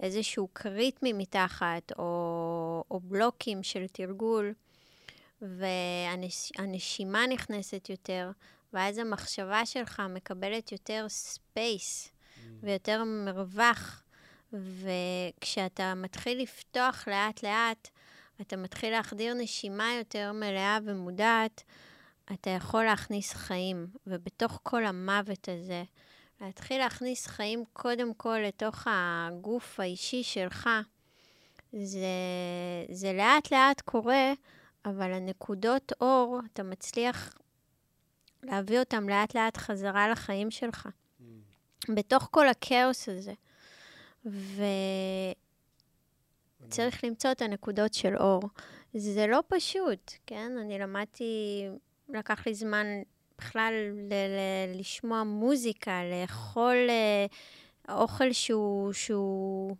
[0.00, 4.52] איזשהו כרית ממתחת, או, או בלוקים של תרגול,
[5.42, 8.30] והנשימה נכנסת יותר,
[8.72, 12.12] ואז המחשבה שלך מקבלת יותר space
[12.62, 14.04] ויותר מרווח.
[14.52, 17.88] וכשאתה מתחיל לפתוח לאט-לאט,
[18.40, 21.62] אתה מתחיל להחדיר נשימה יותר מלאה ומודעת,
[22.32, 23.86] אתה יכול להכניס חיים.
[24.06, 25.84] ובתוך כל המוות הזה,
[26.40, 30.68] להתחיל להכניס חיים קודם כל לתוך הגוף האישי שלך,
[31.72, 32.06] זה,
[32.90, 34.32] זה לאט-לאט קורה,
[34.84, 37.34] אבל הנקודות אור, אתה מצליח
[38.42, 40.88] להביא אותם לאט-לאט חזרה לחיים שלך.
[41.88, 43.32] בתוך כל הכאוס הזה.
[46.66, 48.42] וצריך למצוא את הנקודות של אור.
[48.94, 50.52] זה לא פשוט, כן?
[50.60, 51.64] אני למדתי,
[52.08, 52.86] לקח לי זמן
[53.38, 57.26] בכלל ל- ל- לשמוע מוזיקה, לאכול אה,
[57.94, 59.76] אוכל שהוא, שהוא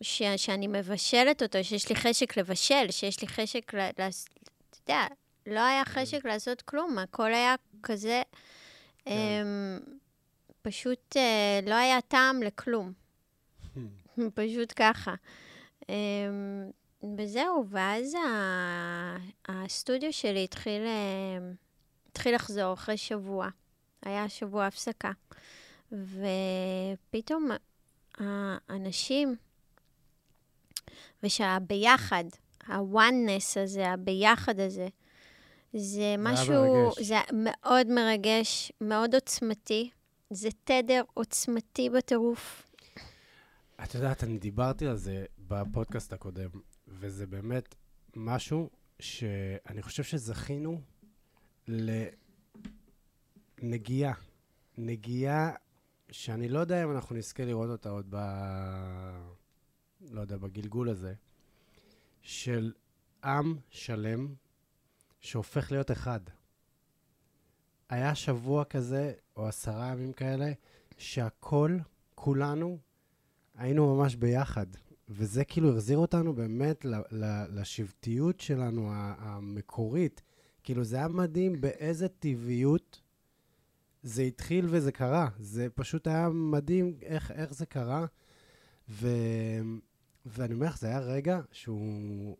[0.00, 4.26] ש- שאני מבשלת אותו, שיש לי חשק לבשל, שיש לי חשק, ל- לעש-
[4.70, 5.06] אתה יודע,
[5.46, 8.22] לא היה חשק לעשות כלום, הכל היה כזה,
[9.04, 9.10] כן.
[9.12, 9.78] אמ,
[10.62, 12.92] פשוט אה, לא היה טעם לכלום.
[14.34, 15.14] פשוט ככה.
[15.88, 15.94] אמ,
[17.18, 19.16] וזהו, ואז ה-
[19.48, 21.38] הסטודיו שלי התחיל, אה,
[22.10, 23.48] התחיל לחזור אחרי שבוע.
[24.02, 25.10] היה שבוע הפסקה.
[25.92, 27.48] ופתאום
[28.18, 29.36] האנשים,
[31.22, 32.24] ושהביחד,
[32.66, 34.88] ה-oneness הזה, הביחד הזה,
[35.72, 37.02] זה משהו, מרגש.
[37.02, 39.90] זה מאוד מרגש, מאוד עוצמתי.
[40.30, 42.62] זה תדר עוצמתי בטירוף.
[43.84, 46.48] את יודעת, אני דיברתי על זה בפודקאסט הקודם,
[46.88, 47.74] וזה באמת
[48.16, 50.80] משהו שאני חושב שזכינו
[53.62, 54.14] לנגיעה
[54.78, 55.50] נגיעה
[56.10, 58.16] שאני לא יודע אם אנחנו נזכה לראות אותה עוד ב...
[60.10, 61.14] לא יודע, בגלגול הזה,
[62.22, 62.72] של
[63.24, 64.34] עם שלם
[65.20, 66.20] שהופך להיות אחד.
[67.88, 70.52] היה שבוע כזה, או עשרה ימים כאלה,
[70.98, 71.78] שהכל,
[72.14, 72.78] כולנו,
[73.54, 74.66] היינו ממש ביחד.
[75.08, 80.22] וזה כאילו החזיר אותנו באמת ל- ל- לשבטיות שלנו, המקורית.
[80.62, 83.00] כאילו, זה היה מדהים באיזה טבעיות
[84.02, 85.28] זה התחיל וזה קרה.
[85.38, 88.06] זה פשוט היה מדהים איך, איך זה קרה.
[88.88, 89.08] ו...
[90.26, 92.36] ואני אומר לך, זה היה רגע שהוא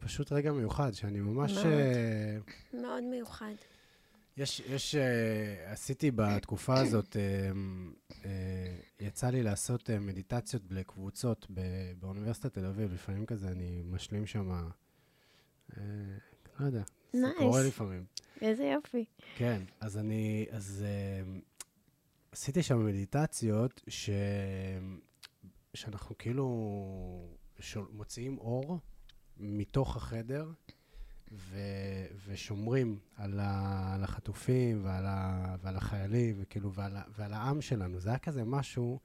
[0.00, 1.52] פשוט רגע מיוחד, שאני ממש...
[1.52, 1.66] מאוד.
[1.66, 3.52] Uh, מאוד מיוחד.
[4.38, 4.98] יש, יש, uh,
[5.72, 7.18] עשיתי בתקופה הזאת, uh,
[8.10, 8.24] uh,
[9.00, 11.46] יצא לי לעשות uh, מדיטציות לקבוצות
[11.98, 14.68] באוניברסיטת תל אביב, לפעמים כזה אני משלים שם,
[15.70, 15.74] uh,
[16.60, 16.82] לא יודע,
[17.12, 17.26] זה.
[17.38, 18.04] קורה לפעמים.
[18.40, 19.04] איזה יופי.
[19.36, 21.28] כן, אז אני, אז uh,
[22.32, 24.10] עשיתי שם מדיטציות ש...
[25.74, 26.48] שאנחנו כאילו
[27.90, 28.78] מוציאים אור
[29.36, 30.50] מתוך החדר
[31.32, 31.58] ו,
[32.26, 38.00] ושומרים על, ה, על החטופים ועל, ה, ועל החיילים וכאילו ועל, ה- ועל העם שלנו.
[38.00, 39.00] זה היה כזה משהו,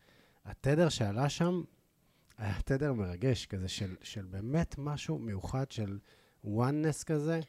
[0.46, 1.64] התדר שעלה שם
[2.38, 6.00] היה תדר מרגש כזה של, של באמת משהו מיוחד של
[6.46, 7.40] oneness כזה.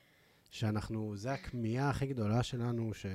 [0.51, 3.07] שאנחנו, זה הכמיהה הכי גדולה שלנו, ש,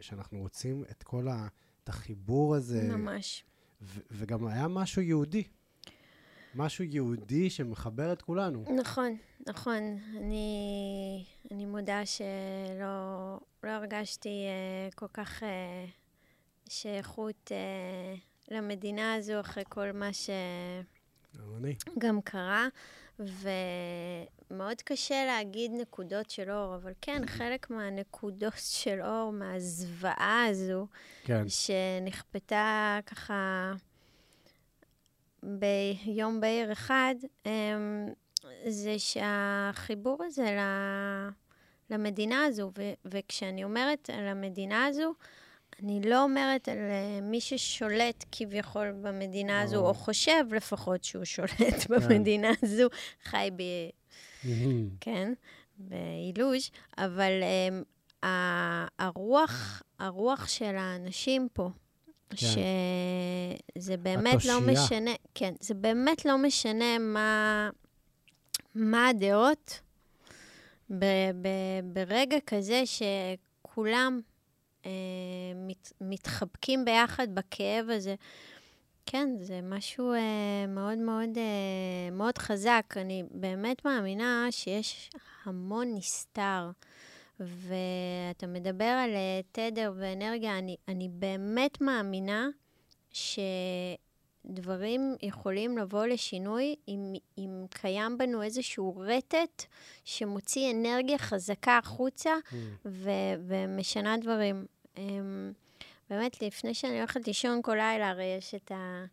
[0.00, 1.48] שאנחנו רוצים את כל ה,
[1.84, 2.88] את החיבור הזה.
[2.96, 3.44] ממש.
[3.82, 5.42] ו, וגם היה משהו יהודי.
[6.54, 8.64] משהו יהודי שמחבר את כולנו.
[8.80, 9.16] נכון,
[9.46, 9.98] נכון.
[10.16, 14.46] אני, אני מודה שלא לא הרגשתי
[14.90, 15.46] uh, כל כך uh,
[16.68, 20.10] שייכות uh, למדינה הזו אחרי כל מה
[21.56, 21.74] אני.
[21.96, 22.68] שגם קרה,
[23.18, 30.86] ומאוד קשה להגיד נקודות של אור, אבל כן, חלק מהנקודות של אור, מהזוועה הזו,
[31.24, 31.44] כן.
[31.48, 33.72] שנכפתה ככה
[35.42, 37.14] ביום בהיר אחד,
[37.46, 37.50] אמ,
[38.68, 41.28] זה שהחיבור הזה ל-
[41.90, 45.14] למדינה הזו, ו- וכשאני אומרת על המדינה הזו,
[45.82, 49.86] אני לא אומרת על אה, מי ששולט כביכול במדינה הזו.
[49.86, 52.88] או חושב לפחות שהוא שולט במדינה הזו,
[53.24, 53.62] חי ב...
[55.00, 55.32] כן,
[55.78, 57.32] באילוז', אבל
[58.22, 58.26] um,
[58.98, 61.70] הרוח, הרוח של האנשים פה,
[62.34, 64.84] שזה באמת לא התושייה.
[64.84, 67.70] משנה, כן, זה באמת לא משנה מה,
[68.74, 69.80] מה הדעות
[70.90, 71.04] ב,
[71.42, 71.48] ב,
[71.84, 74.20] ברגע כזה שכולם
[74.86, 74.90] אה,
[75.54, 78.14] מת, מתחבקים ביחד בכאב הזה.
[79.06, 82.94] כן, זה משהו אה, מאוד מאוד, אה, מאוד חזק.
[82.96, 85.10] אני באמת מאמינה שיש
[85.44, 86.70] המון נסתר.
[87.40, 92.48] ואתה מדבר על אה, תדר ואנרגיה, אני, אני באמת מאמינה
[94.48, 99.64] שדברים יכולים לבוא לשינוי אם, אם קיים בנו איזשהו רטט
[100.04, 102.32] שמוציא אנרגיה חזקה החוצה
[102.84, 104.66] ו- ומשנה דברים.
[104.96, 105.52] אמ,
[106.10, 109.04] באמת, לפני שאני הולכת לישון כל לילה, הרי יש את ה...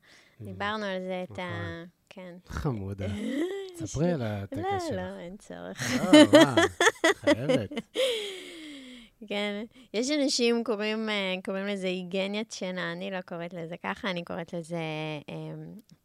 [0.42, 1.44] דיברנו על זה, את ה...
[1.44, 1.86] נכון.
[2.10, 2.36] כן.
[2.48, 3.08] חמודה.
[3.80, 4.92] ספרי על הטקס לא, שלך.
[4.92, 6.04] לא, אין צורך.
[6.04, 6.56] לא, מה?
[7.14, 7.70] חייבת.
[9.28, 14.24] כן, יש אנשים קוראים, אה, קוראים לזה היגניית שינה, אני לא קוראת לזה ככה, אני
[14.24, 14.78] קוראת לזה
[15.30, 15.36] אה,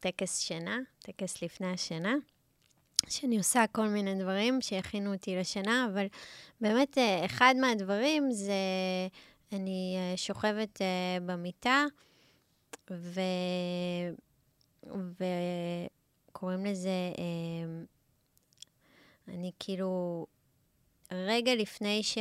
[0.00, 2.14] טקס שינה, טקס לפני השינה,
[3.08, 6.06] שאני עושה כל מיני דברים שיכינו אותי לשינה, אבל
[6.60, 8.52] באמת אה, אחד מהדברים זה,
[9.52, 11.84] אני אה, שוכבת אה, במיטה,
[12.90, 13.20] ו...
[14.86, 17.82] וקוראים לזה, אה,
[19.28, 20.26] אני כאילו
[21.12, 22.18] רגע לפני ש...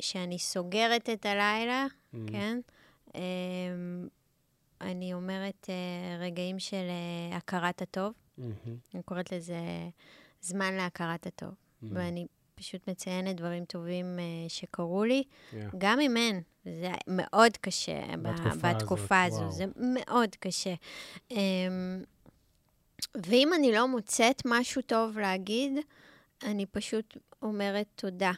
[0.00, 2.16] שאני סוגרת את הלילה, Mm.
[2.32, 2.58] כן?
[3.14, 4.08] אמ,
[4.80, 5.74] אני אומרת אה,
[6.24, 6.76] רגעים של
[7.30, 8.12] אה, הכרת הטוב.
[8.38, 8.54] מהמם.
[8.94, 9.58] אני קוראת לזה
[10.40, 11.50] זמן להכרת הטוב.
[11.50, 11.86] Mm.
[11.92, 15.22] ואני פשוט מציינת דברים טובים אה, שקרו לי,
[15.52, 15.54] Yeah.
[15.78, 16.42] גם אם אין.
[16.64, 19.52] זה מאוד קשה ב- בתקופה בתקופה הזאת, הזו, וואו.
[19.52, 20.74] זה מאוד קשה.
[21.30, 21.36] אמ,
[23.26, 25.72] ואם אני לא מוצאת משהו טוב להגיד,
[26.42, 28.32] אני פשוט אומרת תודה.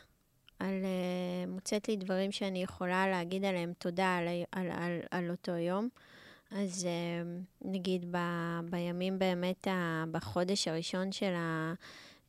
[0.59, 5.53] על, uh, מוצאת לי דברים שאני יכולה להגיד עליהם תודה על, על, על, על אותו
[5.53, 5.89] יום.
[6.51, 8.19] אז uh, נגיד ב,
[8.71, 11.75] בימים באמת, ה, בחודש הראשון של, ה,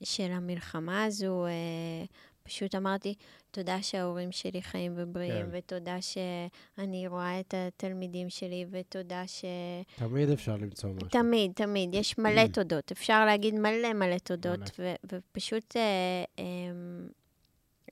[0.03, 2.07] של המלחמה הזו, uh,
[2.43, 3.15] פשוט אמרתי,
[3.53, 5.57] תודה שההורים שלי חיים ובריאים, כן.
[5.57, 9.45] ותודה שאני רואה את התלמידים שלי, ותודה ש...
[9.95, 11.09] תמיד אפשר למצוא משהו.
[11.09, 11.95] תמיד, תמיד.
[11.95, 12.91] יש מלא תודות.
[12.91, 14.79] אפשר להגיד מלא מלא תודות.
[14.79, 14.89] מלא.
[14.91, 16.45] ו- ופשוט אה, אה,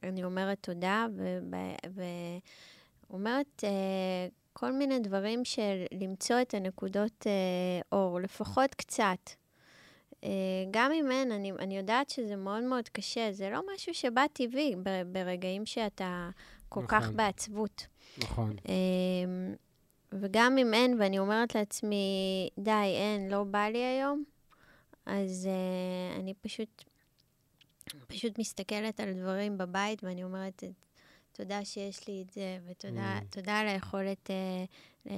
[0.04, 1.08] אני אומרת תודה,
[3.10, 9.41] אומרת, אה, כל מיני דברים של למצוא את הנקודות אה, אור, לפחות קצת.
[10.24, 10.30] אה,
[10.72, 14.76] גם אם אין, אני, אני יודעת שזה מאוד מאוד קשה, זה לא משהו שבא טבעי
[15.12, 16.30] ברגעים שאתה
[16.70, 17.18] כל כך נכון.
[17.18, 17.88] בעצבות.
[18.18, 18.56] נכון.
[18.70, 19.56] אמ,
[20.12, 24.24] וגם אם אין, ואני אומרת לעצמי, די, אין, לא בא לי היום,
[25.06, 26.84] אז uh, אני פשוט,
[28.08, 30.64] פשוט מסתכלת על דברים בבית, ואני אומרת,
[31.32, 33.52] תודה שיש לי את זה, ותודה Mm.
[33.52, 35.12] על היכולת uh, uh,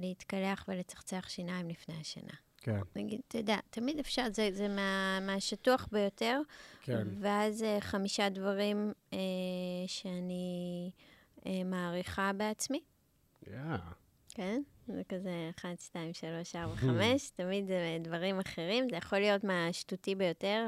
[0.00, 2.32] להתקלח ולצחצח שיניים לפני השינה.
[2.60, 6.40] כן, נגיד, אתה יודע, תמיד אפשר, זה, זה מה, מהשטוח ביותר,
[6.82, 7.08] כן.
[7.20, 9.14] ואז uh, חמישה דברים uh,
[9.86, 10.90] שאני
[11.38, 12.80] uh, מעריכה בעצמי.
[13.46, 13.78] יאה.
[14.28, 14.62] כן?
[14.86, 18.88] זה כזה 1, 2, 3, 4, 5, תמיד זה דברים אחרים.
[18.90, 20.66] זה יכול להיות מהשטותי ביותר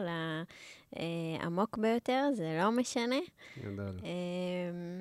[0.93, 3.17] לעמוק ביותר, זה לא משנה.
[3.59, 4.01] גדול.
[4.03, 5.01] אמ,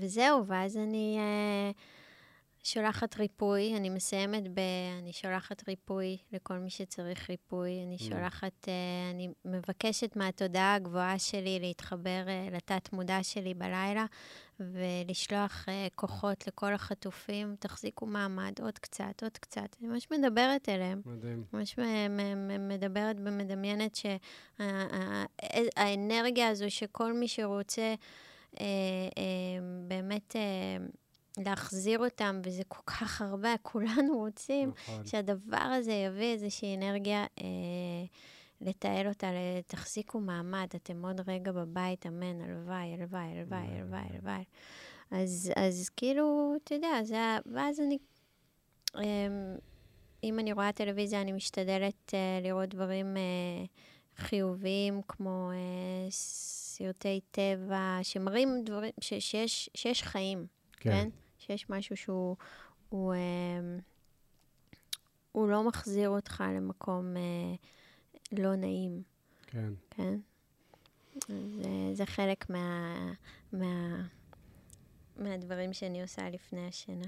[0.00, 1.70] וזהו, ואז אני אה,
[2.64, 4.60] שולחת ריפוי, אני מסיימת ב...
[4.98, 7.82] אני שולחת ריפוי לכל מי שצריך ריפוי.
[7.86, 14.06] אני שולחת, אה, אני מבקשת מהתודעה הגבוהה שלי להתחבר אה, לתת-מודע שלי בלילה,
[14.60, 17.56] ולשלוח אה, כוחות לכל החטופים.
[17.58, 19.76] תחזיקו מעמד, עוד קצת, עוד קצת.
[19.80, 21.02] אני ממש מדברת אליהם.
[21.06, 21.44] מדהים.
[21.52, 21.76] ממש
[22.58, 23.98] מדברת ומדמיינת
[24.58, 27.94] שהאנרגיה הזו שכל מי שרוצה
[29.88, 30.36] באמת
[31.38, 35.06] להחזיר אותם, וזה כל כך הרבה, כולנו רוצים, נכון.
[35.06, 37.44] שהדבר הזה יביא איזושהי אנרגיה, אה,
[38.60, 39.26] לתעל אותה,
[39.66, 44.44] תחזיקו מעמד, אתם עוד רגע בבית, אמן, הלוואי, הלוואי, הלוואי, הלוואי, הלוואי.
[45.10, 47.98] אז, אז כאילו, אתה יודע, זה, ה- ואז אני,
[48.96, 49.02] אמ,
[50.24, 53.64] אם אני רואה טלוויזיה, אני משתדלת אה, לראות דברים אה,
[54.16, 60.46] חיוביים, כמו אה, סרטי טבע, שמראים דברים, ש, שיש, שיש חיים,
[60.82, 60.90] כן.
[60.90, 61.08] כן.
[61.38, 62.36] שיש משהו שהוא,
[62.88, 63.78] הוא, אה,
[65.32, 67.54] הוא לא מחזיר אותך למקום אה,
[68.32, 69.02] לא נעים,
[69.46, 69.72] כן.
[69.90, 70.18] כן?
[71.28, 72.96] זה, זה חלק מה,
[73.52, 74.02] מה,
[75.16, 77.06] מהדברים שאני עושה לפני השינה.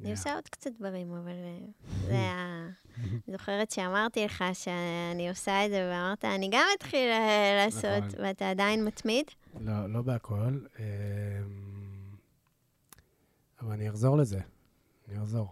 [0.00, 0.16] אני יאה.
[0.18, 1.58] עושה עוד קצת דברים, אבל אה,
[2.06, 2.68] זה ה...
[3.32, 8.24] זוכרת שאמרתי לך שאני עושה את זה, ואמרת, אני גם אתחיל אה, לעשות, נכון.
[8.24, 9.26] ואתה עדיין מתמיד?
[9.60, 10.58] לא, לא בהכל.
[13.64, 14.40] אבל אני אחזור לזה.
[15.08, 15.48] אני אחזור.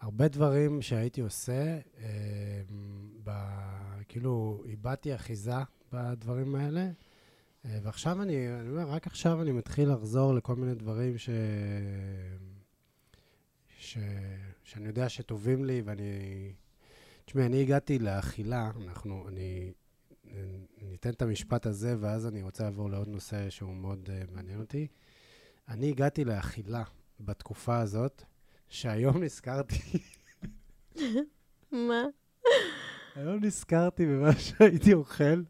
[0.00, 2.04] הרבה דברים שהייתי עושה, אמ,
[3.24, 3.30] ב...
[4.08, 5.52] כאילו, איבדתי אחיזה
[5.92, 6.90] בדברים האלה,
[7.64, 11.30] אה, ועכשיו אני, אני אומר, רק עכשיו אני מתחיל לחזור לכל מיני דברים ש...
[13.78, 13.98] ש...
[14.64, 16.52] שאני יודע שטובים לי, ואני...
[17.24, 19.72] תשמעי, אני הגעתי לאכילה, אנחנו, אני
[20.82, 24.86] ניתן את המשפט הזה, ואז אני רוצה לעבור לעוד נושא שהוא מאוד uh, מעניין אותי.
[25.68, 26.84] אני הגעתי לאכילה
[27.20, 28.22] בתקופה הזאת,
[28.68, 29.78] שהיום נזכרתי,
[31.72, 32.04] מה?
[33.14, 35.42] היום נזכרתי במה שהייתי אוכל,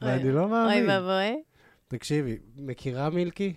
[0.00, 0.90] ואני לא אוי מאמין.
[0.90, 1.42] ואבוי,
[1.88, 3.54] תקשיבי, מכירה מילקי?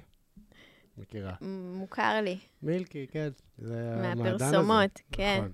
[0.97, 1.33] מכירה.
[1.73, 3.29] מוכר לי, מילקי, כן.
[3.57, 4.45] זה המעדן הזה.
[4.45, 5.37] מהפרסומות, כן.
[5.37, 5.51] נכון.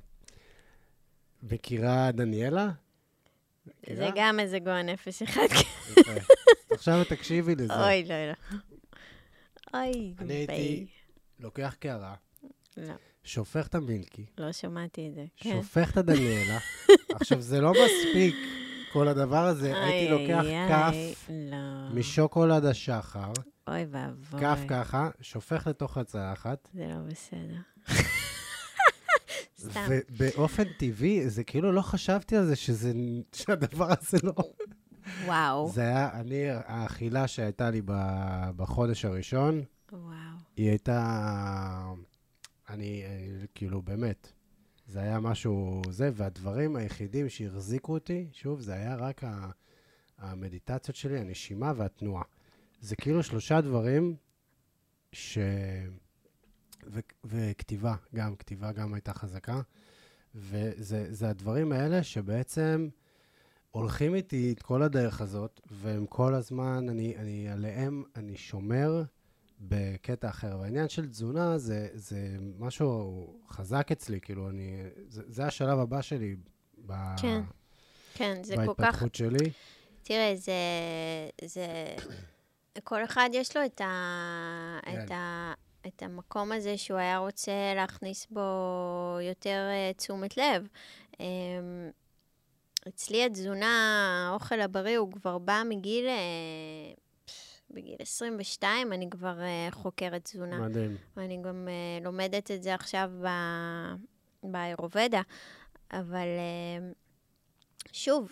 [1.43, 2.69] מכירה דניאלה?
[3.93, 4.09] זה?
[4.15, 5.41] גם איזה גועל נפש אחד.
[5.91, 6.11] יפה.
[6.71, 7.85] עכשיו תקשיבי לזה.
[7.85, 8.57] אוי, לא, לא.
[9.79, 10.13] אוי,
[10.47, 10.87] ביי.
[11.45, 12.15] לוקח קערה,
[12.77, 12.93] לא,
[13.23, 15.25] שופך את המילקי, לא שמעתי את זה.
[15.35, 15.61] כן.
[15.61, 16.57] שופך את הדניאלה.
[17.19, 18.35] עכשיו, זה לא מספיק,
[18.93, 19.83] כל הדבר הזה.
[19.83, 21.57] הייתי לוקח כף לא.
[21.93, 23.31] משוקולד השחר,
[23.67, 24.41] אוי ואבוי.
[24.41, 27.57] כף ככה, שופך לתוך הצלחת, זה לא בסדר.
[29.59, 29.87] סתם.
[29.89, 32.91] ובאופן טבעי, זה כאילו לא חשבתי על זה, שזה,
[33.35, 34.33] שהדבר הזה לא...
[35.25, 35.69] וואו.
[35.73, 37.81] זה היה, אני, האכילה שהייתה לי
[38.55, 40.34] בחודש הראשון, וואו.
[40.57, 41.93] היא הייתה,
[42.69, 44.31] אני, אה, כאילו, באמת,
[44.87, 49.51] זה היה משהו, זה, והדברים היחידים שהחזיקו אותי, שוב, זה היה רק ה-
[50.17, 52.23] המדיטציות שלי, הנשימה והתנועה.
[52.81, 54.15] זה כאילו שלושה דברים
[55.11, 55.37] ש...
[56.87, 59.61] ו- וכתיבה, גם, כתיבה גם הייתה חזקה.
[60.35, 62.89] וזה זה הדברים האלה שבעצם
[63.71, 69.03] הולכים איתי את כל הדרך הזאת, והם כל הזמן, אני, אני עליהם, אני שומר
[69.67, 70.57] בקטע אחר.
[70.61, 76.35] והעניין של תזונה זה, זה משהו חזק אצלי, כאילו, אני, זה, זה השלב הבא שלי
[76.85, 77.41] ב, כן,
[78.13, 78.79] כן, זה כל כך...
[78.79, 79.51] בהתפתחות שלי.
[80.03, 80.53] תראה, זה...
[81.45, 81.65] זה...
[82.83, 84.79] כל אחד יש לו את, ה...
[84.85, 85.03] כן.
[85.05, 85.53] את, ה...
[85.87, 88.41] את המקום הזה שהוא היה רוצה להכניס בו
[89.21, 90.67] יותר אה, תשומת לב.
[91.19, 91.25] אמ,
[92.87, 96.07] אצלי התזונה, האוכל הבריא, הוא כבר בא מגיל...
[96.07, 96.93] אה,
[97.75, 100.59] בגיל 22 אני כבר uh, חוקרת תזונה.
[100.59, 100.97] מדהים.
[101.17, 103.27] ואני גם uh, לומדת את זה עכשיו ב...
[104.43, 105.21] באירובדה.
[105.91, 106.95] אבל uh,
[107.91, 108.31] שוב,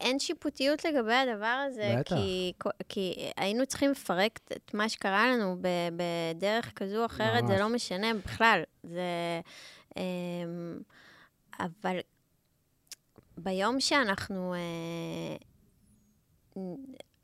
[0.00, 2.16] אין שיפוטיות לגבי הדבר הזה, בטח.
[2.16, 2.52] כי,
[2.88, 5.56] כי היינו צריכים לפרק את מה שקרה לנו
[5.96, 7.52] בדרך כזו או אחרת, ממש.
[7.52, 8.62] זה לא משנה בכלל.
[8.82, 9.40] זה...
[9.96, 10.78] אמ,
[11.60, 11.96] אבל
[13.38, 14.54] ביום שאנחנו...
[14.54, 15.36] אה,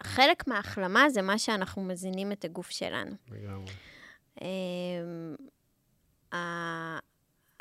[0.02, 3.14] חלק מההחלמה זה מה שאנחנו מזינים את הגוף שלנו.
[3.30, 3.72] לגמרי.
[4.40, 5.34] אמ,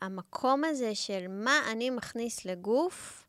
[0.01, 3.25] המקום הזה של מה אני מכניס לגוף,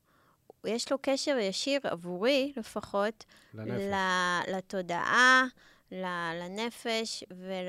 [0.66, 3.24] יש לו קשר ישיר עבורי לפחות,
[3.54, 4.52] לנפש.
[4.52, 5.44] לתודעה,
[5.92, 7.68] לנפש ול...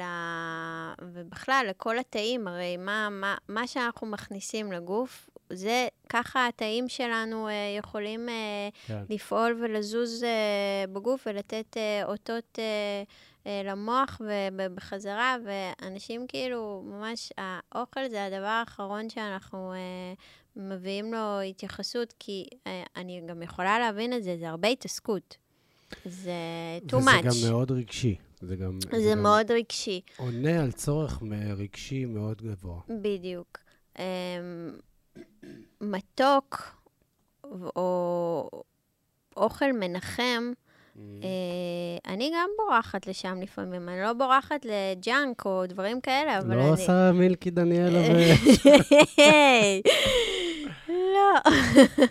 [1.01, 2.47] ובכלל לכל התאים.
[2.47, 9.03] הרי מה, מה, מה שאנחנו מכניסים לגוף, זה ככה התאים שלנו uh, יכולים uh, כן.
[9.09, 13.07] לפעול ולזוז uh, בגוף ולתת uh, אותות uh,
[13.43, 14.21] uh, למוח
[14.57, 20.19] ובחזרה, ואנשים כאילו, ממש, האוכל זה הדבר האחרון שאנחנו uh,
[20.55, 25.37] מביאים לו התייחסות, כי uh, אני גם יכולה להבין את זה, זה הרבה התעסקות.
[26.05, 26.31] זה
[26.87, 27.27] too much.
[27.27, 28.15] וזה גם מאוד רגשי.
[28.41, 28.79] זה גם...
[28.81, 30.01] זה, זה גם מאוד רגשי.
[30.17, 31.19] עונה על צורך
[31.57, 32.79] רגשי מאוד גבוה.
[33.01, 33.57] בדיוק.
[35.81, 36.75] מתוק
[37.75, 38.49] או
[39.37, 40.51] אוכל מנחם,
[40.95, 40.99] mm.
[41.23, 43.89] אה, אני גם בורחת לשם לפעמים.
[43.89, 46.67] אני לא בורחת לג'אנק או דברים כאלה, אבל לא אני...
[46.67, 48.13] לא עושה מילקי דניאלה ו...
[51.13, 51.51] לא.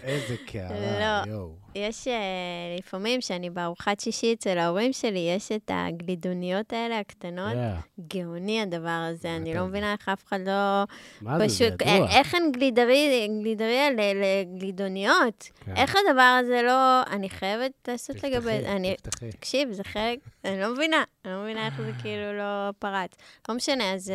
[0.02, 1.32] איזה קערה, לא.
[1.32, 1.60] יואו.
[1.74, 7.52] יש uh, לפעמים שאני בארוחת שישי אצל ההורים שלי, יש את הגלידוניות האלה, הקטנות.
[7.52, 8.02] Yeah.
[8.14, 10.84] גאוני הדבר הזה, אני לא מבינה איך אף אחד לא...
[11.22, 12.08] מה פשוט, זה, זה ידוע.
[12.10, 15.48] איך גלידרי, גלידריה לגלידוניות?
[15.64, 15.76] כן.
[15.76, 17.02] איך הדבר הזה לא...
[17.02, 18.58] אני חייבת לעשות תפתחי, לגבי...
[18.58, 19.30] תפתחי, תפתחי.
[19.30, 20.18] תקשיב, זה חלק...
[20.44, 23.10] אני לא מבינה, אני לא מבינה איך זה כאילו לא פרץ.
[23.48, 24.12] לא משנה, אז...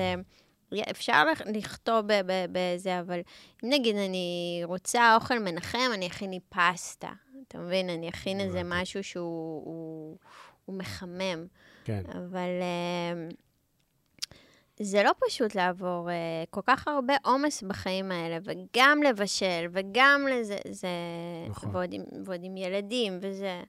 [0.92, 2.06] אפשר לכתוב
[2.52, 3.20] בזה, אבל
[3.64, 7.12] אם נגיד אני רוצה אוכל מנחם, אני אכין לי פסטה.
[7.48, 7.90] אתה מבין?
[7.90, 10.18] אני אכין איזה משהו שהוא הוא,
[10.66, 11.46] הוא מחמם.
[11.86, 12.04] כן.
[12.10, 13.36] אבל uh,
[14.80, 20.58] זה לא פשוט לעבור uh, כל כך הרבה עומס בחיים האלה, וגם לבשל, וגם לזה,
[20.70, 20.88] זה...
[21.50, 21.76] נכון.
[21.76, 23.62] ועוד עם, ועוד עם ילדים, וזה...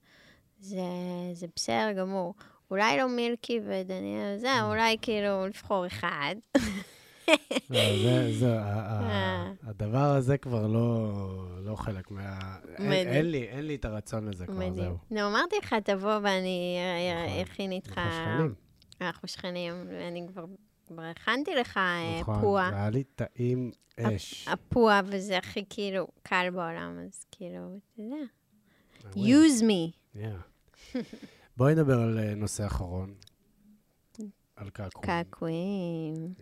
[0.60, 0.80] זה,
[1.32, 2.34] זה בסדר גמור.
[2.70, 6.34] אולי לא מילקי ודניאל, זה, אולי כאילו לבחור אחד.
[7.70, 9.53] לא, זה, זה, אה.
[9.62, 11.12] הדבר הזה כבר לא,
[11.65, 12.57] לא חלק מה...
[12.78, 14.97] אין לי, אין לי את הרצון לזה כבר, זהו.
[15.11, 16.78] נו, אמרתי לך, תבוא ואני
[17.27, 17.40] נכון.
[17.43, 17.98] אכין איתך...
[17.98, 18.55] אנחנו שכנים.
[19.01, 20.44] אנחנו שכנים, ואני כבר...
[20.86, 22.69] כבר הכנתי לך אה, נכון, פועה.
[22.69, 23.70] נכון, היה לי טעים
[24.01, 24.48] אש.
[24.48, 28.16] הפועה, וזה הכי כאילו קל בעולם, אז כאילו, אתה יודע.
[29.15, 30.19] use me.
[31.57, 33.15] בואי נדבר על אה, נושא אחרון.
[34.57, 35.07] על קעקועים.
[35.07, 36.35] קעקועים.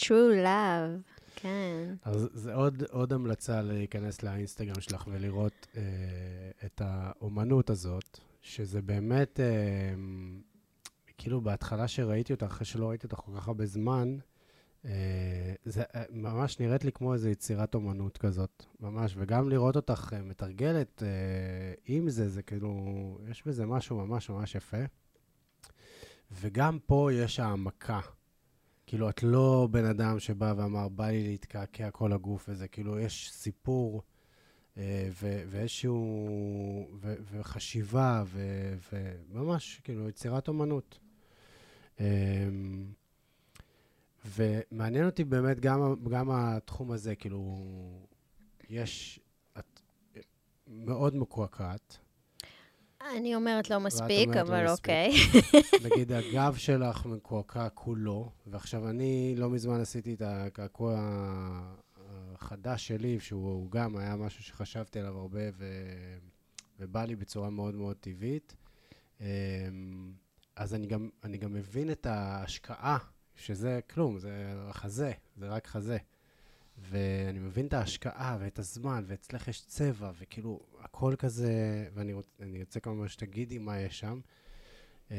[0.00, 1.94] True love, כן.
[2.02, 5.82] אז זה עוד, עוד המלצה להיכנס לאינסטגרם שלך ולראות אה,
[6.66, 9.94] את האומנות הזאת, שזה באמת, אה,
[11.18, 14.18] כאילו בהתחלה שראיתי אותך, אחרי שלא ראיתי אותך כל כך הרבה זמן,
[14.84, 19.14] אה, זה אה, ממש נראית לי כמו איזו יצירת אומנות כזאת, ממש.
[19.16, 21.08] וגם לראות אותך אה, מתרגלת אה,
[21.86, 22.78] עם זה, זה כאילו,
[23.30, 24.84] יש בזה משהו ממש ממש יפה.
[26.30, 28.00] וגם פה יש העמקה.
[28.92, 33.30] כאילו, את לא בן אדם שבא ואמר, בא לי להתקעקע כל הגוף וזה, כאילו, יש
[33.32, 34.02] סיפור
[34.76, 36.88] אה, ו- ואיזשהו...
[37.00, 40.98] ו- וחשיבה, ו- וממש, כאילו, יצירת אומנות.
[42.00, 42.48] אה,
[44.24, 47.64] ומעניין אותי באמת גם, גם התחום הזה, כאילו,
[48.68, 49.20] יש...
[49.58, 49.80] את
[50.66, 51.98] מאוד מקועקעת.
[53.10, 55.12] אני אומרת לא מספיק, אבל לא אוקיי.
[55.84, 60.96] נגיד, הגב שלך מקועקע כולו, ועכשיו אני לא מזמן עשיתי את הקעקוע
[62.34, 65.64] החדש שלי, שהוא גם היה משהו שחשבתי עליו הרבה, ו...
[66.78, 68.56] ובא לי בצורה מאוד מאוד טבעית.
[69.20, 69.26] אמ,
[70.56, 72.98] אז אני גם, אני גם מבין את ההשקעה,
[73.36, 75.98] שזה כלום, זה חזה, זה רק חזה.
[76.90, 81.52] ואני מבין את ההשקעה ואת הזמן, ואצלך יש צבע, וכאילו, הכל כזה,
[81.94, 82.26] ואני רוצ,
[82.60, 84.20] רוצה כמובן שתגידי מה יש שם.
[85.10, 85.16] אמ,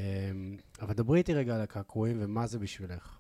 [0.81, 3.17] אבל דברי איתי רגע על הקעקועים ומה זה בשבילך.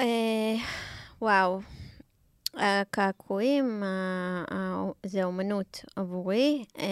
[0.00, 0.54] אה,
[1.22, 1.60] וואו.
[2.54, 3.82] הקעקועים
[5.06, 6.84] זה אומנות עבורי, אה,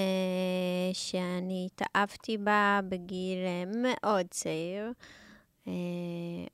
[0.92, 3.38] שאני התאהבתי בה בגיל
[3.82, 4.92] מאוד צעיר.
[5.68, 5.72] אה,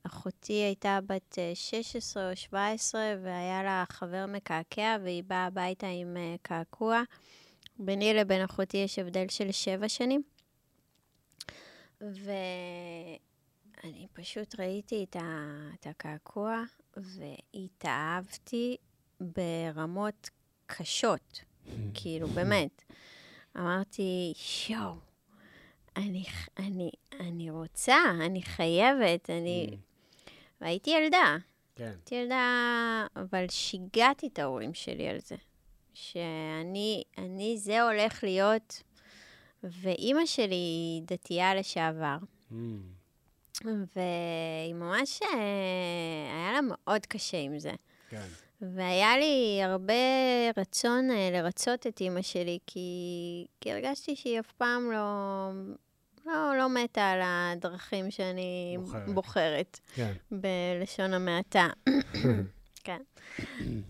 [0.02, 6.16] אחותי הייתה בת 16 אה, או 17 והיה לה חבר מקעקע והיא באה הביתה עם
[6.16, 7.02] אה, קעקוע.
[7.78, 10.22] ביני לבין אחותי יש הבדל של שבע שנים.
[12.00, 12.46] ואני
[14.12, 15.46] פשוט ראיתי את, ה...
[15.74, 16.62] את הקעקוע,
[16.96, 18.76] והתאהבתי
[19.20, 20.30] ברמות
[20.66, 21.40] קשות,
[21.94, 22.82] כאילו, באמת.
[23.56, 24.94] אמרתי, שואו,
[25.98, 26.24] אני,
[26.58, 27.96] אני, אני רוצה,
[28.26, 29.76] אני חייבת, אני...
[30.60, 31.36] והייתי ילדה.
[31.76, 31.84] כן.
[31.84, 35.36] הייתי ילדה, אבל שיגעתי את ההורים שלי על זה.
[35.94, 38.82] שאני, אני, זה הולך להיות...
[39.62, 42.16] ואימא שלי דתייה לשעבר,
[42.50, 42.54] Mm.
[43.64, 45.38] והיא ממש, אה,
[46.34, 47.72] היה לה מאוד קשה עם זה.
[48.08, 48.26] כן.
[48.60, 49.92] והיה לי הרבה
[50.56, 52.80] רצון אה, לרצות את אימא שלי, כי,
[53.60, 55.48] כי הרגשתי שהיא אף פעם לא,
[56.28, 59.08] לא, לא מתה על הדרכים שאני בוחרת.
[59.08, 60.12] בוחרת, כן.
[60.30, 61.68] בלשון המעטה.
[62.84, 63.02] כן.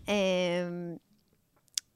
[0.09, 0.97] אמ,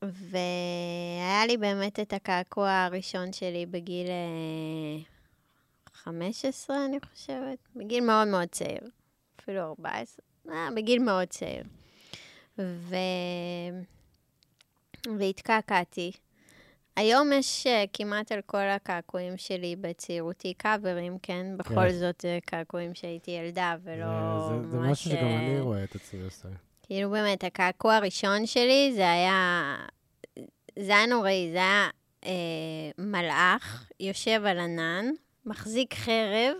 [0.02, 5.02] והיה לי באמת את הקעקוע הראשון שלי בגיל אה,
[5.94, 7.58] 15, אני חושבת.
[7.76, 8.80] בגיל מאוד מאוד צעיר.
[9.40, 10.26] אפילו 14.
[10.50, 11.64] אה, בגיל מאוד צעיר.
[12.58, 12.96] ו...
[15.18, 16.12] והתקעקעתי.
[16.96, 21.46] היום יש uh, כמעט על כל הקעקועים שלי בצעירותי קאברים, כן?
[21.56, 21.92] בכל כן.
[21.92, 24.06] זאת זה קעקועים שהייתי ילדה ולא
[24.48, 24.90] זה, זה ממש...
[24.90, 26.48] משהו שגם אה, אני רואה את עצמי עושה.
[26.82, 29.76] כאילו באמת, הקעקוע הראשון שלי זה היה...
[30.78, 31.88] זה היה נוראי, זה היה
[32.24, 32.30] אה,
[32.98, 35.04] מלאך, יושב על ענן,
[35.46, 36.54] מחזיק חרב,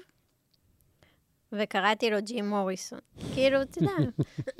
[1.52, 2.98] וקראתי לו ג'ים מוריסון.
[3.34, 3.92] כאילו, אתה יודע,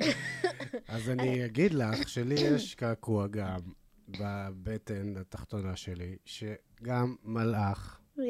[0.95, 3.59] אז אני אגיד לך שלי יש קעקוע גם
[4.07, 8.21] בבטן התחתונה שלי, שגם מלאך, yeah,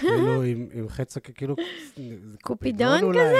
[0.00, 1.54] כאילו עם, עם חץ, כאילו,
[1.96, 3.30] זה קופידון כזה?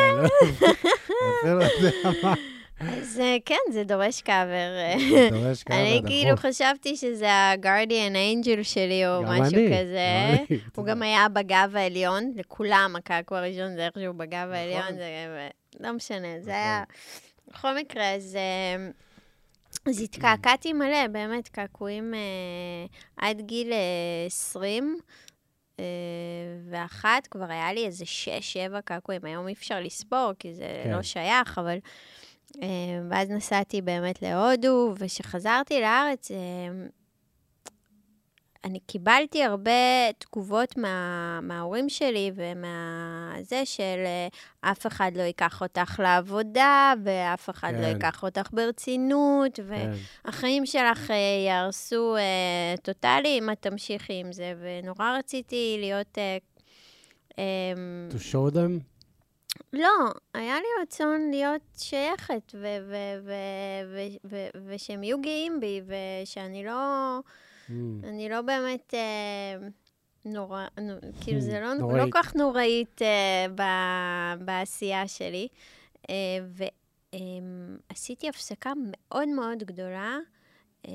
[1.44, 2.34] אני לא אפילו יודע מה.
[2.80, 4.68] אז כן, זה דורש קאבר.
[5.10, 6.10] זה דורש כמה אני דחוף.
[6.10, 10.36] כאילו חשבתי שזה ה-guardian angel שלי או משהו אני, כזה.
[10.50, 10.86] אני, הוא.
[10.86, 14.96] גם היה בגב העליון, לכולם הקעקוע הראשון זה איכשהו בגב העליון, נכון.
[14.96, 15.48] זה
[15.80, 16.50] לא משנה, זה נכון.
[16.50, 16.84] היה...
[17.48, 18.38] בכל מקרה, אז...
[19.88, 22.18] אז התקעקעתי מלא, באמת, קעקועים אה,
[23.16, 24.98] עד גיל אה, 20
[25.80, 25.84] אה,
[26.70, 28.04] ואחת, כבר היה לי איזה
[28.76, 29.24] 6-7 קעקועים.
[29.24, 30.90] היום אי אפשר לספור, כי זה כן.
[30.90, 31.78] לא שייך, אבל...
[32.62, 32.68] אה,
[33.10, 36.36] ואז נסעתי באמת להודו, וכשחזרתי לארץ, אה,
[38.66, 43.32] אני קיבלתי הרבה תגובות מה, מההורים שלי ומה...
[43.42, 44.28] זה של אה,
[44.70, 47.88] אף אחד לא ייקח אותך לעבודה, ואף אחד לא כן.
[47.88, 49.92] ייקח אותך ברצינות, כן.
[50.24, 51.16] והחיים שלך אה,
[51.46, 56.18] יהרסו אה, טוטאלי אם את תמשיכי עם זה, ונורא רציתי להיות...
[56.18, 56.36] אה,
[57.38, 57.72] אה,
[58.10, 58.82] To show them?
[59.72, 62.54] לא, היה לי רצון להיות שייכת,
[64.66, 67.20] ושהם יהיו גאים בי, ושאני לא.
[68.04, 69.68] אני לא באמת אה,
[70.24, 72.04] נורא, נו, כאילו זה לא, לא.
[72.04, 75.48] כל כך נוראית אה, ב- בעשייה שלי.
[76.10, 76.14] אה,
[77.90, 80.18] ועשיתי הפסקה מאוד מאוד גדולה,
[80.88, 80.92] אה,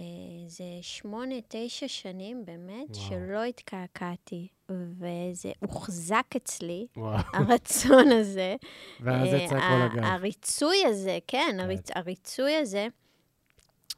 [0.48, 3.10] זה שמונה, תשע שנים באמת, וואו.
[3.10, 6.88] שלא התקעקעתי, וזה הוחזק אצלי.
[6.98, 7.18] וואו.
[7.34, 8.56] הרצון הזה.
[9.00, 10.04] ואז אה, יצא כל הגב.
[10.04, 12.88] הריצוי הזה, כן, הריצ, הריצוי הזה,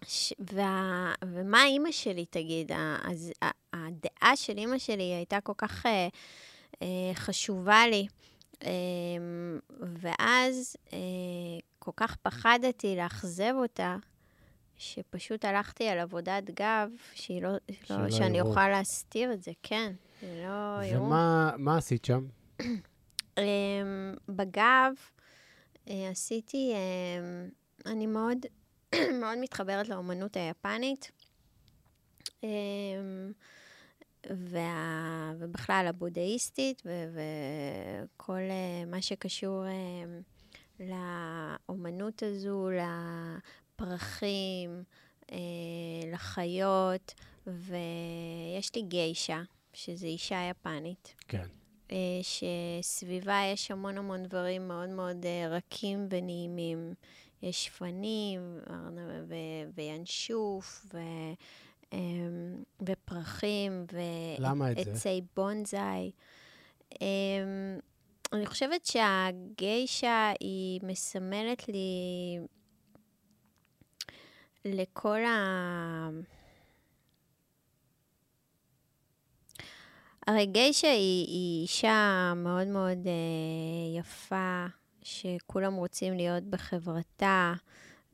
[0.07, 2.71] ש, וה, ומה אימא שלי תגיד?
[3.03, 3.31] אז
[3.73, 6.07] הדעה של אימא שלי הייתה כל כך אה,
[6.81, 8.07] אה, חשובה לי,
[8.63, 8.69] אה,
[9.81, 10.97] ואז אה,
[11.79, 13.97] כל כך פחדתי לאכזב אותה,
[14.77, 17.49] שפשוט הלכתי על עבודת גב, שהיא לא,
[17.89, 18.49] לא, שאני יראו.
[18.49, 21.05] אוכל להסתיר את זה, כן, שלא יראו.
[21.05, 22.25] ומה מה עשית שם?
[23.39, 23.39] Um,
[24.29, 24.93] בגב
[25.85, 28.37] uh, עשיתי, um, אני מאוד,
[29.21, 31.11] מאוד מתחברת לאומנות היפנית,
[32.41, 32.45] um,
[34.29, 42.69] וה, ובכלל הבודהיסטית, ו, וכל uh, מה שקשור um, לאומנות הזו,
[43.75, 44.83] לפרחים,
[45.21, 45.33] uh,
[46.13, 47.13] לחיות,
[47.47, 49.41] ויש לי גיישה,
[49.73, 51.15] שזו אישה יפנית.
[51.27, 51.47] כן.
[51.93, 56.93] אה, שסביבה יש המון המון דברים מאוד מאוד אה, רכים ונעימים.
[57.43, 58.59] יש שפנים
[59.75, 60.97] וינשוף ו,
[61.93, 63.85] אמ, ופרחים?
[64.91, 66.11] ועצי בונזאי.
[67.01, 67.79] אמ,
[68.33, 72.39] אני חושבת שהגיישה היא מסמלת לי
[74.65, 76.09] לכל ה...
[80.27, 84.65] הרי גיישה היא, היא אישה מאוד מאוד אה, יפה,
[85.03, 87.53] שכולם רוצים להיות בחברתה,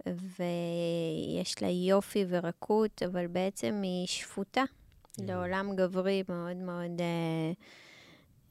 [0.06, 4.64] ויש לה יופי ורקות, אבל בעצם היא שפוטה
[5.18, 7.52] לעולם גברי מאוד מאוד אה,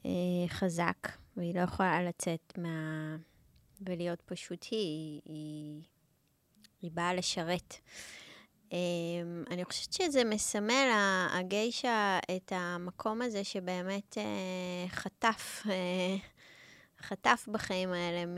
[0.06, 3.16] אה, חזק, והיא לא יכולה לצאת מה...
[3.80, 5.82] ולהיות פשוט היא, היא,
[6.82, 7.74] היא באה לשרת.
[8.72, 8.78] אה,
[9.50, 10.90] אני חושבת שזה מסמל,
[11.32, 16.16] הגיישה, את המקום הזה שבאמת אה, חטף, אה,
[17.02, 18.36] חטף בחיים האלה מ...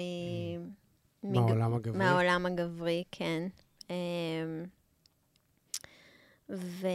[1.22, 1.98] מהעולם הגברי?
[1.98, 3.48] מהעולם הגברי, כן.
[3.90, 3.96] אה,
[6.50, 6.86] ו...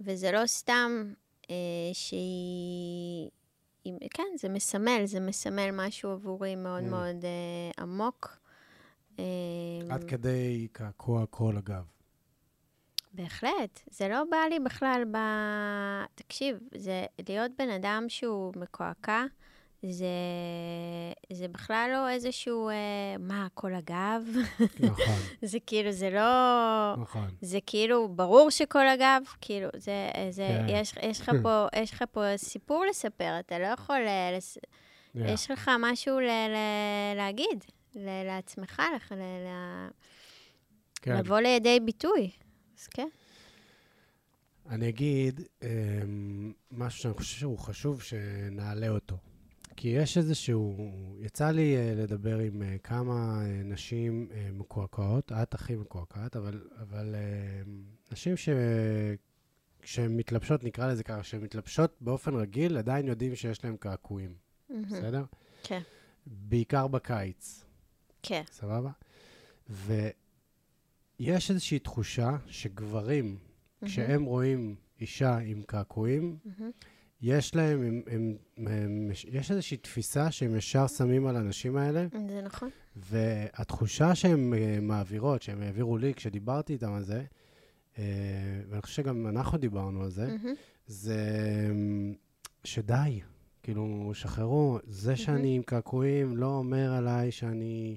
[0.00, 1.12] וזה לא סתם
[1.50, 3.30] אה, שהיא...
[4.10, 6.86] כן, זה מסמל, זה מסמל משהו עבורי מאוד mm.
[6.86, 8.38] מאוד אה, עמוק.
[9.18, 9.24] אה,
[9.90, 11.84] עד כדי קעקוע כל הגב.
[13.12, 13.80] בהחלט.
[13.90, 15.16] זה לא בא לי בכלל ב...
[16.14, 19.24] תקשיב, זה להיות בן אדם שהוא מקועקע,
[19.82, 20.06] זה,
[21.32, 22.74] זה בכלל לא איזשהו, אה,
[23.18, 24.22] מה, כל הגב?
[24.80, 25.18] נכון.
[25.42, 26.94] זה כאילו, זה לא...
[27.02, 27.28] נכון.
[27.40, 30.66] זה כאילו, ברור שכל הגב, כאילו, זה, זה, כן.
[30.68, 34.58] יש, יש, לך פה, יש לך פה סיפור לספר, אתה לא יכול, אה, לס...
[34.58, 35.20] yeah.
[35.30, 36.56] יש לך משהו ל, ל,
[37.16, 37.64] להגיד
[37.94, 39.48] ל, לעצמך, לך, ל, ל,
[41.02, 41.16] כן.
[41.16, 42.30] לבוא לידי ביטוי,
[42.78, 43.08] אז כן.
[44.68, 49.16] אני אגיד אמ, משהו שאני חושב שהוא חשוב שנעלה אותו.
[49.80, 50.76] כי יש איזשהו...
[51.20, 56.62] יצא לי uh, לדבר עם uh, כמה uh, נשים uh, מקועקעות, את הכי מקועקעת, אבל,
[56.80, 58.48] אבל uh, נשים ש...
[59.82, 64.34] כשהן מתלבשות, נקרא לזה ככה, כשהן מתלבשות באופן רגיל, עדיין יודעים שיש להן קעקועים.
[64.34, 64.74] Mm-hmm.
[64.90, 65.24] בסדר?
[65.62, 65.80] כן.
[66.26, 67.64] בעיקר בקיץ.
[68.22, 68.42] כן.
[68.52, 68.90] סבבה?
[69.70, 73.86] ויש איזושהי תחושה שגברים, mm-hmm.
[73.86, 76.84] כשהם רואים אישה עם קעקועים, mm-hmm.
[77.22, 78.36] יש להם, הם, הם,
[78.66, 82.06] הם, יש איזושהי תפיסה שהם ישר שמים על האנשים האלה.
[82.28, 82.70] זה נכון.
[82.96, 87.24] והתחושה שהן uh, מעבירות, שהם העבירו לי כשדיברתי איתם על זה,
[87.94, 87.98] uh,
[88.68, 90.48] ואני חושב שגם אנחנו דיברנו על זה, mm-hmm.
[90.86, 91.16] זה
[91.70, 92.16] um,
[92.64, 93.20] שדי,
[93.62, 94.78] כאילו, שחררו.
[94.86, 95.16] זה mm-hmm.
[95.16, 97.96] שאני עם קעקועים לא אומר עליי שאני...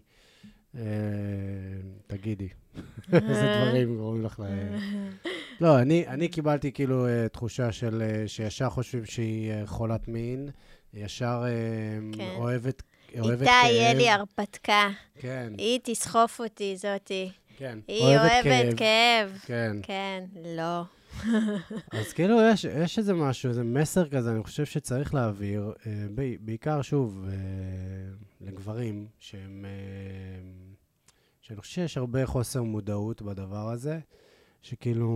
[0.75, 0.77] Uh,
[2.07, 2.47] תגידי,
[3.13, 4.43] איזה דברים גורמים לך ל...
[5.59, 10.49] לא, אני, אני קיבלתי כאילו uh, תחושה של, uh, שישר חושבים שהיא uh, חולת מין,
[10.93, 12.33] ישר uh, כן.
[12.37, 12.83] אוהבת,
[13.19, 13.71] אוהבת איתה כאב.
[13.71, 14.89] יהיה לי הרפתקה.
[15.19, 15.53] כן.
[15.57, 17.31] היא תסחוף אותי, זאתי.
[17.57, 18.77] כן, היא אוהבת, אוהבת כאב.
[18.77, 19.39] כאב.
[19.45, 19.77] כן.
[19.83, 20.23] כן,
[20.55, 20.83] לא.
[21.99, 25.87] אז כאילו, יש, יש איזה משהו, איזה מסר כזה, אני חושב שצריך להעביר, uh,
[26.39, 27.31] בעיקר, שוב, uh,
[28.41, 29.65] לגברים, שהם...
[29.65, 30.71] Uh,
[31.41, 33.99] שאני חושב שיש הרבה חוסר מודעות בדבר הזה.
[34.61, 35.09] שכאילו,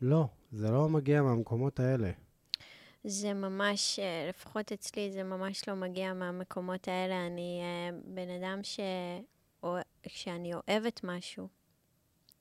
[0.00, 2.10] לא, זה לא מגיע מהמקומות האלה.
[3.04, 7.26] זה ממש, אה, לפחות אצלי, זה ממש לא מגיע מהמקומות האלה.
[7.26, 8.80] אני uh, בן אדם ש...
[9.62, 11.48] או, כשאני אוהבת משהו,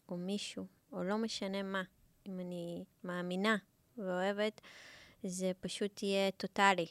[0.10, 1.84] או מישהו, או לא משנה מה,
[2.28, 3.56] אם אני מאמינה
[3.98, 4.62] ואוהבת,
[5.24, 6.88] זה פשוט יהיה טוטאלי.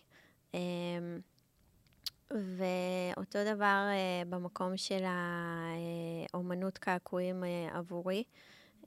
[2.56, 5.04] ואותו דבר uh, במקום של
[6.32, 8.24] האומנות קעקועים uh, עבורי.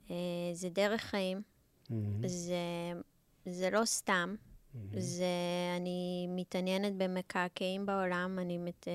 [0.08, 0.12] Uh,
[0.54, 1.94] זה דרך חיים, mm-hmm.
[2.28, 2.58] זה,
[3.46, 4.78] זה לא סתם, mm-hmm.
[4.98, 5.26] זה,
[5.78, 8.88] אני מתעניינת במקעקעים בעולם, אני מת,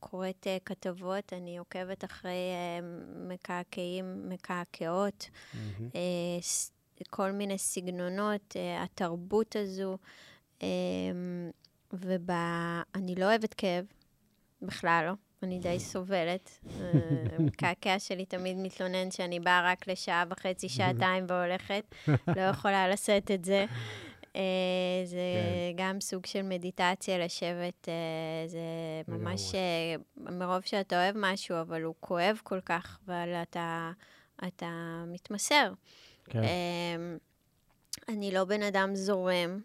[0.00, 2.50] קוראת כתבות, אני עוקבת אחרי
[3.28, 5.96] מקעקעים, מקעקעות, mm-hmm.
[7.10, 9.96] כל מיני סגנונות, התרבות הזו.
[10.58, 10.64] Uh,
[11.92, 13.84] ואני לא אוהבת כאב,
[14.62, 15.12] בכלל לא.
[15.42, 16.58] אני די סובלת.
[17.38, 21.94] המקעקע שלי תמיד מתלונן שאני באה רק לשעה וחצי, שעתיים והולכת.
[22.36, 23.66] לא יכולה לשאת את זה.
[24.36, 24.42] אה,
[25.04, 25.84] זה כן.
[25.84, 28.58] גם סוג של מדיטציה, לשבת, אה, זה
[29.08, 33.90] ממש, אה, מרוב שאתה אוהב משהו, אבל הוא כואב כל כך, אבל אתה,
[34.46, 35.72] אתה מתמסר.
[36.24, 36.42] כן.
[38.08, 39.60] אני לא בן אדם זורם,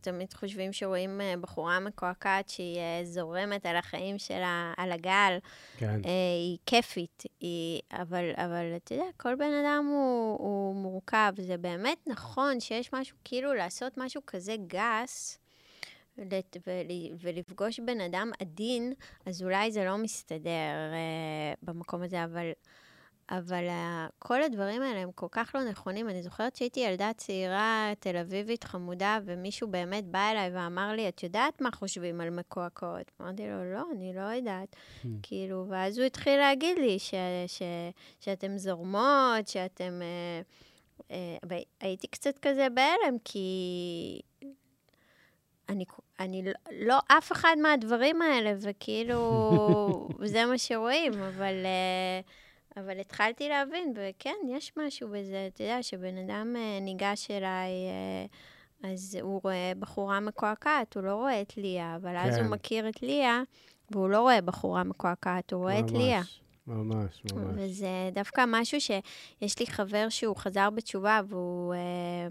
[0.00, 5.38] תמיד חושבים שרואים אה, בחורה מקועקעת שהיא אה, זורמת על החיים שלה, על הגל.
[5.76, 6.00] כן.
[6.04, 11.32] אה, היא כיפית, היא, אבל, אבל אתה יודע, כל בן אדם הוא, הוא מורכב.
[11.38, 15.38] זה באמת נכון שיש משהו, כאילו לעשות משהו כזה גס,
[17.20, 18.92] ולפגוש בן אדם עדין,
[19.26, 20.92] אז אולי זה לא מסתדר
[21.62, 22.50] במקום הזה, אבל...
[23.30, 26.08] אבל uh, כל הדברים האלה הם כל כך לא נכונים.
[26.08, 31.22] אני זוכרת שהייתי ילדה צעירה, תל אביבית, חמודה, ומישהו באמת בא אליי ואמר לי, את
[31.22, 33.10] יודעת מה חושבים על מקועקעות?
[33.20, 34.76] אמרתי לו, לא, אני לא יודעת.
[34.76, 35.08] Hmm.
[35.22, 37.14] כאילו, ואז הוא התחיל להגיד לי ש,
[37.46, 37.62] ש,
[38.20, 40.00] שאתם זורמות, שאתם...
[40.00, 41.12] Uh, uh,
[41.82, 44.20] והייתי קצת כזה בהלם, כי
[45.68, 45.84] אני,
[46.20, 49.18] אני לא, לא אף אחד מהדברים האלה, וכאילו,
[50.24, 51.54] זה מה שרואים, אבל...
[51.64, 52.47] Uh,
[52.80, 57.70] אבל התחלתי להבין, וכן, יש משהו בזה, אתה יודע, שבן אדם uh, ניגש אליי,
[58.82, 62.44] uh, אז הוא רואה בחורה מקועקעת, הוא לא רואה את ליה, אבל אז כן.
[62.44, 63.42] הוא מכיר את ליה,
[63.90, 66.22] והוא לא רואה בחורה מקועקעת, הוא רואה את ליה.
[66.66, 67.54] ממש, ממש.
[67.56, 71.74] וזה דווקא משהו שיש לי חבר שהוא חזר בתשובה, והוא...
[71.74, 72.28] אה,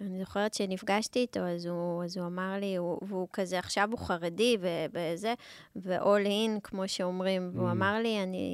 [0.00, 3.98] אני זוכרת שנפגשתי איתו, אז הוא, אז הוא אמר לי, הוא, והוא כזה, עכשיו הוא
[3.98, 4.56] חרדי
[4.92, 5.34] וזה,
[5.76, 7.72] ו-all in, כמו שאומרים, והוא Mm.
[7.72, 8.48] אמר לי, אני,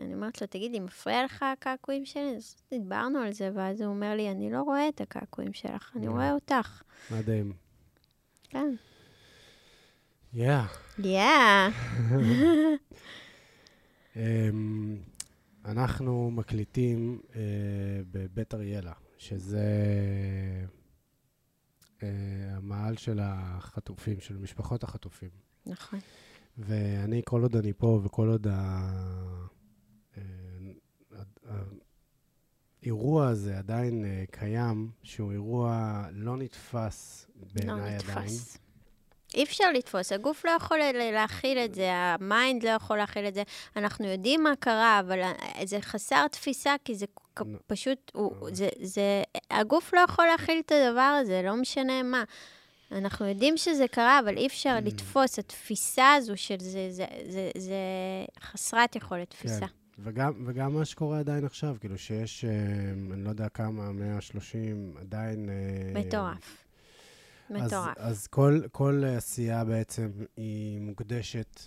[0.00, 2.36] אני אומרת לו, תגיד לי, מפריע לך הקעקועים שלי?
[2.36, 6.08] אז דיברנו על זה, ואז הוא אומר לי, אני לא רואה את הקעקועים שלך, אני
[6.08, 6.10] Mm.
[6.10, 6.82] רואה אותך.
[7.10, 7.52] מדהים.
[8.48, 8.74] כן.
[10.32, 10.66] יאה.
[10.98, 11.68] יאה.
[14.16, 14.96] אמ,
[15.64, 17.40] אנחנו מקליטים אה,
[18.12, 19.66] בבית אריאלה, שזה
[22.04, 25.30] אה, המאהל של החטופים, של משפחות החטופים.
[25.66, 25.98] נכון.
[26.58, 28.46] ואני, כל עוד אני פה וכל עוד.
[28.46, 30.20] אה,
[32.82, 38.18] האירוע הזה עדיין אה, קיים, שהוא אירוע לא נתפס לא בעיניי עדיין.
[38.18, 38.58] נתפס.
[39.34, 40.78] אי אפשר לתפוס, הגוף לא יכול
[41.12, 43.42] להכיל את זה, ה mind לא יכול להכיל את זה.
[43.76, 45.32] אנחנו יודעים מה קרה, אבל ה-
[45.66, 47.06] זה חסר תפיסה, כי זה.
[47.66, 48.54] פשוט, הוא, לא.
[48.54, 52.24] זה, זה, הגוף לא יכול להכיל את הדבר הזה, לא משנה מה.
[52.92, 54.86] אנחנו יודעים שזה קרה, אבל אי אפשר Mm.
[54.86, 55.38] לתפוס.
[55.38, 57.74] התפיסה הזו של זה, זה, זה, זה
[58.40, 59.60] חסרת יכולת תפיסה.
[59.60, 59.66] כן.
[59.98, 62.50] וגם, וגם מה שקורה עדיין עכשיו, כאילו שיש, אה,
[63.14, 65.48] אני לא יודע כמה, 130, עדיין...
[65.48, 65.92] אה,
[67.50, 67.98] מטורף.
[67.98, 68.12] אז.
[68.12, 71.60] אז כל, כל עשייה בעצם היא מוקדשת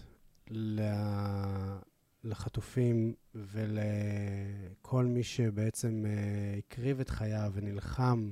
[2.23, 8.31] לחטופים ולכל מי שבעצם אה, הקריב את חייו ונלחם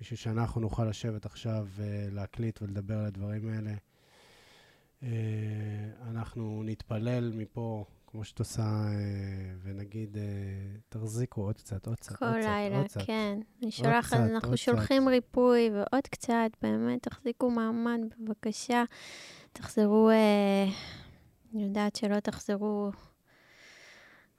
[0.00, 3.74] בשביל שאנחנו נוכל לשבת עכשיו ולהקליט ולדבר על הדברים האלה.
[5.02, 5.08] אה,
[6.10, 10.22] אנחנו נתפלל מפה, כמו שאת עושה, אה, ונגיד, אה,
[10.88, 13.00] תחזיקו עוד קצת, עוד קצת, כל עוד קצת, לילה, עוד קצת.
[13.06, 13.38] כן.
[13.62, 15.10] אני שולחת, אנחנו שולחים קצת.
[15.10, 18.84] ריפוי ועוד קצת, באמת, תחזיקו מעמד, בבקשה.
[19.52, 20.64] תחזרו, אה,
[21.54, 22.90] אני יודעת שלא תחזרו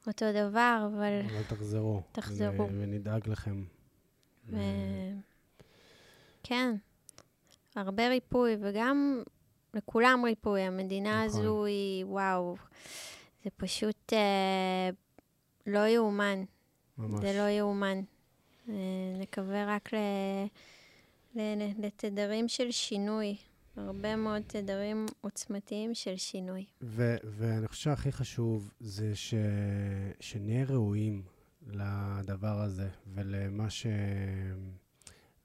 [0.08, 1.22] אותו דבר, אבל...
[1.26, 2.02] אבל תחזרו.
[2.12, 2.64] תחזרו.
[2.64, 3.64] ו- ונדאג לכם.
[4.50, 4.58] ו...
[6.44, 6.76] כן,
[7.76, 9.24] הרבה ריפוי, וגם
[9.74, 10.62] לכולם ריפוי.
[10.62, 11.40] המדינה נכון.
[11.42, 12.56] הזו היא, וואו,
[13.44, 14.90] זה פשוט אה,
[15.68, 16.44] לא יאומן.
[16.98, 17.22] ממש.
[17.22, 18.02] זה לא יאומן.
[18.70, 18.74] אה,
[19.20, 19.98] נקווה רק ל...
[21.36, 21.42] ל...
[21.86, 23.38] לתדרים של שינוי.
[23.78, 26.66] הרבה מאוד תדרים עוצמתיים של שינוי.
[26.82, 29.34] ו- ואני חושב שהכי חשוב זה ש-
[30.20, 31.24] שנהיה ראויים
[31.68, 33.86] לדבר הזה ולמה ש...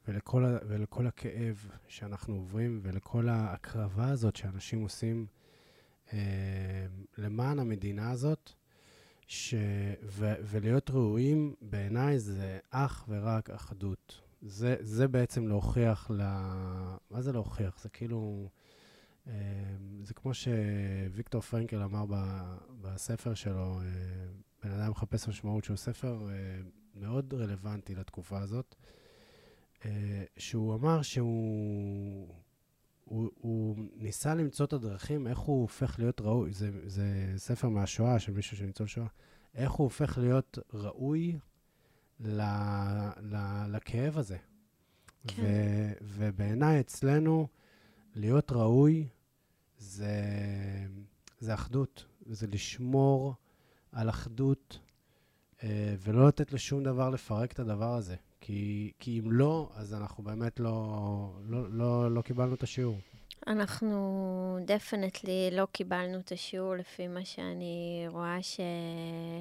[0.09, 5.27] ולכל, ה- ולכל הכאב שאנחנו עוברים ולכל ההקרבה הזאת שאנשים עושים
[7.18, 8.50] למען המדינה הזאת.
[9.26, 9.54] ש...
[10.02, 10.34] ו...
[10.42, 14.20] ולהיות ראויים, בעיניי זה אך ורק אחדות.
[14.42, 16.22] זה, זה בעצם להוכיח ל...
[17.10, 17.80] מה זה להוכיח?
[17.82, 18.48] זה כאילו...
[19.26, 19.32] אה,
[20.02, 22.14] זה כמו שוויקטור פרנקל אמר ב...
[22.80, 23.86] בספר שלו, אה,
[24.64, 26.34] בן אדם מחפש משמעות, שהוא ספר אה,
[26.94, 28.74] מאוד רלוונטי לתקופה הזאת,
[29.84, 32.34] אה, שהוא אמר שהוא...
[33.08, 36.52] הוא, הוא ניסה למצוא את הדרכים, איך הוא הופך להיות ראוי.
[36.52, 39.06] זה, זה ספר מהשואה, של מישהו שניצול שואה.
[39.54, 41.38] איך הוא הופך להיות ראוי
[42.20, 42.42] ל,
[43.20, 43.36] ל,
[43.68, 44.36] לכאב הזה.
[45.26, 45.42] כן.
[45.42, 45.46] ו,
[46.02, 47.48] ובעיניי אצלנו,
[48.14, 49.08] להיות ראוי
[49.78, 50.14] זה,
[51.40, 53.34] זה אחדות, זה לשמור
[53.92, 54.78] על אחדות
[55.62, 58.16] אה, ולא לתת לשום דבר לפרק את הדבר הזה.
[58.47, 62.98] כי, כי אם לא, אז אנחנו באמת לא, לא, לא, לא קיבלנו את השיעור.
[63.47, 68.60] אנחנו דפנטלי לא קיבלנו את השיעור לפי מה שאני רואה ש...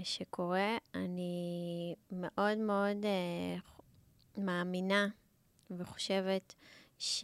[0.03, 0.77] שקורה.
[0.95, 5.07] אני מאוד מאוד uh, מאמינה
[5.71, 6.55] וחושבת
[6.97, 7.23] שאם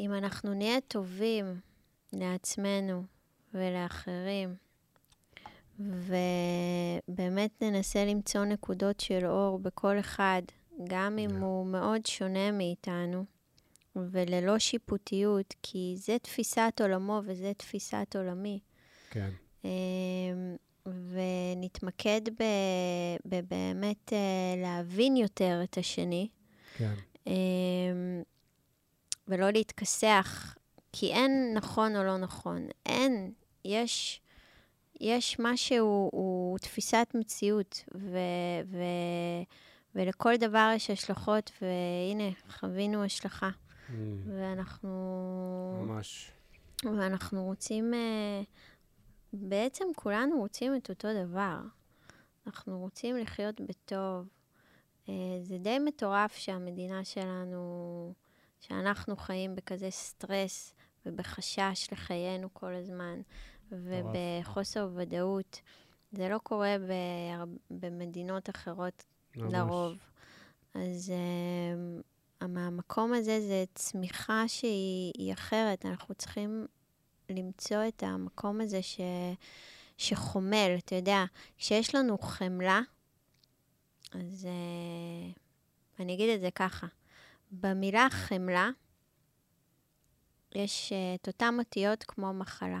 [0.00, 1.60] אנחנו נהיה טובים
[2.12, 3.04] לעצמנו
[3.54, 4.54] ולאחרים,
[5.80, 10.42] ובאמת ננסה למצוא נקודות של אור בכל אחד,
[10.88, 11.40] גם אם Yeah.
[11.44, 13.24] הוא מאוד שונה מאיתנו,
[13.96, 18.60] וללא שיפוטיות, כי זה תפיסת עולמו וזה תפיסת עולמי.
[19.10, 19.30] כן.
[19.64, 19.70] אמ,
[20.86, 24.18] ונתמקד ב- בבאמת אה,
[24.62, 26.28] להבין יותר את השני,
[26.76, 26.94] כן.
[27.26, 27.32] אמ,
[29.28, 30.56] ולא להתכסח,
[30.92, 32.66] כי אין נכון או לא נכון.
[32.86, 33.32] אין,
[33.64, 34.20] יש,
[35.00, 38.18] יש משהו, הוא תפיסת מציאות, ו,
[38.70, 38.78] ו,
[39.94, 43.50] ולכל דבר יש השלכות, והנה, חווינו השלכה.
[43.50, 43.92] Mm,
[44.26, 44.88] ואנחנו...
[45.86, 46.30] ממש.
[46.84, 48.42] ואנחנו רוצים, אה,
[49.32, 51.60] בעצם כולנו רוצים את אותו דבר.
[52.46, 54.28] אנחנו רוצים לחיות בטוב,
[55.08, 58.12] אה, זה די מטורף שהמדינה שלנו,
[58.60, 60.74] שאנחנו חיים בכזה סטרס
[61.06, 63.20] ובחשש לחיינו כל הזמן,
[63.72, 65.60] ובחוסר ודאות.
[66.12, 67.44] זה לא קורה בהר...
[67.70, 69.04] במדינות אחרות
[69.36, 69.52] ממש.
[69.52, 69.98] לרוב.
[70.74, 71.12] אז
[72.40, 75.86] um, מהמקום הזה זה צמיחה שהיא היא אחרת.
[75.86, 76.66] אנחנו צריכים
[77.30, 79.00] למצוא את המקום הזה ש,
[79.98, 80.74] שחומל.
[80.78, 81.24] אתה יודע,
[81.58, 82.80] כשיש לנו חמלה,
[84.12, 85.38] אז uh,
[86.00, 86.86] אני אגיד את זה ככה.
[87.52, 88.70] במילה חמלה
[90.54, 92.80] יש uh, את אותן אותיות כמו מחלה.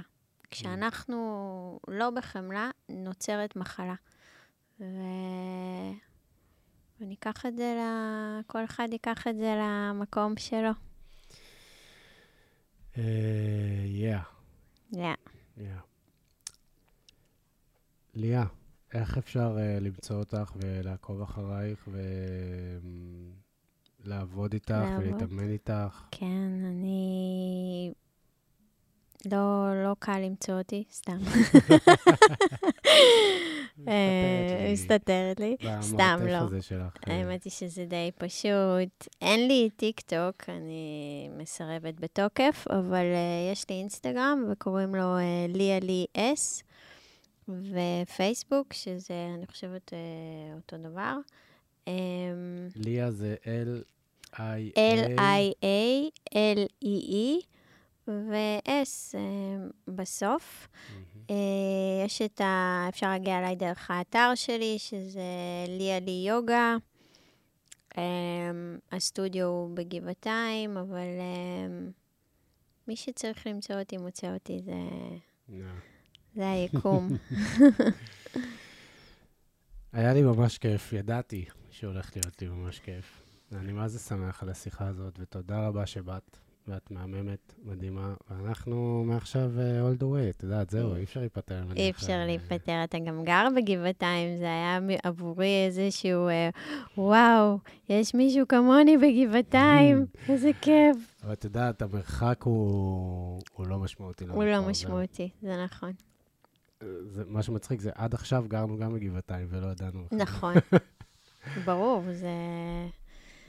[0.50, 3.94] כשאנחנו לא בחמלה, נוצרת מחלה.
[4.80, 4.84] ו...
[7.00, 7.82] וניקח את זה, ל...
[8.46, 10.70] כל אחד ייקח את זה למקום שלו.
[12.98, 13.02] אה,
[14.92, 14.98] Yeah.
[15.58, 15.80] yeah.
[18.14, 18.44] ליה,
[18.92, 21.88] איך אפשר uh, למצוא אותך ולעקוב אחרייך
[24.04, 25.06] ולעבוד איתך לעבוד.
[25.06, 26.04] ולהתאמן איתך?
[26.10, 27.92] כן, אני...
[29.32, 31.16] לא, לא קל למצוא אותי, סתם.
[33.88, 35.56] אה, מסתתרת לי.
[35.80, 36.76] סתם, במרתף לא.
[36.78, 39.08] אה, האמת היא שזה די פשוט.
[39.22, 45.16] אין לי טיק טוק, אני מסרבת בתוקף, אבל uh, יש לי אינסטגרם וקוראים לו
[45.48, 46.62] ליה לי אס,
[47.48, 49.92] ופייסבוק, שזה, אני חושבת,
[50.56, 51.16] אותו דבר.
[51.86, 51.88] Um,
[52.76, 54.78] ליה זה L-I-A.
[54.78, 57.55] L-I-A, L-E-E,
[58.08, 60.68] ו-S uh, בסוף.
[61.30, 61.36] אה,
[62.04, 62.84] יש את ה...
[62.88, 65.22] אפשר להגיע אליי דרך האתר שלי, שזה
[65.68, 66.76] ליה לי יוגה.
[67.98, 68.02] אה,
[68.92, 71.88] הסטודיו הוא בגבעתיים, אבל אה,
[72.88, 74.72] מי שצריך למצוא אותי, מוצא אותי, זה.
[76.34, 77.08] זה היקום.
[79.92, 83.22] היה לי ממש כיף, ידעתי שהולך להיות לי ממש כיף.
[83.52, 89.50] אני מה זה שמח על השיחה הזאת, ותודה רבה שבאת, ואת מהממת, מדהימה, ואנחנו מעכשיו
[89.56, 91.64] uh, all the way, את יודעת, זהו, אי אפשר להיפטר.
[91.76, 96.48] אי אפשר להיפטר, אתה גם גר בגבעתיים, זה היה עבורי איזשהו, אה,
[96.98, 100.96] וואו, יש מישהו כמוני בגבעתיים, איזה כיף.
[101.24, 104.24] אבל את יודעת, המרחק הוא, הוא לא משמעותי.
[104.24, 105.92] הוא לא משמעותי, זה נכון.
[107.06, 110.06] זה, מה שמצחיק זה, עד עכשיו גרנו גם בגבעתיים ולא ידענו.
[110.12, 110.54] נכון.
[111.66, 112.28] ברור, זה...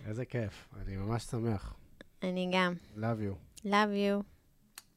[0.05, 1.73] איזה כיף, אני ממש שמח.
[2.23, 2.73] אני גם.
[2.95, 3.65] Love you.
[3.65, 4.23] Love you.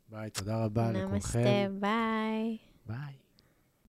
[0.08, 1.76] ביי, תודה רבה נמסטה, לכולכם.
[1.80, 2.58] ביי.
[2.86, 3.19] ביי.